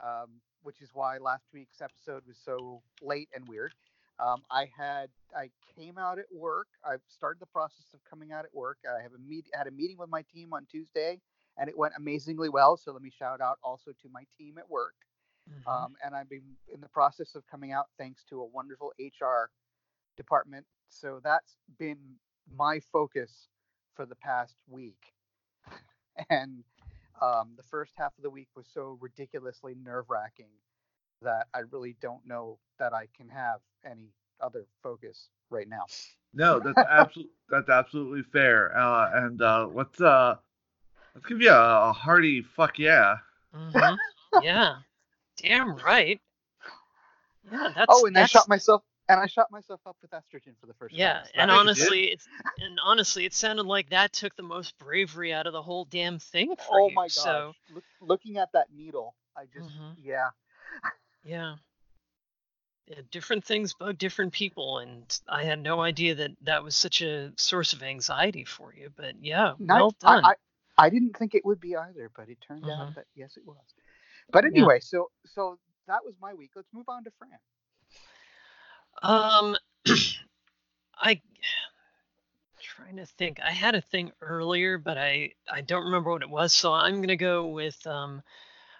um, 0.00 0.42
which 0.62 0.82
is 0.82 0.90
why 0.92 1.16
last 1.16 1.44
week's 1.52 1.80
episode 1.80 2.26
was 2.26 2.36
so 2.36 2.82
late 3.00 3.30
and 3.34 3.48
weird. 3.48 3.72
Um, 4.18 4.44
I 4.50 4.66
had 4.76 5.08
I 5.34 5.50
came 5.74 5.96
out 5.96 6.18
at 6.18 6.30
work. 6.30 6.68
I've 6.84 7.00
started 7.08 7.40
the 7.40 7.46
process 7.46 7.86
of 7.94 8.04
coming 8.04 8.32
out 8.32 8.44
at 8.44 8.54
work. 8.54 8.78
I 8.86 9.00
have 9.02 9.14
a 9.14 9.18
meet 9.18 9.46
had 9.54 9.66
a 9.66 9.70
meeting 9.70 9.96
with 9.96 10.10
my 10.10 10.22
team 10.22 10.52
on 10.52 10.66
Tuesday, 10.66 11.20
and 11.58 11.68
it 11.68 11.76
went 11.76 11.94
amazingly 11.96 12.48
well. 12.48 12.76
So 12.76 12.92
let 12.92 13.02
me 13.02 13.10
shout 13.10 13.40
out 13.40 13.58
also 13.62 13.92
to 14.02 14.08
my 14.10 14.24
team 14.36 14.58
at 14.58 14.68
work. 14.68 14.94
Mhm. 15.48 15.66
Um, 15.66 15.96
and 16.04 16.14
I've 16.14 16.28
been 16.28 16.56
in 16.72 16.80
the 16.80 16.88
process 16.88 17.34
of 17.34 17.46
coming 17.46 17.72
out 17.72 17.86
thanks 17.98 18.24
to 18.24 18.40
a 18.40 18.44
wonderful 18.44 18.92
HR 18.98 19.50
department. 20.16 20.66
So 20.88 21.20
that's 21.22 21.56
been 21.78 22.18
my 22.52 22.80
focus 22.80 23.48
for 23.94 24.06
the 24.06 24.16
past 24.16 24.56
week. 24.68 25.12
And 26.30 26.64
um, 27.20 27.52
the 27.58 27.62
first 27.62 27.92
half 27.96 28.16
of 28.16 28.22
the 28.22 28.30
week 28.30 28.48
was 28.56 28.66
so 28.72 28.96
ridiculously 29.02 29.74
nerve 29.74 30.06
wracking 30.08 30.48
that 31.20 31.48
I 31.52 31.60
really 31.70 31.94
don't 32.00 32.26
know 32.26 32.58
that 32.78 32.94
I 32.94 33.08
can 33.14 33.28
have 33.28 33.60
any 33.84 34.14
other 34.40 34.66
focus 34.82 35.28
right 35.50 35.68
now. 35.68 35.84
No, 36.32 36.58
that's 36.58 36.78
absolutely 36.90 37.32
that's 37.50 37.68
absolutely 37.68 38.22
fair. 38.32 38.76
Uh, 38.76 39.10
and 39.12 39.42
uh, 39.42 39.68
let's 39.72 40.00
uh, 40.00 40.36
let's 41.16 41.26
give 41.26 41.40
you 41.40 41.50
a, 41.50 41.88
a 41.90 41.92
hearty 41.92 42.42
fuck 42.42 42.78
yeah. 42.78 43.16
Mhm. 43.54 43.96
yeah. 44.42 44.76
Damn 45.42 45.76
right. 45.76 46.20
Yeah, 47.50 47.72
that's 47.74 47.86
oh, 47.88 48.06
and 48.06 48.16
I 48.18 48.26
shot 48.26 48.48
myself 48.48 48.82
and 49.08 49.20
I 49.20 49.26
shot 49.26 49.50
myself 49.52 49.80
up 49.86 49.96
with 50.02 50.10
estrogen 50.10 50.54
for 50.60 50.66
the 50.66 50.74
first 50.74 50.94
Yeah, 50.94 51.14
time. 51.14 51.24
So 51.26 51.30
and 51.36 51.50
that 51.50 51.54
was- 51.64 51.78
you 51.78 51.84
did? 51.84 51.90
honestly, 51.90 52.10
it's 52.12 52.28
and 52.60 52.80
honestly, 52.82 53.24
it 53.24 53.34
sounded 53.34 53.66
like 53.66 53.90
that 53.90 54.12
took 54.12 54.34
the 54.36 54.42
most 54.42 54.76
bravery 54.78 55.32
out 55.32 55.46
of 55.46 55.52
the 55.52 55.62
whole 55.62 55.84
damn 55.84 56.18
thing 56.18 56.54
for 56.56 56.80
oh 56.80 56.88
you. 56.88 56.94
my 56.94 57.04
gosh, 57.04 57.12
So 57.12 57.52
Look, 57.72 57.84
looking 58.00 58.36
at 58.38 58.50
that 58.52 58.66
needle, 58.74 59.14
I 59.36 59.44
just 59.46 59.68
Mhm. 59.68 59.94
yeah. 60.02 60.30
yeah. 61.24 61.54
Yeah, 62.88 63.00
different 63.10 63.44
things 63.44 63.74
bug 63.74 63.98
different 63.98 64.32
people, 64.32 64.78
and 64.78 65.20
I 65.28 65.42
had 65.42 65.60
no 65.60 65.80
idea 65.80 66.14
that 66.16 66.30
that 66.42 66.62
was 66.62 66.76
such 66.76 67.02
a 67.02 67.32
source 67.36 67.72
of 67.72 67.82
anxiety 67.82 68.44
for 68.44 68.72
you. 68.74 68.90
But 68.96 69.16
yeah, 69.20 69.54
Not- 69.58 69.76
well 69.80 69.90
done. 70.00 70.24
I, 70.24 70.28
I, 70.30 70.34
I 70.78 70.90
didn't 70.90 71.16
think 71.16 71.34
it 71.34 71.44
would 71.44 71.60
be 71.60 71.76
either, 71.76 72.10
but 72.14 72.28
it 72.28 72.38
turned 72.40 72.64
Mhm. 72.64 72.80
out 72.80 72.94
that 72.96 73.06
yes, 73.14 73.36
it 73.36 73.46
was. 73.46 73.56
But 74.32 74.44
Yeah. 74.44 74.50
anyway, 74.52 74.80
so 74.80 75.10
so 75.24 75.58
that 75.86 76.04
was 76.04 76.14
my 76.20 76.34
week. 76.34 76.50
Let's 76.54 76.72
move 76.72 76.88
on 76.88 77.04
to 77.04 77.10
Fran. 77.18 77.38
Um, 79.02 79.56
I 80.98 81.20
trying 82.60 82.96
to 82.96 83.06
think. 83.06 83.40
I 83.40 83.50
had 83.50 83.74
a 83.74 83.80
thing 83.80 84.12
earlier, 84.20 84.78
but 84.78 84.98
I 84.98 85.32
I 85.50 85.60
don't 85.60 85.84
remember 85.84 86.10
what 86.10 86.22
it 86.22 86.30
was. 86.30 86.52
So 86.52 86.72
I'm 86.72 87.00
gonna 87.00 87.16
go 87.16 87.46
with 87.46 87.86
um. 87.86 88.22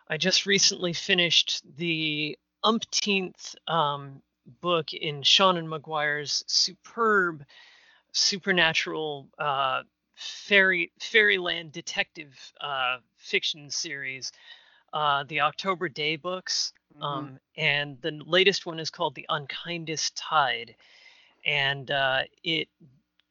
I 0.08 0.16
just 0.18 0.46
recently 0.46 0.92
finished 0.92 1.62
the 1.76 2.38
umpteenth 2.62 3.54
um 3.68 4.22
book 4.60 4.92
in 4.92 5.22
Seanan 5.22 5.66
McGuire's 5.66 6.44
superb 6.46 7.44
supernatural 8.12 9.28
uh 9.38 9.82
fairy 10.16 10.92
fairyland 11.00 11.72
detective 11.72 12.52
uh 12.60 12.98
fiction 13.18 13.70
series 13.70 14.32
uh 14.92 15.24
the 15.24 15.40
October 15.42 15.88
Daye 15.88 16.16
books 16.16 16.72
Mhm. 16.96 17.02
um, 17.04 17.40
and 17.56 18.00
the 18.00 18.12
latest 18.24 18.64
one 18.66 18.80
is 18.80 18.90
called 18.90 19.14
the 19.14 19.26
unkindest 19.28 20.16
tide 20.16 20.74
and 21.44 21.90
uh, 21.90 22.22
it 22.42 22.68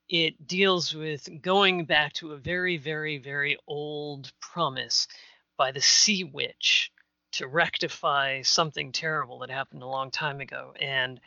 it 0.07 0.47
deals 0.47 0.93
with 0.93 1.27
going 1.41 1.85
back 1.85 2.13
to 2.13 2.33
a 2.33 2.37
very 2.37 2.77
very 2.77 3.17
very 3.17 3.57
old 3.67 4.31
promise 4.39 5.07
by 5.57 5.71
the 5.71 5.81
sea 5.81 6.23
witch 6.23 6.91
to 7.31 7.47
rectify 7.47 8.41
something 8.43 8.91
terrible 8.91 9.39
that 9.39 9.49
happened 9.49 9.81
a 9.83 9.87
long 9.87 10.11
time 10.11 10.39
ago 10.41 10.73
and 10.79 11.19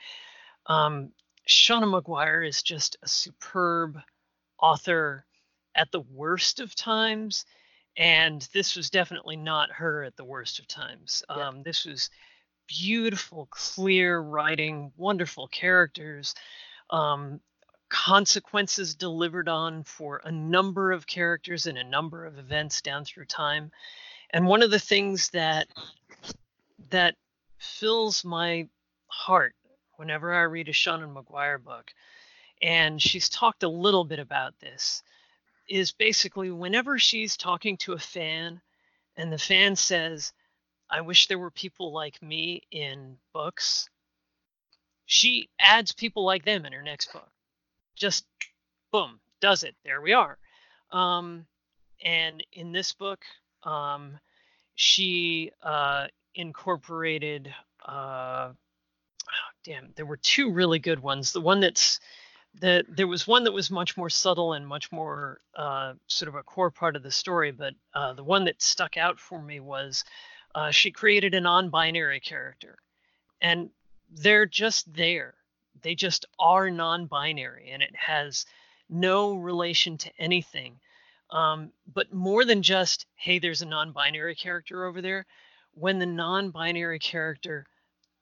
um, 0.66 1.12
Seanan 1.48 1.90
McGuire 2.00 2.46
is 2.46 2.62
just 2.62 2.96
a 3.02 3.08
superb 3.08 3.98
author 4.60 5.24
at 5.78 5.90
the 5.92 6.00
worst 6.00 6.60
of 6.60 6.74
times 6.74 7.46
and 7.96 8.48
this 8.52 8.76
was 8.76 8.90
definitely 8.90 9.36
not 9.36 9.70
her 9.70 10.02
at 10.02 10.16
the 10.16 10.24
worst 10.24 10.58
of 10.58 10.66
times 10.66 11.22
Yeah. 11.30 11.48
um, 11.48 11.62
this 11.62 11.86
was 11.86 12.10
beautiful 12.66 13.46
clear 13.50 14.20
writing 14.20 14.92
wonderful 14.96 15.48
characters 15.48 16.34
um, 16.90 17.40
consequences 17.88 18.94
delivered 18.94 19.48
on 19.48 19.84
for 19.84 20.20
a 20.24 20.32
number 20.32 20.92
of 20.92 21.06
characters 21.06 21.66
and 21.66 21.78
a 21.78 21.84
number 21.84 22.26
of 22.26 22.38
events 22.38 22.82
down 22.82 23.04
through 23.04 23.24
time 23.24 23.70
and 24.30 24.46
one 24.46 24.62
of 24.62 24.70
the 24.70 24.78
things 24.80 25.30
that 25.30 25.68
that 26.90 27.14
fills 27.58 28.24
my 28.24 28.68
heart 29.06 29.54
whenever 29.96 30.34
i 30.34 30.42
read 30.42 30.68
a 30.68 30.72
Seanan 30.72 31.14
McGuire 31.14 31.62
book 31.62 31.92
and 32.60 33.00
she's 33.00 33.28
talked 33.28 33.62
a 33.62 33.68
little 33.68 34.04
bit 34.04 34.18
about 34.18 34.58
this 34.60 35.02
is 35.68 35.92
basically 35.92 36.50
whenever 36.50 36.98
she's 36.98 37.36
talking 37.36 37.76
to 37.76 37.92
a 37.92 37.98
fan 37.98 38.60
and 39.16 39.32
the 39.32 39.38
fan 39.38 39.76
says 39.76 40.32
i 40.90 41.00
wish 41.00 41.26
there 41.26 41.38
were 41.38 41.50
people 41.50 41.92
like 41.92 42.20
me 42.22 42.62
in 42.70 43.16
books 43.32 43.88
she 45.10 45.48
adds 45.58 45.92
people 45.92 46.22
like 46.22 46.44
them 46.44 46.66
in 46.66 46.72
her 46.74 46.82
next 46.82 47.10
book. 47.14 47.30
Just 47.96 48.26
boom 48.92 49.18
does 49.40 49.62
it. 49.62 49.74
There 49.82 50.02
we 50.02 50.12
are. 50.12 50.36
Um, 50.92 51.46
and 52.04 52.44
in 52.52 52.72
this 52.72 52.92
book 52.92 53.24
um, 53.62 54.18
she 54.74 55.50
uh, 55.62 56.08
incorporated 56.34 57.52
uh, 57.86 58.50
damn 59.64 59.92
there 59.96 60.04
were 60.04 60.18
two 60.18 60.52
really 60.52 60.78
good 60.78 61.00
ones. 61.00 61.32
The 61.32 61.40
one 61.40 61.60
that's 61.60 62.00
the 62.60 62.84
there 62.88 63.06
was 63.06 63.26
one 63.26 63.44
that 63.44 63.52
was 63.52 63.70
much 63.70 63.96
more 63.96 64.10
subtle 64.10 64.52
and 64.52 64.66
much 64.66 64.90
more 64.92 65.40
uh, 65.56 65.94
sort 66.06 66.28
of 66.28 66.34
a 66.34 66.42
core 66.42 66.70
part 66.70 66.96
of 66.96 67.02
the 67.02 67.10
story 67.10 67.50
but 67.50 67.74
uh, 67.94 68.12
the 68.12 68.24
one 68.24 68.44
that 68.44 68.60
stuck 68.60 68.96
out 68.96 69.18
for 69.18 69.40
me 69.40 69.60
was 69.60 70.04
uh, 70.54 70.70
she 70.70 70.90
created 70.90 71.34
a 71.34 71.40
non-binary 71.40 72.20
character. 72.20 72.78
And 73.40 73.70
they're 74.10 74.46
just 74.46 74.92
there. 74.92 75.34
They 75.82 75.94
just 75.94 76.26
are 76.38 76.70
non-binary 76.70 77.70
and 77.70 77.82
it 77.82 77.94
has 77.94 78.46
no 78.88 79.34
relation 79.34 79.98
to 79.98 80.10
anything. 80.18 80.80
Um, 81.30 81.72
but 81.92 82.12
more 82.12 82.44
than 82.44 82.62
just 82.62 83.06
hey 83.14 83.38
there's 83.38 83.62
a 83.62 83.66
non-binary 83.66 84.34
character 84.34 84.86
over 84.86 85.02
there 85.02 85.26
when 85.72 85.98
the 85.98 86.06
non-binary 86.06 86.98
character 86.98 87.66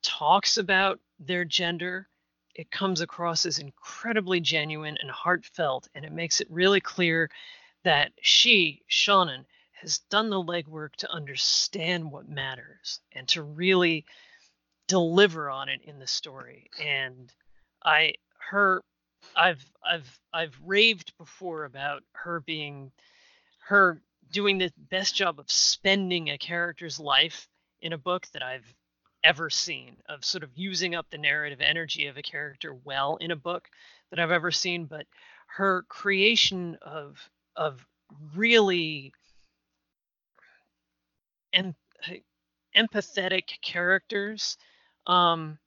talks 0.02 0.56
about 0.56 0.98
their 1.20 1.44
gender 1.44 2.08
it 2.56 2.70
comes 2.70 3.02
across 3.02 3.44
as 3.44 3.58
incredibly 3.58 4.40
genuine 4.40 4.96
and 5.00 5.10
heartfelt 5.10 5.88
and 5.94 6.04
it 6.04 6.12
makes 6.12 6.40
it 6.40 6.48
really 6.50 6.80
clear 6.80 7.30
that 7.84 8.12
she 8.20 8.82
Seanan 8.90 9.44
has 9.72 9.98
done 10.10 10.30
the 10.30 10.42
legwork 10.42 10.96
to 10.96 11.12
understand 11.12 12.10
what 12.10 12.28
matters 12.28 13.00
and 13.12 13.28
to 13.28 13.42
really 13.42 14.06
deliver 14.88 15.50
on 15.50 15.68
it 15.68 15.82
in 15.84 15.98
the 15.98 16.06
story. 16.06 16.70
And 16.82 17.32
i 17.84 18.14
her 18.50 18.82
i've 19.34 19.64
i've 19.84 20.20
i've 20.32 20.56
raved 20.64 21.12
before 21.18 21.64
about 21.64 22.02
her 22.12 22.40
being 22.40 22.90
her 23.60 24.00
doing 24.32 24.58
the 24.58 24.72
best 24.90 25.14
job 25.14 25.38
of 25.38 25.50
spending 25.50 26.30
a 26.30 26.38
character's 26.38 26.98
life 27.00 27.48
in 27.80 27.92
a 27.92 27.98
book 27.98 28.26
that 28.32 28.42
i've 28.42 28.74
ever 29.24 29.50
seen 29.50 29.96
of 30.08 30.24
sort 30.24 30.44
of 30.44 30.50
using 30.54 30.94
up 30.94 31.06
the 31.10 31.18
narrative 31.18 31.60
energy 31.60 32.06
of 32.06 32.16
a 32.16 32.22
character 32.22 32.74
well 32.74 33.16
in 33.16 33.30
a 33.30 33.36
book 33.36 33.68
that 34.10 34.20
I've 34.20 34.30
ever 34.30 34.50
seen. 34.50 34.86
But 34.86 35.06
her 35.48 35.84
creation 35.88 36.76
of 36.82 37.18
of 37.56 37.84
really 38.34 39.12
em- 41.52 41.74
empathetic 42.76 43.60
characters 43.62 44.56
um, 45.06 45.58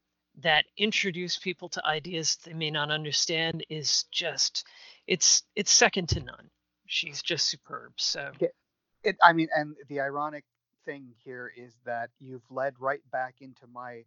that 0.41 0.65
introduce 0.77 1.37
people 1.37 1.69
to 1.69 1.85
ideas 1.85 2.37
they 2.45 2.53
may 2.53 2.71
not 2.71 2.91
understand 2.91 3.65
is 3.69 4.03
just 4.11 4.65
it's 5.07 5.43
it's 5.55 5.71
second 5.71 6.09
to 6.09 6.19
none. 6.21 6.49
She's 6.87 7.21
just 7.21 7.47
superb. 7.47 7.93
So 7.97 8.31
Yeah. 8.39 8.47
It, 9.03 9.15
I 9.23 9.31
mean, 9.31 9.47
and 9.55 9.75
the 9.87 10.01
ironic 10.01 10.43
thing 10.85 11.13
here 11.23 11.51
is 11.55 11.77
that 11.85 12.09
you've 12.19 12.49
led 12.49 12.75
right 12.79 13.01
back 13.11 13.35
into 13.41 13.67
my 13.67 14.03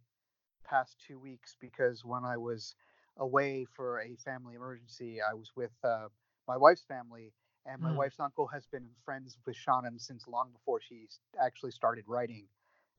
past 0.65 0.97
two 1.05 1.19
weeks 1.19 1.55
because 1.59 2.03
when 2.05 2.23
I 2.25 2.37
was 2.37 2.75
away 3.17 3.65
for 3.65 3.99
a 4.01 4.15
family 4.15 4.55
emergency, 4.55 5.19
I 5.21 5.33
was 5.33 5.51
with 5.55 5.71
uh, 5.83 6.07
my 6.47 6.57
wife's 6.57 6.83
family, 6.83 7.33
and 7.65 7.81
my 7.81 7.91
Mm. 7.91 7.93
wife's 7.93 8.19
uncle 8.19 8.47
has 8.47 8.65
been 8.67 8.89
friends 9.05 9.37
with 9.45 9.55
Seanan 9.55 9.99
since 9.99 10.27
long 10.27 10.51
before 10.51 10.79
she 10.81 11.07
actually 11.41 11.71
started 11.71 12.05
writing, 12.07 12.47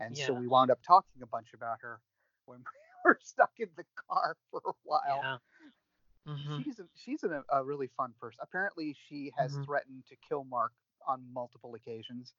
and 0.01 0.17
so 0.17 0.33
we 0.35 0.47
wound 0.49 0.71
up 0.71 0.81
talking 0.87 1.23
a 1.23 1.27
bunch 1.27 1.53
about 1.55 1.79
her 1.81 2.01
when 2.47 2.59
we 3.05 3.11
were 3.11 3.19
stuck 3.23 3.53
in 3.59 3.69
the 3.77 3.85
car 4.09 4.37
for 4.51 4.61
a 4.67 4.73
while. 4.85 5.29
yeah. 5.29 5.39
hmm 6.27 6.63
She's 6.63 6.79
a, 6.79 6.85
she's 6.95 7.23
a, 7.25 7.45
a 7.51 7.65
really 7.65 7.89
fun 7.97 8.15
person. 8.21 8.41
Apparently, 8.43 8.95
she 9.09 9.33
has 9.37 9.59
Mhm. 9.59 9.65
threatened 9.65 10.05
to 10.09 10.17
kill 10.29 10.45
Mark 10.45 10.73
on 11.07 11.23
multiple 11.33 11.75
occasions. 11.75 12.35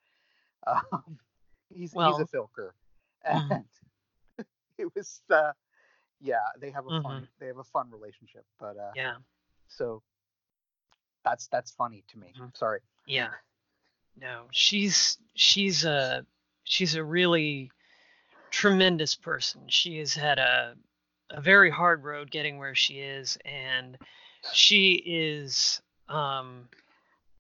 Um, 0.93 1.19
he's 1.69 1.91
he's 1.91 1.99
a 2.19 2.25
filker, 2.25 2.71
Mhm. 3.27 3.49
and 3.51 3.65
it 4.77 4.93
was 4.95 5.21
uh, 5.29 5.51
yeah. 6.21 6.37
They 6.59 6.71
have 6.71 6.85
a 6.87 6.91
Mm-hmm. 6.91 7.03
fun 7.03 7.27
they 7.39 7.47
have 7.47 7.57
a 7.57 7.63
fun 7.63 7.89
relationship, 7.91 8.45
but 8.59 8.77
uh, 8.77 8.91
Yeah. 8.95 9.15
so 9.67 10.01
that's 11.23 11.47
that's 11.47 11.71
funny 11.71 12.03
to 12.09 12.19
me. 12.19 12.33
Mhm. 12.39 12.55
Sorry. 12.55 12.79
Yeah. 13.07 13.29
No, 14.19 14.43
she's 14.51 15.17
she's 15.35 15.85
a 15.85 16.25
she's 16.63 16.95
a 16.95 17.03
really 17.03 17.71
tremendous 18.51 19.15
person. 19.15 19.61
She 19.67 19.99
has 19.99 20.13
had 20.13 20.39
a 20.39 20.75
a 21.31 21.41
very 21.41 21.69
hard 21.69 22.03
road 22.03 22.31
getting 22.31 22.57
where 22.57 22.75
she 22.75 22.99
is 22.99 23.37
and 23.45 23.97
she 24.53 24.93
is 25.05 25.81
um 26.07 26.69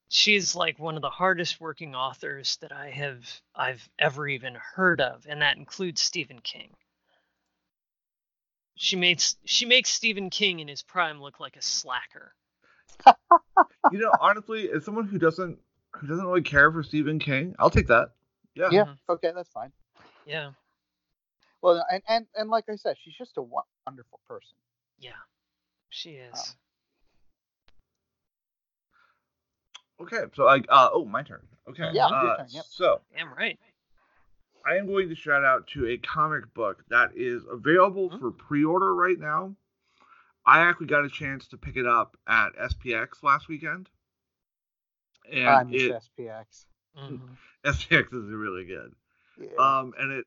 she's 0.09 0.55
like 0.55 0.79
one 0.79 0.95
of 0.95 1.01
the 1.01 1.09
hardest 1.09 1.59
working 1.59 1.95
authors 1.95 2.57
that 2.57 2.71
I 2.71 2.89
have 2.91 3.23
I've 3.55 3.87
ever 3.99 4.27
even 4.27 4.55
heard 4.55 5.01
of 5.01 5.25
and 5.27 5.41
that 5.41 5.57
includes 5.57 6.01
Stephen 6.01 6.39
King. 6.39 6.75
She 8.75 8.95
makes 8.95 9.35
she 9.45 9.65
makes 9.65 9.89
Stephen 9.89 10.29
King 10.29 10.59
in 10.59 10.67
his 10.67 10.83
prime 10.83 11.21
look 11.21 11.39
like 11.39 11.55
a 11.55 11.61
slacker. 11.61 12.33
You 13.91 13.99
know, 13.99 14.11
honestly, 14.19 14.69
as 14.71 14.83
someone 14.83 15.07
who 15.07 15.19
doesn't 15.19 15.59
who 15.91 16.07
doesn't 16.07 16.25
really 16.25 16.41
care 16.41 16.71
for 16.71 16.81
Stephen 16.81 17.19
King, 17.19 17.55
I'll 17.59 17.69
take 17.69 17.87
that. 17.87 18.13
Yeah. 18.55 18.69
Yeah. 18.71 18.83
Mhm. 18.85 18.97
Okay, 19.09 19.31
that's 19.33 19.49
fine. 19.49 19.71
Yeah. 20.25 20.51
Well, 21.61 21.85
and 21.91 22.01
and 22.07 22.25
and 22.35 22.49
like 22.49 22.65
I 22.67 22.75
said, 22.75 22.97
she's 23.01 23.15
just 23.15 23.37
a 23.37 23.41
wonderful 23.41 24.19
person. 24.27 24.57
Yeah. 24.97 25.11
She 25.89 26.11
is. 26.11 26.33
Um, 26.33 26.55
Okay, 30.01 30.23
so 30.35 30.47
I 30.47 30.57
uh 30.69 30.89
oh 30.93 31.05
my 31.05 31.23
turn. 31.23 31.41
Okay. 31.69 31.89
Yeah, 31.93 32.07
uh, 32.07 32.23
your 32.23 32.37
turn, 32.37 32.47
yep. 32.49 32.65
So 32.69 33.01
Damn 33.15 33.33
right. 33.33 33.57
I 34.65 34.75
am 34.77 34.87
going 34.87 35.09
to 35.09 35.15
shout 35.15 35.43
out 35.43 35.67
to 35.67 35.87
a 35.87 35.97
comic 35.97 36.51
book 36.53 36.83
that 36.89 37.11
is 37.15 37.43
available 37.49 38.09
Mhm. 38.09 38.19
for 38.19 38.31
pre-order 38.31 38.95
right 38.95 39.19
now. 39.19 39.55
I 40.45 40.59
actually 40.61 40.87
got 40.87 41.05
a 41.05 41.09
chance 41.09 41.47
to 41.49 41.57
pick 41.57 41.75
it 41.75 41.85
up 41.85 42.17
at 42.27 42.55
SPX 42.57 43.23
last 43.23 43.47
weekend, 43.47 43.89
and 45.31 45.47
I 45.49 45.63
miss 45.63 45.83
it 45.83 45.91
SPX. 45.91 46.65
Mhm. 46.97 47.37
SPX 47.65 48.13
is 48.13 48.29
really 48.31 48.65
good. 48.65 48.95
Yeah. 49.39 49.49
Um, 49.57 49.93
and 49.97 50.11
it, 50.11 50.25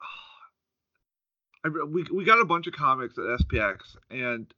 I, 1.64 1.68
we 1.68 2.02
we 2.04 2.24
got 2.24 2.40
a 2.40 2.44
bunch 2.44 2.66
of 2.66 2.72
comics 2.74 3.18
at 3.18 3.24
SPX, 3.24 3.96
and 4.10 4.52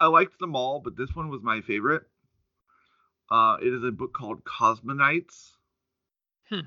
I 0.00 0.06
liked 0.06 0.38
them 0.38 0.56
all, 0.56 0.80
but 0.80 0.96
this 0.96 1.14
one 1.14 1.28
was 1.28 1.42
my 1.42 1.60
favorite. 1.60 2.04
Uh, 3.32 3.56
it 3.62 3.72
is 3.72 3.82
a 3.82 3.90
book 3.90 4.12
called 4.12 4.44
Cosmo 4.44 4.92
Knights. 4.92 5.56
Hmm. 6.50 6.60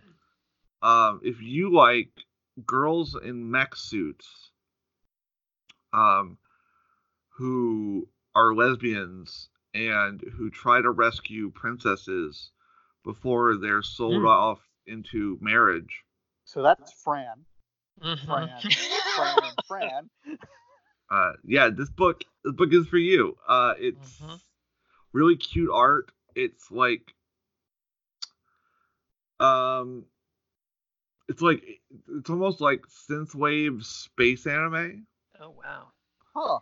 Um, 0.82 1.20
if 1.24 1.39
you 1.39 1.72
like 1.72 2.09
girls 2.66 3.16
in 3.24 3.51
mech 3.51 3.76
suits, 3.76 4.49
um, 5.93 6.39
who 7.30 8.07
are 8.34 8.55
lesbians 8.55 9.49
and 9.76 10.22
who 10.36 10.49
try 10.49 10.82
to 10.82 10.89
rescue 10.89 11.51
princesses 11.51 12.49
before 13.03 13.57
they're 13.57 13.84
sold 13.84 14.22
Hmm. 14.22 14.26
off 14.26 14.59
into 14.88 15.38
marriage. 15.41 16.03
so 16.45 16.63
that's 16.63 16.91
Fran. 17.03 17.45
Mhm. 18.01 18.26
Fran. 18.26 18.61
Fran 19.16 19.43
and 19.43 19.57
Fran. 19.68 20.09
uh 21.11 21.34
yeah 21.43 21.70
this 21.70 21.89
book 21.89 22.24
this 22.43 22.53
book 22.53 22.74
is 22.74 22.88
for 22.88 22.97
you 22.97 23.38
uh 23.47 23.74
it's 23.78 24.22
Mhm. 24.22 24.39
really 25.13 25.36
cute 25.36 25.70
art 25.72 26.11
it's 26.36 26.69
like 26.71 27.13
um 29.39 30.05
it's 31.27 31.41
like 31.41 31.63
it's 32.17 32.29
almost 32.29 32.61
like 32.61 32.81
synthwave 33.09 33.83
space 33.83 34.45
anime 34.47 35.05
oh 35.41 35.49
wow. 35.51 35.88
Huh. 36.33 36.59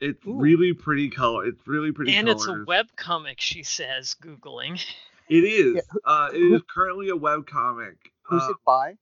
it's 0.00 0.24
Ooh. 0.26 0.38
really 0.38 0.72
pretty 0.72 1.08
color 1.10 1.46
it's 1.46 1.66
really 1.66 1.92
pretty 1.92 2.14
And 2.14 2.28
it's 2.28 2.44
a 2.44 2.46
colors. 2.48 2.66
web 2.66 2.86
comic, 2.96 3.40
she 3.40 3.62
says, 3.62 4.14
googling. 4.22 4.84
it 5.28 5.44
is 5.44 5.74
Yeah, 5.76 5.80
uh 6.04 6.28
it 6.32 6.38
who- 6.38 6.54
is 6.56 6.62
currently 6.72 7.08
a 7.08 7.16
web 7.16 7.46
comic 7.46 7.96
Who's 8.24 8.42
uh, 8.42 8.50
it 8.50 8.56
by? 8.66 8.96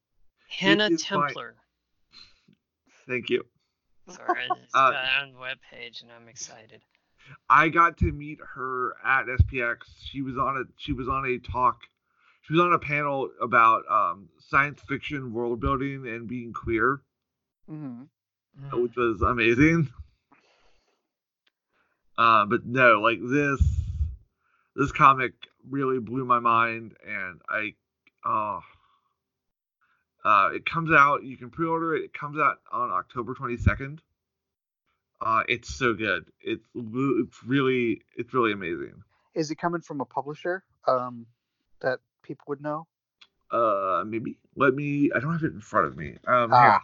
Hannah 0.48 0.88
is 0.90 1.04
by- 1.04 1.32
Templer. 1.32 1.52
thank 3.08 3.28
you 3.30 3.44
Sorry, 4.08 4.44
I 4.44 4.48
just 4.60 4.74
Uh, 4.74 4.90
got 4.90 5.04
it 5.04 5.22
on 5.22 5.32
the 5.32 5.38
web 5.38 5.58
page 5.70 6.02
and 6.02 6.10
I'm 6.10 6.26
excited. 6.28 6.82
I 7.48 7.68
got 7.68 7.98
to 7.98 8.12
meet 8.12 8.38
her 8.54 8.94
at 9.04 9.26
SPX. 9.26 9.76
She 10.10 10.22
was 10.22 10.36
on 10.36 10.56
a 10.56 10.62
she 10.76 10.92
was 10.92 11.08
on 11.08 11.24
a 11.26 11.38
talk. 11.38 11.80
She 12.42 12.54
was 12.54 12.60
on 12.62 12.72
a 12.72 12.78
panel 12.78 13.30
about 13.40 13.82
um, 13.90 14.28
science 14.38 14.80
fiction 14.88 15.32
world 15.32 15.60
building 15.60 16.06
and 16.08 16.26
being 16.28 16.52
queer, 16.52 17.00
hmm 17.68 18.02
Mhm. 18.60 18.82
which 18.82 18.96
was 18.96 19.22
amazing. 19.22 19.88
Uh, 22.18 22.44
but 22.44 22.66
no, 22.66 23.00
like 23.00 23.18
this 23.22 23.62
this 24.76 24.92
comic 24.92 25.32
really 25.68 25.98
blew 25.98 26.24
my 26.24 26.38
mind, 26.38 26.94
and 27.06 27.40
I 27.48 27.74
oh. 28.24 28.60
Uh, 30.24 30.50
it 30.54 30.64
comes 30.64 30.92
out. 30.92 31.24
You 31.24 31.36
can 31.36 31.50
pre-order 31.50 31.96
it. 31.96 32.04
It 32.04 32.14
comes 32.14 32.38
out 32.38 32.58
on 32.70 32.90
October 32.90 33.34
22nd. 33.34 33.98
Uh, 35.24 35.42
it's 35.48 35.72
so 35.74 35.94
good. 35.94 36.24
It's 36.40 36.66
it's 36.74 37.36
really 37.46 38.02
it's 38.16 38.34
really 38.34 38.52
amazing. 38.52 38.94
Is 39.34 39.50
it 39.50 39.56
coming 39.56 39.80
from 39.80 40.00
a 40.00 40.04
publisher 40.04 40.64
um, 40.86 41.26
that 41.80 42.00
people 42.22 42.44
would 42.48 42.60
know? 42.60 42.86
Uh, 43.50 44.02
maybe 44.06 44.36
let 44.56 44.74
me. 44.74 45.10
I 45.14 45.20
don't 45.20 45.32
have 45.32 45.44
it 45.44 45.52
in 45.52 45.60
front 45.60 45.86
of 45.86 45.96
me. 45.96 46.16
Um, 46.26 46.52
Ah. 46.52 46.70
here. 46.72 46.80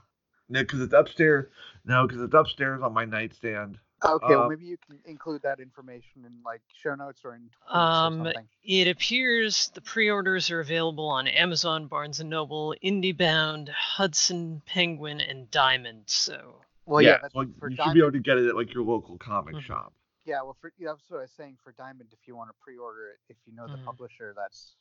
no, 0.51 0.61
because 0.62 0.80
it's 0.80 0.95
upstairs. 0.95 1.47
No, 1.84 2.07
because 2.07 2.22
it's 2.22 2.34
upstairs 2.34 2.80
on 2.82 2.93
my 2.93 3.05
nightstand. 3.05 3.78
Okay, 4.05 4.26
well 4.36 4.45
Uh, 4.45 4.49
maybe 4.49 4.64
you 4.66 4.76
can 4.86 5.01
include 5.07 5.43
that 5.43 5.59
information 5.59 6.24
in 6.24 6.32
like 6.45 6.61
show 6.72 6.95
notes 6.95 7.22
or 7.24 7.34
in 7.34 7.51
Um, 7.68 8.20
or 8.20 8.26
something. 8.26 8.49
It 8.62 8.86
appears 8.86 9.70
the 9.74 9.80
pre-orders 9.80 10.51
are 10.53 10.61
available 10.61 11.09
on 11.09 11.26
Amazon, 11.26 11.89
Barnes 11.89 12.20
and 12.20 12.30
Noble, 12.30 12.76
IndieBound, 12.84 13.70
Hudson, 13.70 14.62
Penguin, 14.66 15.20
and 15.20 15.51
Diamond. 15.51 16.05
So 16.07 16.61
Well, 16.89 17.03
yeah, 17.03 17.18
yeah, 17.22 17.28
well, 17.34 17.47
for 17.61 17.68
you 17.68 17.76
Diamond. 17.76 17.93
should 17.93 17.95
be 17.95 18.01
able 18.01 18.12
to 18.12 18.18
get 18.20 18.39
it 18.39 18.49
at 18.49 18.57
like 18.57 18.72
your 18.72 18.82
local 18.82 19.18
comic 19.18 19.57
Mhm. 19.57 19.61
shop. 19.62 19.93
Yeah, 20.24 20.41
well, 20.43 20.55
for 20.61 20.72
yeah, 20.78 20.89
that's 20.93 21.11
what 21.11 21.18
I 21.18 21.20
was 21.22 21.32
saying 21.32 21.59
for 21.62 21.72
Diamond. 21.72 22.09
If 22.12 22.26
you 22.26 22.34
want 22.34 22.49
to 22.51 22.55
pre-order 22.61 23.11
it, 23.11 23.18
if 23.28 23.36
you 23.47 23.53
know 23.55 23.66
the 23.68 23.76
Mhm. 23.76 23.84
publisher, 23.84 24.32
that's. 24.34 24.74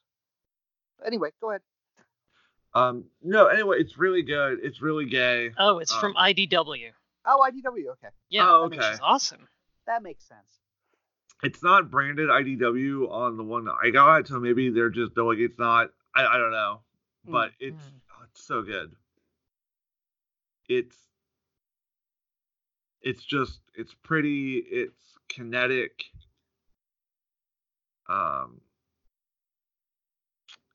Anyway, 1.05 1.31
go 1.41 1.49
ahead. 1.51 1.61
Um, 2.73 3.09
no, 3.21 3.47
anyway, 3.47 3.79
it's 3.79 3.97
really 3.97 4.21
good. 4.23 4.59
It's 4.63 4.81
really 4.81 5.05
gay. 5.05 5.53
oh, 5.57 5.79
it's 5.79 5.91
Um, 5.93 5.99
from 5.99 6.15
IDW. 6.15 6.93
Oh, 7.25 7.41
IDW. 7.41 7.89
Okay, 7.89 8.09
Yeah, 8.29 8.49
oh, 8.49 8.67
which 8.69 8.79
okay. 8.79 8.93
is 8.93 8.99
awesome. 9.01 9.47
that 9.85 10.01
makes 10.03 10.23
sense. 10.25 10.61
It's 11.43 11.61
not 11.63 11.89
branded 11.91 12.29
IDW 12.29 13.09
on 13.09 13.37
the 13.37 13.43
one 13.43 13.65
that 13.65 13.75
I 13.81 13.89
got, 13.89 14.27
so 14.27 14.39
maybe 14.39 14.69
they're 14.69 14.89
just 14.89 15.13
they're 15.15 15.23
like 15.23 15.37
it's 15.39 15.57
not. 15.59 15.93
I, 16.15 16.25
I 16.25 16.37
don't 16.37 16.51
know, 16.51 16.81
Mm, 17.27 17.31
but 17.31 17.51
it's 17.59 17.85
mm. 17.85 18.01
oh, 18.17 18.23
it's 18.23 18.43
so 18.43 18.61
good. 18.63 18.95
It's 20.67 20.97
it's 23.07 23.23
just 23.23 23.59
it's 23.73 23.95
pretty. 24.03 24.57
It's 24.57 25.01
kinetic. 25.29 26.03
Um. 28.09 28.61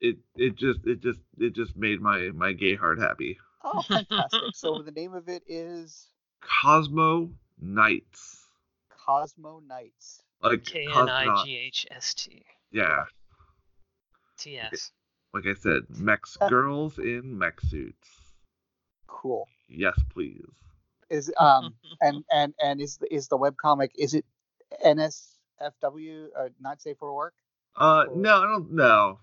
It 0.00 0.16
it 0.34 0.56
just 0.56 0.80
it 0.84 1.00
just 1.00 1.20
it 1.38 1.54
just 1.54 1.76
made 1.76 2.00
my 2.00 2.30
my 2.34 2.52
gay 2.52 2.74
heart 2.74 2.98
happy. 2.98 3.38
Oh, 3.62 3.82
fantastic! 3.82 4.40
so 4.54 4.82
the 4.82 4.90
name 4.90 5.14
of 5.14 5.28
it 5.28 5.42
is 5.46 6.08
Cosmo 6.40 7.30
Knights. 7.60 8.46
Cosmo 9.06 9.60
Knights. 9.66 10.22
Like 10.42 10.64
K 10.64 10.86
N 10.86 10.90
cosmonaut- 10.90 11.42
I 11.42 11.44
G 11.44 11.56
H 11.56 11.86
S 11.90 12.14
T 12.14 12.42
Yeah, 12.72 13.04
T 14.38 14.58
S. 14.58 14.90
like 15.32 15.46
I 15.46 15.54
said, 15.54 15.82
Mex 15.90 16.36
girls 16.48 16.98
in 16.98 17.38
mech 17.38 17.60
suits. 17.60 18.08
Cool. 19.06 19.46
Yes, 19.68 19.98
please. 20.12 20.40
Is 21.12 21.32
um 21.38 21.74
and 22.00 22.24
and 22.32 22.54
and 22.62 22.80
is 22.80 22.96
the 22.96 23.14
is 23.14 23.28
the 23.28 23.38
webcomic 23.38 23.90
is 23.94 24.14
it 24.14 24.24
NSFW 24.84 26.28
uh, 26.36 26.48
not 26.60 26.80
safe 26.80 26.96
for 26.98 27.14
work? 27.14 27.34
Uh, 27.76 28.04
Or- 28.08 28.16
no, 28.16 28.42
I 28.42 28.46
don't 28.46 28.72
know. 28.72 29.20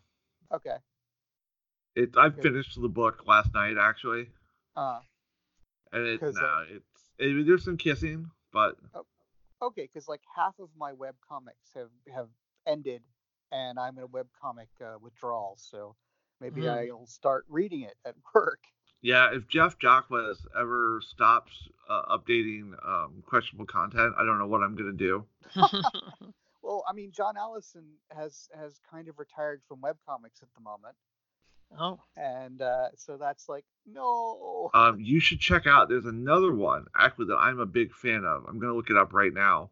Okay. 0.53 0.77
It 1.95 2.15
I 2.17 2.27
Okay. 2.27 2.41
finished 2.41 2.79
the 2.79 2.87
book 2.89 3.23
last 3.27 3.53
night 3.53 3.77
actually, 3.79 4.29
Uh 4.75 4.99
and 5.91 6.05
it 6.05 6.21
no, 6.21 6.29
uh, 6.29 6.63
it's 6.69 7.03
it, 7.17 7.45
there's 7.45 7.63
some 7.65 7.77
kissing, 7.77 8.29
but 8.53 8.75
okay, 9.61 9.83
because 9.83 10.07
like 10.07 10.21
half 10.35 10.57
of 10.59 10.69
my 10.77 10.93
web 10.93 11.15
comics 11.27 11.73
have 11.75 11.89
have 12.13 12.29
ended, 12.67 13.01
and 13.51 13.79
I'm 13.79 13.97
in 13.97 14.03
a 14.03 14.07
web 14.07 14.27
comic 14.41 14.69
uh, 14.81 14.97
withdrawal, 15.01 15.57
so 15.57 15.95
maybe 16.39 16.61
Hmm. 16.61 16.89
I'll 16.89 17.07
start 17.07 17.45
reading 17.49 17.81
it 17.81 17.95
at 18.05 18.15
work. 18.35 18.61
Yeah, 19.01 19.29
if 19.33 19.47
Jeff 19.47 19.77
Jacques 19.79 20.11
ever 20.57 21.01
stops 21.01 21.51
uh, 21.89 22.17
updating 22.17 22.73
um, 22.87 23.23
questionable 23.25 23.65
content, 23.65 24.13
I 24.17 24.25
don't 24.25 24.37
know 24.37 24.47
what 24.47 24.61
I'm 24.61 24.75
gonna 24.75 24.93
do. 24.93 25.25
Well, 26.69 26.83
I 26.87 26.93
mean, 26.93 27.11
John 27.11 27.35
Allison 27.35 27.83
has 28.15 28.47
has 28.53 28.79
kind 28.91 29.07
of 29.07 29.17
retired 29.17 29.63
from 29.67 29.81
web 29.81 29.97
comics 30.07 30.43
at 30.43 30.49
the 30.53 30.61
moment, 30.61 30.95
oh, 31.79 31.99
and 32.15 32.61
uh, 32.61 32.89
so 32.95 33.17
that's 33.17 33.49
like 33.49 33.65
no. 33.87 34.69
Um, 34.75 34.99
you 34.99 35.19
should 35.19 35.39
check 35.39 35.65
out. 35.65 35.89
There's 35.89 36.05
another 36.05 36.53
one 36.53 36.85
actually 36.95 37.25
that 37.25 37.37
I'm 37.37 37.59
a 37.59 37.65
big 37.65 37.91
fan 37.91 38.23
of. 38.23 38.45
I'm 38.47 38.59
gonna 38.59 38.75
look 38.75 38.91
it 38.91 38.97
up 38.97 39.13
right 39.13 39.33
now. 39.33 39.71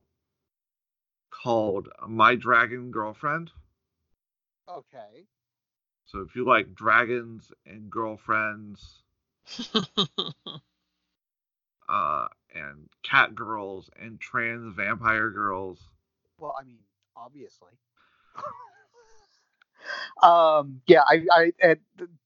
Called 1.30 1.88
My 2.07 2.34
Dragon 2.34 2.89
Girlfriend. 2.89 3.51
Okay. 4.67 5.25
So 6.05 6.21
if 6.21 6.36
you 6.36 6.45
like 6.45 6.73
dragons 6.73 7.51
and 7.67 7.91
girlfriends, 7.91 9.03
uh, 11.89 12.27
and 12.53 12.89
cat 13.03 13.35
girls 13.35 13.89
and 13.99 14.19
trans 14.19 14.75
vampire 14.75 15.29
girls, 15.29 15.79
Well, 16.37 16.55
I 16.59 16.63
mean, 16.63 16.79
obviously. 17.15 17.73
um, 20.23 20.81
yeah, 20.87 21.01
I, 21.07 21.25
I, 21.31 21.51
and 21.61 21.79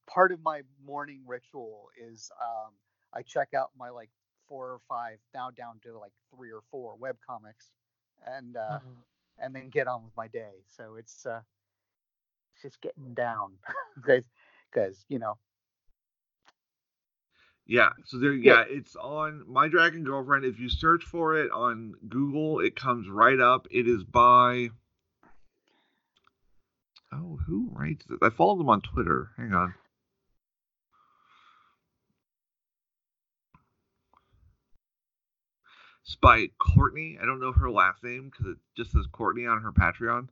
part 0.06 0.32
of 0.32 0.42
my 0.42 0.62
morning 0.84 1.20
ritual 1.26 1.88
is 1.96 2.30
um, 2.40 2.72
I 3.12 3.22
check 3.22 3.54
out 3.54 3.70
my 3.78 3.90
like 3.90 4.10
four 4.48 4.66
or 4.72 4.80
five, 4.88 5.18
now 5.34 5.50
down 5.50 5.78
to 5.84 5.98
like 5.98 6.12
three 6.34 6.50
or 6.50 6.60
four 6.70 6.96
web 6.96 7.16
comics, 7.26 7.70
and 8.26 8.56
uh, 8.56 8.78
Mm. 8.78 9.02
and 9.38 9.54
then 9.54 9.68
get 9.70 9.88
on 9.88 10.04
with 10.04 10.16
my 10.16 10.28
day. 10.28 10.62
So 10.66 10.96
it's 10.98 11.26
uh, 11.26 11.40
it's 12.54 12.62
just 12.62 12.80
getting 12.80 13.14
down, 13.14 13.52
because 13.96 14.24
because 14.72 15.04
you 15.08 15.18
know, 15.18 15.36
Yeah, 17.66 17.90
so 18.04 18.18
there, 18.18 18.32
Yeah. 18.32 18.64
yeah, 18.68 18.76
it's 18.76 18.96
on 18.96 19.44
My 19.48 19.68
Dragon 19.68 20.04
Girlfriend. 20.04 20.44
If 20.44 20.58
you 20.58 20.68
search 20.68 21.04
for 21.04 21.36
it 21.36 21.50
on 21.52 21.94
Google, 22.08 22.60
it 22.60 22.74
comes 22.76 23.08
right 23.08 23.38
up. 23.38 23.66
It 23.70 23.86
is 23.88 24.02
by. 24.04 24.70
Oh, 27.12 27.38
who 27.46 27.68
writes 27.72 28.04
this? 28.06 28.18
I 28.22 28.30
follow 28.30 28.56
them 28.56 28.68
on 28.70 28.80
Twitter. 28.80 29.30
Hang 29.36 29.52
on. 29.52 29.74
It's 36.04 36.16
by 36.16 36.48
Courtney. 36.58 37.18
I 37.22 37.26
don't 37.26 37.40
know 37.40 37.52
her 37.52 37.70
last 37.70 38.02
name 38.02 38.30
because 38.30 38.46
it 38.52 38.58
just 38.76 38.92
says 38.92 39.06
Courtney 39.12 39.46
on 39.46 39.62
her 39.62 39.72
Patreon. 39.72 40.28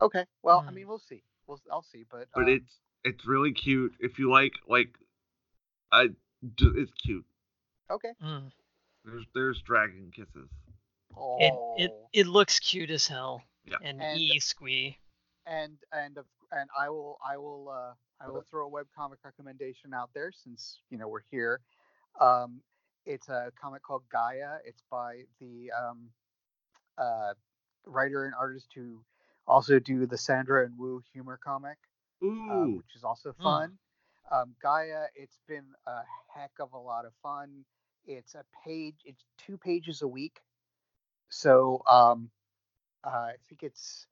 okay, 0.00 0.26
well, 0.42 0.64
I 0.66 0.70
Hmm. 0.70 0.76
mean, 0.76 0.88
we'll 0.88 0.98
see. 0.98 1.22
We'll 1.46 1.60
I'll 1.70 1.82
see, 1.82 2.04
but 2.08 2.28
But 2.34 2.42
um, 2.42 2.48
it's 2.48 2.78
it's 3.04 3.26
really 3.26 3.52
cute. 3.52 3.94
If 3.98 4.18
you 4.18 4.30
like 4.30 4.52
like, 4.68 4.96
I 5.90 6.06
d- 6.08 6.14
it's 6.58 6.92
cute. 7.04 7.24
okay. 7.90 8.12
Mm. 8.22 8.50
There's 9.04 9.24
there's 9.34 9.62
dragon 9.62 10.10
kisses. 10.14 10.48
Oh, 11.16 11.36
It 11.40 11.54
it 11.84 11.92
it 12.12 12.26
looks 12.26 12.58
cute 12.58 12.90
as 12.90 13.06
hell. 13.06 13.42
Yeah. 13.64 13.76
And, 13.82 14.00
And- 14.00 14.20
e 14.20 14.38
squee. 14.40 14.98
and 15.46 15.76
and 15.92 16.16
and 16.52 16.68
I 16.78 16.88
will 16.88 17.18
I 17.24 17.36
will 17.36 17.68
uh, 17.68 17.94
I 18.24 18.28
will 18.30 18.44
throw 18.48 18.66
a 18.66 18.70
webcomic 18.70 19.16
recommendation 19.24 19.92
out 19.94 20.10
there 20.14 20.30
since 20.32 20.80
you 20.90 20.98
know 20.98 21.08
we're 21.08 21.24
here. 21.30 21.60
Um, 22.20 22.60
it's 23.06 23.28
a 23.28 23.50
comic 23.60 23.82
called 23.82 24.02
Gaia. 24.12 24.58
It's 24.64 24.82
by 24.90 25.22
the 25.40 25.70
um, 25.72 26.10
uh, 26.98 27.34
writer 27.86 28.26
and 28.26 28.34
artist 28.34 28.68
who 28.74 29.00
also 29.48 29.78
do 29.80 30.06
the 30.06 30.16
Sandra 30.18 30.64
and 30.64 30.78
Woo 30.78 31.02
humor 31.12 31.38
comic, 31.42 31.78
uh, 32.22 32.26
Ooh, 32.26 32.76
which 32.76 32.94
is 32.94 33.02
also 33.02 33.32
Hmm. 33.32 33.42
fun. 33.42 33.78
Um, 34.32 34.54
Gaia, 34.62 35.06
it's 35.14 35.38
been 35.46 35.66
a 35.86 36.00
heck 36.34 36.52
of 36.58 36.72
a 36.72 36.78
lot 36.78 37.04
of 37.04 37.12
fun. 37.22 37.64
It's 38.06 38.34
a 38.34 38.44
page. 38.64 38.96
It's 39.04 39.24
two 39.38 39.58
pages 39.58 40.02
a 40.02 40.08
week. 40.08 40.40
So 41.28 41.82
um, 41.90 42.30
uh, 43.04 43.08
I 43.10 43.34
think 43.48 43.62
it's 43.62 44.06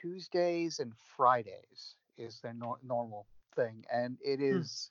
Tuesdays 0.00 0.78
and 0.80 0.92
Fridays 1.16 1.96
is 2.16 2.40
their 2.40 2.54
nor- 2.54 2.78
normal 2.82 3.26
thing, 3.56 3.84
and 3.92 4.18
it 4.24 4.40
Hmm. 4.50 4.62
is 4.62 4.90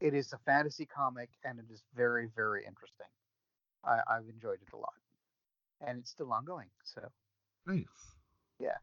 it 0.00 0.14
is 0.14 0.32
a 0.32 0.38
fantasy 0.38 0.86
comic, 0.86 1.30
and 1.44 1.58
it 1.58 1.66
is 1.70 1.82
very 1.94 2.28
very 2.34 2.64
interesting. 2.66 3.06
I, 3.84 4.00
I've 4.08 4.28
enjoyed 4.28 4.60
it 4.62 4.72
a 4.72 4.76
lot, 4.76 4.94
and 5.80 5.98
it's 5.98 6.10
still 6.10 6.32
ongoing. 6.32 6.70
So 6.84 7.00
nice. 7.66 8.16
Yeah. 8.58 8.78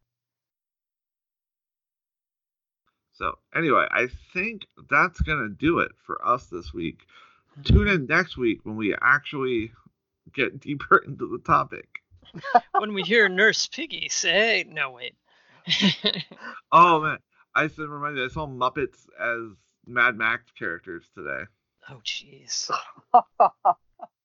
So 3.14 3.38
anyway, 3.56 3.88
I 3.92 4.08
think 4.34 4.66
that's 4.90 5.22
gonna 5.22 5.50
do 5.50 5.80
it 5.80 5.92
for 6.06 6.26
us 6.28 6.48
this 6.48 6.74
week. 6.74 7.06
Tune 7.64 7.88
in 7.88 8.08
next 8.08 8.38
week 8.38 8.60
when 8.64 8.76
we 8.76 8.96
actually 9.02 9.72
get 10.34 10.60
deeper 10.62 10.98
into 10.98 11.28
the 11.28 11.38
topic. 11.40 11.88
when 12.80 12.94
we 12.94 13.04
hear 13.04 13.30
Nurse 13.30 13.68
Piggy 13.68 14.10
say, 14.10 14.66
no 14.70 14.92
wait. 14.92 15.16
Oh 16.72 17.02
man, 17.02 17.20
I 17.54 17.68
said 17.68 17.88
reminded 17.88 18.24
I 18.30 18.34
saw 18.34 18.48
Muppets 18.48 19.06
as 19.20 19.56
Mad 19.86 20.18
Max 20.18 20.44
characters 20.58 21.08
today. 21.16 21.44
oh 21.90 22.02
jeez. 22.04 22.72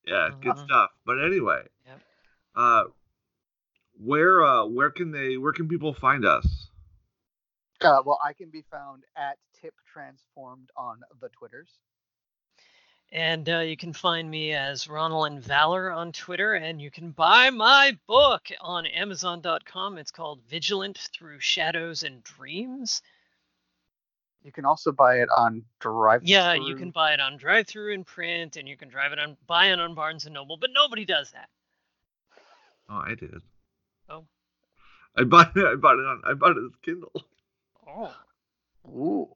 Yeah, 0.06 0.30
good 0.40 0.54
Mhm. 0.54 0.64
stuff. 0.64 0.90
But 1.04 1.22
anyway, 1.22 1.62
Yep. 1.86 2.00
uh, 2.56 2.84
where 4.02 4.42
uh, 4.42 4.64
where 4.64 4.90
can 4.90 5.10
they 5.10 5.36
where 5.36 5.52
can 5.52 5.68
people 5.68 5.92
find 5.92 6.24
us? 6.24 6.67
Uh, 7.80 8.02
well, 8.04 8.18
I 8.24 8.32
can 8.32 8.50
be 8.50 8.64
found 8.70 9.04
at 9.16 9.38
Tip 9.60 9.74
Transformed 9.92 10.70
on 10.76 11.00
the 11.20 11.28
Twitters. 11.28 11.70
And 13.10 13.48
uh, 13.48 13.60
you 13.60 13.76
can 13.76 13.94
find 13.94 14.30
me 14.30 14.52
as 14.52 14.86
Ronald 14.86 15.28
and 15.28 15.42
Valor 15.42 15.90
on 15.90 16.12
Twitter, 16.12 16.54
and 16.54 16.82
you 16.82 16.90
can 16.90 17.10
buy 17.10 17.48
my 17.48 17.96
book 18.06 18.48
on 18.60 18.84
Amazon.com. 18.84 19.96
It's 19.96 20.10
called 20.10 20.40
Vigilant 20.48 20.98
Through 21.14 21.40
Shadows 21.40 22.02
and 22.02 22.22
Dreams. 22.22 23.00
You 24.42 24.52
can 24.52 24.66
also 24.66 24.92
buy 24.92 25.16
it 25.16 25.28
on 25.36 25.64
Drive. 25.80 26.22
Yeah, 26.22 26.54
you 26.54 26.76
can 26.76 26.90
buy 26.90 27.12
it 27.12 27.20
on 27.20 27.38
drive-through 27.38 27.92
in 27.92 28.04
print, 28.04 28.56
and 28.56 28.68
you 28.68 28.76
can 28.76 28.88
drive 28.88 29.12
it 29.12 29.18
on 29.18 29.36
buy 29.46 29.66
it 29.66 29.80
on 29.80 29.94
Barnes 29.94 30.26
and 30.26 30.34
Noble, 30.34 30.56
but 30.56 30.70
nobody 30.72 31.04
does 31.04 31.30
that. 31.32 31.48
Oh, 32.88 33.02
I 33.04 33.14
did. 33.14 33.42
Oh. 34.08 34.24
I 35.16 35.24
bought 35.24 35.56
it. 35.56 35.66
I 35.66 35.74
bought 35.74 35.98
it 35.98 36.06
on. 36.06 36.22
I 36.24 36.34
bought 36.34 36.56
it 36.56 36.64
as 36.64 36.72
Kindle. 36.82 37.12
Oh. 37.88 38.14
Ooh. 38.86 39.28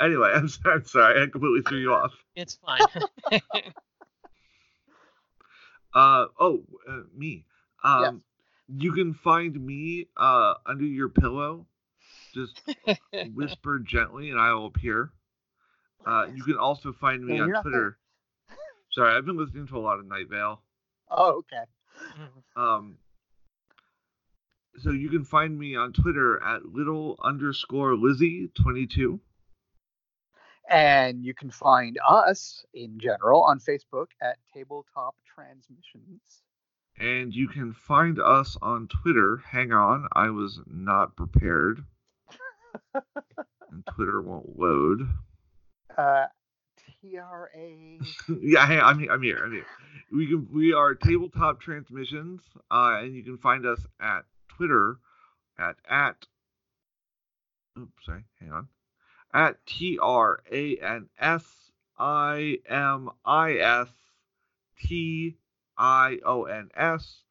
Anyway, 0.00 0.30
I'm 0.34 0.48
sorry. 0.48 0.74
I'm 0.76 0.84
sorry. 0.84 1.22
I 1.22 1.26
completely 1.26 1.62
threw 1.62 1.78
you 1.78 1.92
off. 1.92 2.12
It's 2.34 2.58
fine. 2.64 2.80
Uh 5.94 6.26
oh, 6.38 6.62
uh, 6.88 7.00
me. 7.16 7.46
Um, 7.82 8.22
you 8.68 8.92
can 8.92 9.14
find 9.14 9.58
me 9.58 10.06
uh 10.18 10.54
under 10.66 10.84
your 10.84 11.08
pillow. 11.08 11.66
Just 12.34 12.60
whisper 13.34 13.78
gently, 13.78 14.30
and 14.30 14.38
I 14.38 14.52
will 14.52 14.66
appear. 14.66 15.10
Uh, 16.06 16.26
you 16.32 16.44
can 16.44 16.58
also 16.58 16.92
find 16.92 17.24
me 17.24 17.40
on 17.40 17.50
Twitter. 17.62 17.98
Sorry, 18.92 19.16
I've 19.16 19.24
been 19.24 19.38
listening 19.38 19.66
to 19.68 19.78
a 19.78 19.80
lot 19.80 19.98
of 19.98 20.06
Night 20.06 20.28
Vale. 20.28 20.62
Oh, 21.10 21.38
okay. 21.38 21.64
Um, 22.54 22.98
so 24.76 24.90
you 24.90 25.08
can 25.08 25.24
find 25.24 25.58
me 25.58 25.76
on 25.76 25.92
Twitter 25.92 26.42
at 26.42 26.66
little 26.66 27.18
underscore 27.22 27.94
Lizzie 27.96 28.50
twenty 28.54 28.86
two. 28.86 29.20
And 30.70 31.24
you 31.24 31.32
can 31.34 31.50
find 31.50 31.98
us 32.06 32.64
in 32.74 32.98
general 32.98 33.42
on 33.44 33.58
Facebook 33.58 34.08
at 34.20 34.36
Tabletop 34.52 35.14
Transmissions. 35.34 36.42
And 36.98 37.34
you 37.34 37.48
can 37.48 37.72
find 37.72 38.20
us 38.20 38.56
on 38.60 38.88
Twitter. 38.88 39.40
Hang 39.50 39.72
on, 39.72 40.08
I 40.12 40.30
was 40.30 40.60
not 40.66 41.16
prepared. 41.16 41.84
and 42.94 43.86
Twitter 43.94 44.20
won't 44.22 44.58
load. 44.58 45.08
Uh, 45.96 46.26
TRA. 47.00 47.98
yeah, 48.40 48.66
hey, 48.66 48.78
I'm 48.78 48.98
here. 49.00 49.10
I'm 49.10 49.22
here. 49.22 49.40
I'm 49.44 49.52
here. 49.52 49.66
We 50.12 50.26
can. 50.26 50.48
We 50.52 50.72
are 50.72 50.94
Tabletop 50.94 51.60
Transmissions, 51.60 52.40
uh, 52.70 52.98
and 53.00 53.14
you 53.14 53.22
can 53.22 53.38
find 53.38 53.66
us 53.66 53.80
at 54.00 54.24
Twitter 54.58 54.98
at 55.58 55.76
at. 55.88 56.26
Oops, 57.78 58.04
sorry. 58.04 58.24
Hang 58.40 58.52
on. 58.52 58.68
At 59.32 59.64
T 59.66 59.98
R 60.02 60.40
A 60.50 60.76
N 60.78 61.08
S 61.18 61.70
I 61.96 62.58
M 62.68 63.10
I 63.24 63.52
S 63.54 63.88
T 64.76 65.36
I 65.76 66.18
O 66.24 66.44
N 66.44 66.70
S, 66.76 67.22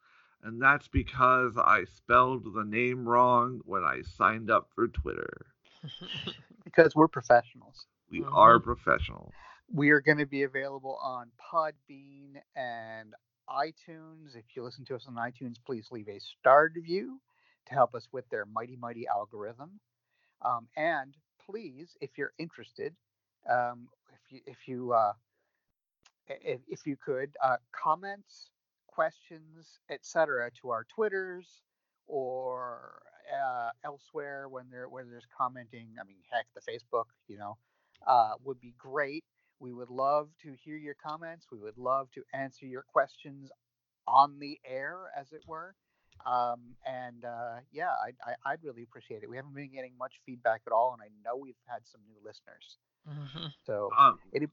and 0.42 0.60
that's 0.62 0.88
because 0.88 1.58
I 1.58 1.84
spelled 1.84 2.54
the 2.54 2.64
name 2.64 3.06
wrong 3.06 3.60
when 3.64 3.84
I 3.84 4.00
signed 4.02 4.50
up 4.50 4.70
for 4.74 4.88
Twitter. 4.88 5.46
because 6.64 6.96
we're 6.96 7.08
professionals. 7.08 7.86
We 8.10 8.20
Mhm. 8.20 8.32
are 8.32 8.58
professionals. 8.58 9.34
We 9.70 9.90
are 9.90 10.00
going 10.00 10.18
to 10.18 10.26
be 10.26 10.44
available 10.44 10.96
on 11.02 11.30
Podbean 11.38 12.40
and 12.56 13.14
iTunes. 13.48 14.34
If 14.34 14.44
you 14.54 14.62
listen 14.62 14.84
to 14.86 14.96
us 14.96 15.06
on 15.06 15.14
iTunes, 15.14 15.56
please 15.64 15.88
leave 15.90 16.08
a 16.08 16.20
starred 16.20 16.74
review 16.76 17.20
to 17.66 17.74
help 17.74 17.94
us 17.94 18.08
with 18.12 18.28
their 18.30 18.44
mighty, 18.46 18.76
mighty 18.76 19.06
algorithm. 19.06 19.80
Um, 20.42 20.68
and 20.76 21.14
please, 21.44 21.96
if 22.00 22.10
you're 22.16 22.32
interested, 22.38 22.94
um, 23.50 23.88
if 24.12 24.32
you 24.32 24.40
if 24.46 24.68
you 24.68 24.92
uh, 24.92 25.12
if, 26.28 26.60
if 26.68 26.86
you 26.86 26.96
could 26.96 27.30
uh, 27.42 27.56
comments, 27.72 28.50
questions, 28.86 29.78
etc., 29.90 30.50
to 30.60 30.70
our 30.70 30.84
Twitters 30.84 31.62
or 32.06 33.02
uh, 33.32 33.70
elsewhere 33.84 34.48
when 34.48 34.66
there 34.70 34.88
when 34.88 35.10
there's 35.10 35.26
commenting. 35.36 35.88
I 36.00 36.04
mean, 36.04 36.18
heck, 36.30 36.46
the 36.54 36.60
Facebook, 36.60 37.04
you 37.26 37.38
know, 37.38 37.56
uh, 38.06 38.32
would 38.44 38.60
be 38.60 38.74
great. 38.78 39.24
We 39.60 39.72
would 39.72 39.90
love 39.90 40.28
to 40.42 40.52
hear 40.52 40.76
your 40.76 40.94
comments. 40.94 41.46
We 41.50 41.58
would 41.58 41.76
love 41.78 42.10
to 42.12 42.22
answer 42.32 42.66
your 42.66 42.82
questions 42.82 43.50
on 44.06 44.38
the 44.38 44.58
air, 44.64 45.10
as 45.16 45.32
it 45.32 45.42
were. 45.46 45.74
Um, 46.26 46.76
and 46.86 47.24
uh, 47.24 47.56
yeah, 47.72 47.90
I, 47.90 48.12
I, 48.30 48.52
I'd 48.52 48.62
really 48.64 48.82
appreciate 48.82 49.22
it. 49.22 49.30
We 49.30 49.36
haven't 49.36 49.54
been 49.54 49.70
getting 49.70 49.96
much 49.98 50.20
feedback 50.26 50.62
at 50.66 50.72
all, 50.72 50.92
and 50.92 51.02
I 51.02 51.08
know 51.24 51.36
we've 51.36 51.54
had 51.66 51.86
some 51.86 52.00
new 52.06 52.16
listeners. 52.24 52.78
Mhm. 53.08 53.52
So 53.64 53.90
Um, 53.96 54.20
It- 54.32 54.50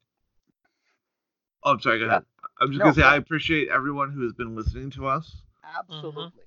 oh, 1.63 1.71
I'm 1.71 1.79
sorry. 1.79 1.99
Go 1.99 2.05
Yeah. 2.05 2.11
ahead. 2.11 2.25
I'm 2.59 2.67
just 2.69 2.79
No, 2.79 2.85
gonna 2.85 2.95
say 2.95 3.01
go 3.01 3.07
I 3.07 3.15
appreciate 3.17 3.69
everyone 3.69 4.11
who 4.11 4.21
has 4.23 4.33
been 4.33 4.55
listening 4.55 4.89
to 4.91 5.07
us. 5.07 5.41
absolutely. 5.63 6.43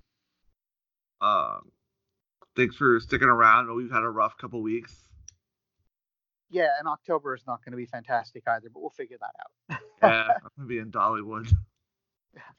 Um, 1.21 1.73
thanks 2.55 2.77
for 2.77 3.01
sticking 3.01 3.29
around. 3.29 3.75
We've 3.75 3.91
had 3.91 4.05
a 4.05 4.11
rough 4.11 4.37
couple 4.37 4.63
weeks. 4.63 5.09
Yeah, 6.51 6.69
and 6.79 6.89
October 6.89 7.35
is 7.35 7.43
not 7.47 7.63
going 7.65 7.73
to 7.73 7.77
be 7.77 7.87
fantastic 7.87 8.43
either, 8.47 8.69
but 8.73 8.81
we'll 8.81 8.91
figure 8.91 9.19
that 9.21 9.35
out. 9.41 9.81
Yeah, 10.03 10.29
I'm 10.43 10.51
gonna 10.57 10.69
be 10.69 10.79
in 10.79 10.91
Dollywood. 10.91 11.53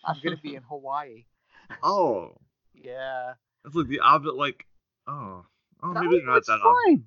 I'm 0.05 0.17
going 0.23 0.35
to 0.35 0.41
be 0.41 0.55
in 0.55 0.61
Hawaii. 0.69 1.25
Oh, 1.83 2.33
Yeah. 2.73 3.33
that's 3.63 3.75
like 3.75 3.87
the 3.87 3.99
opposite. 4.01 4.35
Like, 4.35 4.65
oh, 5.07 5.45
oh, 5.81 5.93
maybe 5.93 6.17
they're 6.17 6.25
not 6.25 6.43
Dollywood's 6.43 6.47
that 6.47 6.59
opposite. 6.63 6.83
fine. 6.85 7.03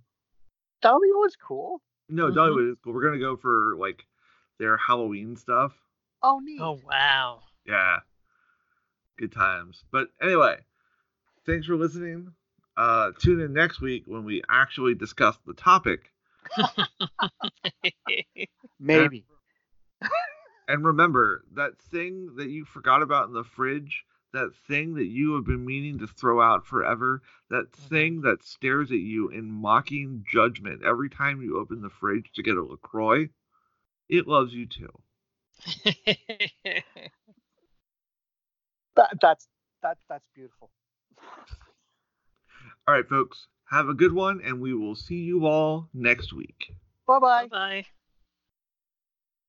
Dollywood's 0.82 1.36
cool. 1.36 1.80
No, 2.08 2.30
Mhm. 2.30 2.34
Dollywood 2.34 2.72
is 2.72 2.78
cool. 2.82 2.92
We're 2.94 3.04
gonna 3.04 3.18
go 3.20 3.36
for 3.36 3.76
like 3.78 4.04
their 4.58 4.76
Halloween 4.76 5.36
stuff. 5.36 5.72
Oh, 6.22 6.40
neat. 6.40 6.60
Oh 6.60 6.78
wow. 6.84 7.42
Yeah, 7.66 7.98
good 9.18 9.32
times. 9.32 9.84
But 9.92 10.08
anyway, 10.20 10.58
thanks 11.46 11.66
for 11.66 11.76
listening. 11.76 12.32
Uh, 12.76 13.12
tune 13.20 13.40
in 13.40 13.52
next 13.52 13.80
week 13.80 14.04
when 14.06 14.24
we 14.24 14.42
actually 14.48 14.94
discuss 14.94 15.36
the 15.46 15.54
topic. 15.54 16.11
Maybe. 18.80 19.24
And 20.68 20.84
remember 20.84 21.44
that 21.54 21.78
thing 21.78 22.36
that 22.36 22.48
you 22.48 22.64
forgot 22.64 23.02
about 23.02 23.28
in 23.28 23.34
the 23.34 23.44
fridge, 23.44 24.04
that 24.32 24.54
thing 24.68 24.94
that 24.94 25.06
you 25.06 25.34
have 25.34 25.44
been 25.44 25.64
meaning 25.64 25.98
to 25.98 26.06
throw 26.06 26.40
out 26.40 26.66
forever, 26.66 27.22
that 27.50 27.72
mm-hmm. 27.72 27.88
thing 27.88 28.20
that 28.22 28.44
stares 28.44 28.90
at 28.90 28.98
you 28.98 29.28
in 29.28 29.50
mocking 29.50 30.24
judgment 30.30 30.82
every 30.84 31.10
time 31.10 31.42
you 31.42 31.58
open 31.58 31.82
the 31.82 31.90
fridge 31.90 32.30
to 32.34 32.42
get 32.42 32.56
a 32.56 32.62
LaCroix, 32.62 33.28
it 34.08 34.26
loves 34.26 34.52
you 34.54 34.66
too. 34.66 34.92
That, 38.96 39.16
that's 39.20 39.48
that 39.82 39.96
that's 40.08 40.26
beautiful. 40.34 40.70
All 42.86 42.94
right, 42.94 43.08
folks, 43.08 43.46
have 43.72 43.88
a 43.88 43.94
good 43.94 44.12
one, 44.12 44.40
and 44.44 44.60
we 44.60 44.74
will 44.74 44.94
see 44.94 45.16
you 45.16 45.46
all 45.46 45.88
next 45.94 46.32
week. 46.32 46.72
Bye 47.06 47.18
bye. 47.18 47.42
Bye 47.44 47.48
bye. 47.48 47.86